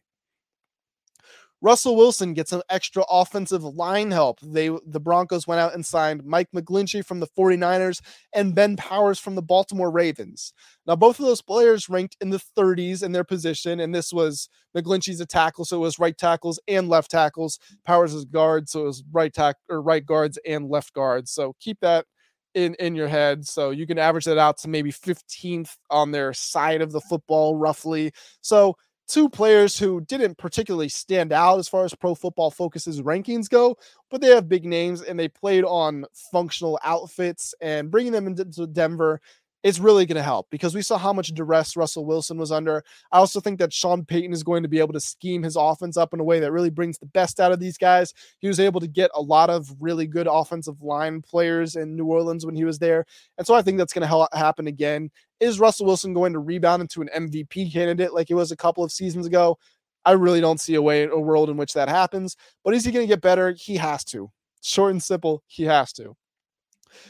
Russell 1.62 1.96
Wilson 1.96 2.34
gets 2.34 2.50
some 2.50 2.64
extra 2.70 3.04
offensive 3.10 3.64
line 3.64 4.10
help. 4.10 4.40
They 4.42 4.70
the 4.86 5.00
Broncos 5.00 5.46
went 5.46 5.62
out 5.62 5.76
and 5.76 5.86
signed 5.86 6.26
Mike 6.26 6.50
McGlinchey 6.56 7.06
from 7.06 7.20
the 7.20 7.28
49ers 7.28 8.02
and 8.34 8.56
Ben 8.56 8.76
Powers 8.76 9.20
from 9.20 9.36
the 9.36 9.44
Baltimore 9.44 9.92
Ravens. 9.92 10.54
Now 10.88 10.96
both 10.96 11.20
of 11.20 11.26
those 11.26 11.42
players 11.42 11.88
ranked 11.88 12.18
in 12.20 12.32
the 12.32 12.42
30s 12.58 13.04
in 13.04 13.12
their 13.12 13.24
position 13.24 13.80
and 13.80 13.94
this 13.94 14.12
was 14.12 14.50
McGlinchey's 14.76 15.22
a 15.22 15.26
tackle 15.26 15.64
so 15.64 15.78
it 15.78 15.82
was 15.82 16.00
right 16.00 16.18
tackles 16.18 16.60
and 16.68 16.90
left 16.90 17.12
tackles. 17.12 17.60
Powers 17.86 18.14
is 18.14 18.26
guard 18.26 18.68
so 18.68 18.82
it 18.82 18.86
was 18.86 19.04
right 19.12 19.34
tack 19.34 19.58
or 19.70 19.82
right 19.82 20.06
guards 20.06 20.40
and 20.48 20.68
left 20.68 20.94
guards. 20.94 21.32
So 21.32 21.56
keep 21.60 21.80
that 21.82 22.06
in 22.54 22.76
in 22.80 22.96
your 22.96 23.08
head 23.08 23.46
so 23.48 23.70
you 23.70 23.88
can 23.88 23.98
average 23.98 24.26
that 24.26 24.38
out 24.38 24.58
to 24.58 24.68
maybe 24.68 24.92
15th 24.92 25.78
on 25.90 26.12
their 26.12 26.34
side 26.34 26.82
of 26.82 26.92
the 26.92 27.02
football 27.02 27.56
roughly. 27.56 28.12
So 28.42 28.76
two 29.12 29.28
players 29.28 29.78
who 29.78 30.00
didn't 30.02 30.38
particularly 30.38 30.88
stand 30.88 31.34
out 31.34 31.60
as 31.60 31.68
far 31.68 31.84
as 31.84 31.94
pro 31.94 32.16
football 32.16 32.50
focuses 32.50 33.02
rankings 33.02 33.50
go, 33.50 33.78
but 34.10 34.22
they 34.22 34.30
have 34.30 34.48
big 34.48 34.64
names 34.64 35.02
and 35.02 35.20
they 35.20 35.28
played 35.28 35.66
on 35.66 36.06
functional 36.32 36.80
outfits 36.84 37.54
and 37.62 37.92
bringing 37.92 38.14
them 38.14 38.28
into 38.28 38.68
Denver 38.68 39.20
is 39.64 39.80
really 39.80 40.06
going 40.06 40.16
to 40.16 40.24
help 40.24 40.48
because 40.50 40.74
we 40.74 40.82
saw 40.82 40.98
how 40.98 41.14
much 41.14 41.30
duress 41.30 41.76
Russell 41.78 42.06
Wilson 42.06 42.38
was 42.38 42.52
under. 42.52 42.84
I 43.12 43.18
also 43.18 43.40
think 43.40 43.60
that 43.60 43.72
Sean 43.72 44.04
Payton 44.04 44.34
is 44.34 44.44
going 44.44 44.64
to 44.64 44.70
be 44.70 44.80
able 44.80 44.94
to 44.94 45.00
scheme 45.00 45.44
his 45.44 45.56
offense 45.56 45.98
up 45.98 46.14
in 46.14 46.20
a 46.20 46.24
way 46.24 46.40
that 46.40 46.52
really 46.52 46.70
brings 46.70 46.98
the 46.98 47.06
best 47.06 47.40
out 47.40 47.52
of 47.52 47.60
these 47.60 47.78
guys. 47.78 48.14
He 48.40 48.48
was 48.48 48.60
able 48.60 48.80
to 48.80 48.88
get 48.88 49.12
a 49.14 49.22
lot 49.22 49.50
of 49.50 49.72
really 49.80 50.08
good 50.08 50.28
offensive 50.30 50.82
line 50.82 51.22
players 51.22 51.76
in 51.76 51.96
New 51.96 52.06
Orleans 52.06 52.46
when 52.46 52.56
he 52.56 52.66
was 52.66 52.80
there. 52.80 53.06
And 53.38 53.46
so 53.46 53.54
I 53.54 53.62
think 53.62 53.78
that's 53.78 53.94
going 53.94 54.08
to 54.08 54.28
happen 54.34 54.68
again. 54.68 55.12
Is 55.40 55.60
Russell 55.60 55.86
Wilson 55.86 56.14
going 56.14 56.34
to 56.34 56.40
rebound 56.40 56.82
into 56.82 57.02
an 57.02 57.10
MVP 57.16 57.72
candidate 57.72 58.14
like 58.14 58.28
he 58.28 58.34
was 58.34 58.52
a 58.52 58.58
couple 58.58 58.84
of 58.84 58.92
seasons 58.92 59.26
ago? 59.28 59.58
I 60.06 60.14
really 60.14 60.42
don't 60.42 60.60
see 60.60 60.76
a 60.76 60.82
way, 60.82 61.04
a 61.04 61.18
world 61.18 61.50
in 61.50 61.58
which 61.58 61.74
that 61.74 61.90
happens. 61.90 62.36
But 62.64 62.74
is 62.74 62.84
he 62.84 62.92
going 62.92 63.06
to 63.06 63.12
get 63.14 63.22
better? 63.22 63.56
He 63.58 63.78
has 63.78 64.04
to. 64.06 64.32
Short 64.64 64.92
and 64.92 65.02
simple, 65.02 65.44
he 65.48 65.64
has 65.64 65.94
to. 65.94 66.16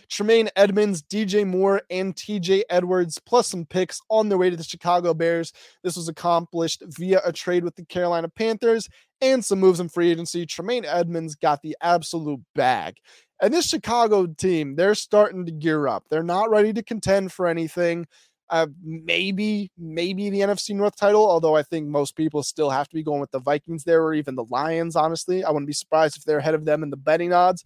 Tremaine 0.10 0.50
Edmunds, 0.56 1.02
DJ 1.02 1.46
Moore, 1.46 1.82
and 1.90 2.16
TJ 2.16 2.64
Edwards, 2.70 3.20
plus 3.26 3.48
some 3.48 3.66
picks 3.66 4.00
on 4.10 4.30
their 4.30 4.38
way 4.38 4.50
to 4.50 4.58
the 4.58 4.64
Chicago 4.64 5.14
Bears. 5.14 5.54
This 5.84 5.96
was 5.96 6.08
accomplished 6.08 6.84
via 6.86 7.22
a 7.26 7.32
trade 7.32 7.64
with 7.64 7.76
the 7.76 7.86
Carolina 7.86 8.30
Panthers 8.30 8.88
and 9.22 9.44
some 9.44 9.60
moves 9.60 9.80
in 9.80 9.90
free 9.90 10.12
agency. 10.12 10.46
Tremaine 10.46 10.86
Edmunds 10.86 11.36
got 11.36 11.62
the 11.62 11.78
absolute 11.82 12.42
bag. 12.56 12.96
And 13.42 13.54
this 13.54 13.68
Chicago 13.68 14.28
team, 14.28 14.76
they're 14.76 14.96
starting 14.96 15.46
to 15.46 15.52
gear 15.52 15.88
up. 15.88 16.04
They're 16.10 16.24
not 16.24 16.50
ready 16.50 16.74
to 16.74 16.84
contend 16.84 17.32
for 17.32 17.48
anything. 17.48 18.08
Uh, 18.50 18.68
maybe, 18.84 19.72
maybe 19.78 20.30
the 20.30 20.42
NFC 20.42 20.76
North 20.76 20.98
title, 20.98 21.26
although 21.26 21.56
I 21.56 21.64
think 21.64 21.88
most 21.88 22.18
people 22.18 22.44
still 22.44 22.70
have 22.70 22.90
to 22.90 22.96
be 22.96 23.02
going 23.02 23.22
with 23.22 23.32
the 23.32 23.40
Vikings 23.40 23.86
there 23.86 24.04
or 24.04 24.14
even 24.14 24.36
the 24.36 24.46
Lions, 24.50 24.96
honestly. 24.96 25.44
I 25.44 25.50
wouldn't 25.50 25.68
be 25.68 25.74
surprised 25.74 26.18
if 26.18 26.26
they're 26.26 26.40
ahead 26.40 26.54
of 26.54 26.66
them 26.66 26.84
in 26.84 26.90
the 26.90 26.98
betting 26.98 27.32
odds. 27.32 27.64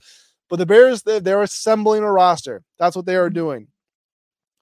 But 0.49 0.57
the 0.57 0.65
Bears, 0.65 1.03
they're, 1.03 1.19
they're 1.19 1.41
assembling 1.41 2.03
a 2.03 2.11
roster. 2.11 2.63
That's 2.77 2.95
what 2.95 3.05
they 3.05 3.15
are 3.15 3.27
mm-hmm. 3.27 3.35
doing. 3.35 3.67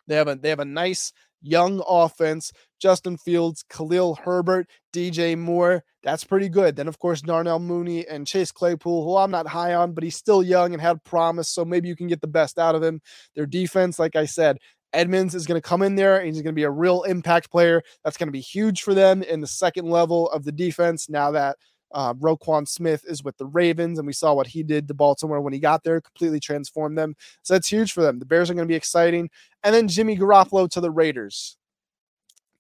They 0.08 0.16
have 0.16 0.28
a 0.28 0.36
they 0.36 0.50
have 0.50 0.60
a 0.60 0.66
nice 0.66 1.14
young 1.42 1.84
offense. 1.88 2.52
Justin 2.80 3.18
Fields, 3.18 3.64
Khalil 3.70 4.16
Herbert, 4.16 4.68
DJ 4.94 5.38
Moore. 5.38 5.84
That's 6.04 6.24
pretty 6.26 6.50
good. 6.50 6.76
Then, 6.76 6.90
of 6.90 7.00
course, 7.00 7.22
Darnell 7.22 7.60
Mooney 7.60 8.06
and 8.08 8.28
Chase 8.28 8.52
Claypool, 8.52 9.06
who 9.06 9.16
I'm 9.16 9.32
not 9.32 9.48
high 9.48 9.74
on, 9.74 9.94
but 9.94 10.04
he's 10.04 10.18
still 10.18 10.44
young 10.44 10.74
and 10.74 10.82
had 10.82 11.04
promise. 11.06 11.48
So 11.48 11.64
maybe 11.64 11.88
you 11.88 11.96
can 11.96 12.08
get 12.08 12.20
the 12.20 12.28
best 12.28 12.60
out 12.60 12.76
of 12.76 12.84
him. 12.84 13.02
Their 13.36 13.46
defense, 13.46 14.00
like 14.00 14.18
I 14.18 14.26
said, 14.26 14.58
Edmunds 14.92 15.34
is 15.34 15.48
going 15.48 15.60
to 15.60 15.68
come 15.68 15.82
in 15.82 15.96
there 15.96 16.18
and 16.18 16.28
he's 16.28 16.42
going 16.42 16.54
to 16.54 16.60
be 16.60 16.64
a 16.64 16.70
real 16.70 17.04
impact 17.04 17.50
player. 17.50 17.82
That's 18.04 18.18
going 18.18 18.28
to 18.28 18.34
be 18.34 18.42
huge 18.42 18.82
for 18.82 18.94
them 18.94 19.24
in 19.24 19.42
the 19.42 19.48
second 19.48 19.90
level 19.90 20.30
of 20.32 20.44
the 20.44 20.52
defense 20.52 21.10
now 21.10 21.32
that 21.32 21.58
uh, 21.94 22.14
Roquan 22.16 22.68
Smith 22.68 23.06
is 23.08 23.24
with 23.24 23.38
the 23.38 23.46
Ravens, 23.46 24.00
and 24.00 24.08
we 24.08 24.14
saw 24.14 24.34
what 24.34 24.48
he 24.48 24.64
did 24.64 24.88
to 24.88 24.94
Baltimore 24.94 25.42
when 25.42 25.54
he 25.54 25.60
got 25.60 25.84
there, 25.84 26.02
completely 26.02 26.40
transformed 26.40 26.98
them. 26.98 27.16
So 27.44 27.54
that's 27.54 27.68
huge 27.68 27.94
for 27.94 28.02
them. 28.02 28.20
The 28.20 28.26
Bears 28.26 28.50
are 28.50 28.54
going 28.54 28.68
to 28.68 28.72
be 28.72 28.76
exciting. 28.76 29.30
And 29.64 29.74
then 29.74 29.88
Jimmy 29.88 30.18
Garoppolo 30.18 30.70
to 30.72 30.82
the 30.82 30.92
Raiders. 30.92 31.58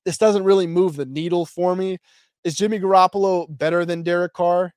This 0.05 0.17
doesn't 0.17 0.43
really 0.43 0.67
move 0.67 0.95
the 0.95 1.05
needle 1.05 1.45
for 1.45 1.75
me. 1.75 1.97
Is 2.43 2.55
Jimmy 2.55 2.79
Garoppolo 2.79 3.47
better 3.49 3.85
than 3.85 4.03
Derek 4.03 4.33
Carr? 4.33 4.73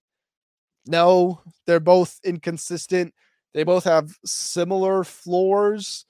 No, 0.87 1.41
they're 1.67 1.81
both 1.81 2.21
inconsistent. 2.25 3.13
They 3.53 3.65
both 3.65 3.85
have 3.85 4.17
similar 4.25 5.03
floors. 5.03 6.07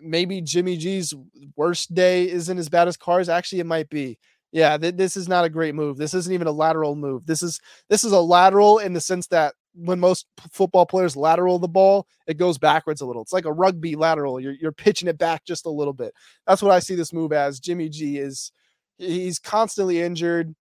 Maybe 0.00 0.40
Jimmy 0.40 0.76
G's 0.76 1.12
worst 1.56 1.94
day 1.94 2.28
isn't 2.30 2.58
as 2.58 2.68
bad 2.68 2.88
as 2.88 2.96
Carr's. 2.96 3.28
Actually, 3.28 3.60
it 3.60 3.66
might 3.66 3.88
be. 3.88 4.18
Yeah, 4.52 4.76
th- 4.76 4.96
this 4.96 5.16
is 5.16 5.28
not 5.28 5.44
a 5.44 5.50
great 5.50 5.74
move. 5.74 5.96
This 5.96 6.14
isn't 6.14 6.32
even 6.32 6.46
a 6.48 6.52
lateral 6.52 6.96
move. 6.96 7.26
This 7.26 7.42
is 7.42 7.60
this 7.88 8.04
is 8.04 8.12
a 8.12 8.20
lateral 8.20 8.78
in 8.78 8.92
the 8.92 9.00
sense 9.00 9.26
that 9.28 9.54
when 9.74 10.00
most 10.00 10.26
football 10.50 10.84
players 10.86 11.16
lateral 11.16 11.58
the 11.58 11.68
ball, 11.68 12.06
it 12.26 12.36
goes 12.36 12.58
backwards 12.58 13.00
a 13.00 13.06
little. 13.06 13.22
It's 13.22 13.32
like 13.32 13.44
a 13.44 13.52
rugby 13.52 13.94
lateral. 13.94 14.40
You're 14.40 14.54
you're 14.54 14.72
pitching 14.72 15.08
it 15.08 15.18
back 15.18 15.44
just 15.44 15.66
a 15.66 15.70
little 15.70 15.92
bit. 15.92 16.12
That's 16.46 16.62
what 16.62 16.72
I 16.72 16.80
see 16.80 16.96
this 16.96 17.12
move 17.12 17.32
as. 17.32 17.60
Jimmy 17.60 17.88
G 17.88 18.18
is 18.18 18.50
he's 18.98 19.38
constantly 19.38 20.00
injured. 20.00 20.54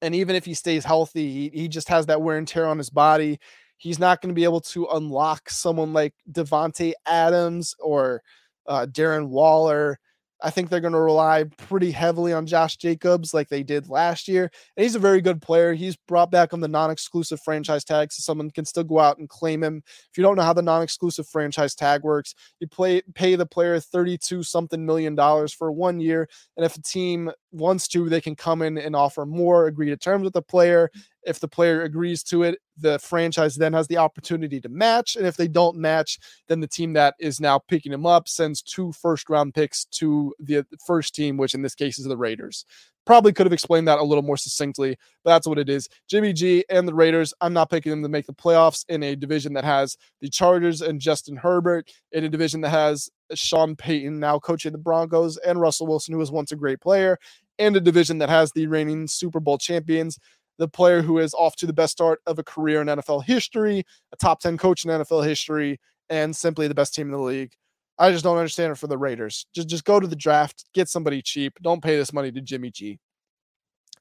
And 0.00 0.14
even 0.14 0.36
if 0.36 0.44
he 0.44 0.54
stays 0.54 0.84
healthy, 0.84 1.32
he, 1.32 1.62
he 1.62 1.68
just 1.68 1.88
has 1.88 2.06
that 2.06 2.22
wear 2.22 2.38
and 2.38 2.46
tear 2.46 2.66
on 2.66 2.78
his 2.78 2.90
body. 2.90 3.40
He's 3.78 3.98
not 3.98 4.20
going 4.20 4.28
to 4.30 4.34
be 4.34 4.44
able 4.44 4.60
to 4.60 4.86
unlock 4.86 5.50
someone 5.50 5.92
like 5.92 6.14
Davante 6.30 6.92
Adams 7.06 7.74
or 7.80 8.22
uh, 8.66 8.86
Darren 8.88 9.28
Waller 9.28 9.98
I 10.40 10.50
think 10.50 10.68
they're 10.68 10.80
going 10.80 10.92
to 10.92 11.00
rely 11.00 11.44
pretty 11.56 11.90
heavily 11.90 12.32
on 12.32 12.46
Josh 12.46 12.76
Jacobs 12.76 13.34
like 13.34 13.48
they 13.48 13.62
did 13.62 13.88
last 13.88 14.28
year. 14.28 14.50
And 14.76 14.84
he's 14.84 14.94
a 14.94 15.00
very 15.00 15.20
good 15.20 15.42
player. 15.42 15.74
He's 15.74 15.96
brought 15.96 16.30
back 16.30 16.52
on 16.52 16.60
the 16.60 16.68
non 16.68 16.90
exclusive 16.90 17.40
franchise 17.40 17.84
tag, 17.84 18.12
so 18.12 18.20
someone 18.20 18.50
can 18.50 18.64
still 18.64 18.84
go 18.84 19.00
out 19.00 19.18
and 19.18 19.28
claim 19.28 19.62
him. 19.62 19.82
If 19.86 20.16
you 20.16 20.22
don't 20.22 20.36
know 20.36 20.42
how 20.42 20.52
the 20.52 20.62
non 20.62 20.82
exclusive 20.82 21.28
franchise 21.28 21.74
tag 21.74 22.02
works, 22.02 22.34
you 22.60 22.68
play 22.68 23.02
pay 23.14 23.34
the 23.34 23.46
player 23.46 23.78
32 23.80 24.42
something 24.42 24.84
million 24.86 25.14
dollars 25.14 25.52
for 25.52 25.72
one 25.72 26.00
year. 26.00 26.28
And 26.56 26.64
if 26.64 26.76
a 26.76 26.82
team 26.82 27.30
wants 27.50 27.88
to, 27.88 28.08
they 28.08 28.20
can 28.20 28.36
come 28.36 28.62
in 28.62 28.78
and 28.78 28.94
offer 28.94 29.24
more, 29.24 29.66
agree 29.66 29.88
to 29.88 29.96
terms 29.96 30.24
with 30.24 30.32
the 30.32 30.42
player. 30.42 30.90
If 31.24 31.40
the 31.40 31.48
player 31.48 31.82
agrees 31.82 32.22
to 32.24 32.42
it, 32.42 32.58
the 32.76 32.98
franchise 32.98 33.56
then 33.56 33.72
has 33.72 33.86
the 33.88 33.98
opportunity 33.98 34.60
to 34.60 34.68
match. 34.68 35.16
And 35.16 35.26
if 35.26 35.36
they 35.36 35.48
don't 35.48 35.76
match, 35.76 36.18
then 36.46 36.60
the 36.60 36.66
team 36.66 36.92
that 36.94 37.14
is 37.18 37.40
now 37.40 37.58
picking 37.58 37.92
him 37.92 38.06
up 38.06 38.28
sends 38.28 38.62
two 38.62 38.92
first 38.92 39.28
round 39.28 39.54
picks 39.54 39.84
to 39.86 40.34
the 40.38 40.66
first 40.86 41.14
team, 41.14 41.36
which 41.36 41.54
in 41.54 41.62
this 41.62 41.74
case 41.74 41.98
is 41.98 42.06
the 42.06 42.16
Raiders. 42.16 42.64
Probably 43.08 43.32
could 43.32 43.46
have 43.46 43.54
explained 43.54 43.88
that 43.88 44.00
a 44.00 44.02
little 44.02 44.22
more 44.22 44.36
succinctly, 44.36 44.94
but 45.24 45.30
that's 45.30 45.46
what 45.46 45.58
it 45.58 45.70
is. 45.70 45.88
Jimmy 46.10 46.34
G 46.34 46.62
and 46.68 46.86
the 46.86 46.92
Raiders, 46.92 47.32
I'm 47.40 47.54
not 47.54 47.70
picking 47.70 47.88
them 47.88 48.02
to 48.02 48.08
make 48.10 48.26
the 48.26 48.34
playoffs 48.34 48.84
in 48.86 49.02
a 49.02 49.16
division 49.16 49.54
that 49.54 49.64
has 49.64 49.96
the 50.20 50.28
Chargers 50.28 50.82
and 50.82 51.00
Justin 51.00 51.38
Herbert, 51.38 51.90
in 52.12 52.24
a 52.24 52.28
division 52.28 52.60
that 52.60 52.68
has 52.68 53.08
Sean 53.32 53.76
Payton 53.76 54.20
now 54.20 54.38
coaching 54.38 54.72
the 54.72 54.78
Broncos 54.78 55.38
and 55.38 55.58
Russell 55.58 55.86
Wilson, 55.86 56.12
who 56.12 56.18
was 56.18 56.30
once 56.30 56.52
a 56.52 56.56
great 56.56 56.82
player, 56.82 57.16
and 57.58 57.74
a 57.74 57.80
division 57.80 58.18
that 58.18 58.28
has 58.28 58.52
the 58.52 58.66
reigning 58.66 59.06
Super 59.06 59.40
Bowl 59.40 59.56
champions 59.56 60.18
the 60.58 60.68
player 60.68 61.00
who 61.00 61.18
is 61.18 61.32
off 61.32 61.56
to 61.56 61.66
the 61.66 61.72
best 61.72 61.92
start 61.92 62.20
of 62.26 62.38
a 62.38 62.44
career 62.44 62.82
in 62.82 62.88
NFL 62.88 63.24
history, 63.24 63.84
a 64.12 64.16
top 64.16 64.40
10 64.40 64.58
coach 64.58 64.84
in 64.84 64.90
NFL 64.90 65.24
history, 65.24 65.80
and 66.10 66.36
simply 66.36 66.68
the 66.68 66.74
best 66.74 66.94
team 66.94 67.06
in 67.06 67.12
the 67.12 67.18
league. 67.18 67.52
I 67.98 68.10
just 68.12 68.24
don't 68.24 68.36
understand 68.38 68.72
it 68.72 68.78
for 68.78 68.86
the 68.86 68.98
Raiders. 68.98 69.46
Just 69.54 69.68
just 69.68 69.84
go 69.84 69.98
to 69.98 70.06
the 70.06 70.16
draft, 70.16 70.64
get 70.74 70.88
somebody 70.88 71.22
cheap. 71.22 71.58
Don't 71.62 71.82
pay 71.82 71.96
this 71.96 72.12
money 72.12 72.30
to 72.32 72.40
Jimmy 72.40 72.70
G. 72.70 72.98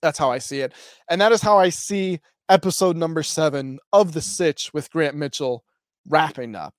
That's 0.01 0.19
how 0.19 0.31
I 0.31 0.37
see 0.37 0.59
it. 0.59 0.73
And 1.09 1.19
that 1.21 1.31
is 1.31 1.41
how 1.41 1.57
I 1.57 1.69
see 1.69 2.19
episode 2.49 2.95
number 2.95 3.23
7 3.23 3.79
of 3.91 4.13
The 4.13 4.21
Sitch 4.21 4.71
with 4.73 4.91
Grant 4.91 5.15
Mitchell 5.15 5.63
wrapping 6.07 6.55
up. 6.55 6.73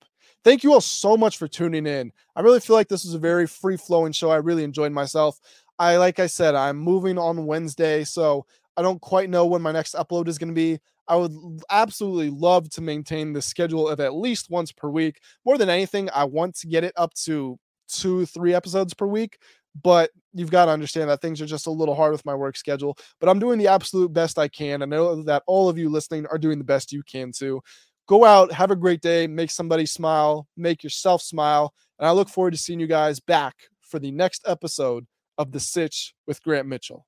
Thank 0.44 0.62
you 0.62 0.72
all 0.72 0.80
so 0.80 1.16
much 1.16 1.36
for 1.36 1.48
tuning 1.48 1.86
in. 1.86 2.12
I 2.36 2.40
really 2.40 2.60
feel 2.60 2.76
like 2.76 2.88
this 2.88 3.04
was 3.04 3.14
a 3.14 3.18
very 3.18 3.46
free 3.46 3.76
flowing 3.76 4.12
show. 4.12 4.30
I 4.30 4.36
really 4.36 4.64
enjoyed 4.64 4.92
myself. 4.92 5.40
I 5.78 5.96
like 5.96 6.20
I 6.20 6.26
said, 6.26 6.54
I'm 6.54 6.76
moving 6.76 7.18
on 7.18 7.46
Wednesday, 7.46 8.04
so 8.04 8.46
I 8.76 8.82
don't 8.82 9.00
quite 9.00 9.30
know 9.30 9.46
when 9.46 9.62
my 9.62 9.72
next 9.72 9.94
upload 9.94 10.28
is 10.28 10.38
going 10.38 10.48
to 10.48 10.54
be. 10.54 10.78
I 11.09 11.16
would 11.16 11.32
absolutely 11.70 12.30
love 12.30 12.68
to 12.70 12.80
maintain 12.80 13.32
the 13.32 13.42
schedule 13.42 13.88
of 13.88 14.00
at 14.00 14.14
least 14.14 14.50
once 14.50 14.72
per 14.72 14.88
week. 14.88 15.20
More 15.44 15.59
than 15.59 15.70
anything, 15.70 16.09
I 16.14 16.24
want 16.24 16.56
to 16.56 16.66
get 16.66 16.84
it 16.84 16.92
up 16.96 17.14
to 17.24 17.59
two, 17.88 18.26
three 18.26 18.54
episodes 18.54 18.94
per 18.94 19.06
week. 19.06 19.38
But 19.82 20.11
you've 20.32 20.50
got 20.50 20.66
to 20.66 20.72
understand 20.72 21.09
that 21.09 21.20
things 21.20 21.40
are 21.40 21.46
just 21.46 21.66
a 21.66 21.70
little 21.70 21.94
hard 21.94 22.12
with 22.12 22.24
my 22.24 22.34
work 22.34 22.56
schedule. 22.56 22.98
But 23.20 23.28
I'm 23.28 23.38
doing 23.38 23.59
the 23.59 23.68
absolute 23.68 24.12
best 24.12 24.38
I 24.38 24.48
can. 24.48 24.82
I 24.82 24.86
know 24.86 25.22
that 25.22 25.44
all 25.46 25.68
of 25.68 25.78
you 25.78 25.88
listening 25.88 26.26
are 26.26 26.38
doing 26.38 26.59
the 26.59 26.64
best 26.64 26.92
you 26.92 27.02
can 27.02 27.32
too. 27.32 27.61
Go 28.06 28.24
out, 28.24 28.52
have 28.52 28.70
a 28.70 28.76
great 28.76 29.02
day, 29.02 29.26
make 29.26 29.50
somebody 29.50 29.86
smile, 29.86 30.48
make 30.56 30.82
yourself 30.82 31.22
smile. 31.22 31.74
And 31.98 32.06
I 32.06 32.12
look 32.12 32.28
forward 32.28 32.52
to 32.52 32.56
seeing 32.59 32.80
you 32.80 32.86
guys 32.86 33.20
back 33.20 33.54
for 33.82 33.98
the 33.98 34.11
next 34.11 34.42
episode 34.46 35.06
of 35.36 35.52
The 35.52 35.61
Sitch 35.61 36.14
with 36.26 36.42
Grant 36.42 36.66
Mitchell. 36.66 37.07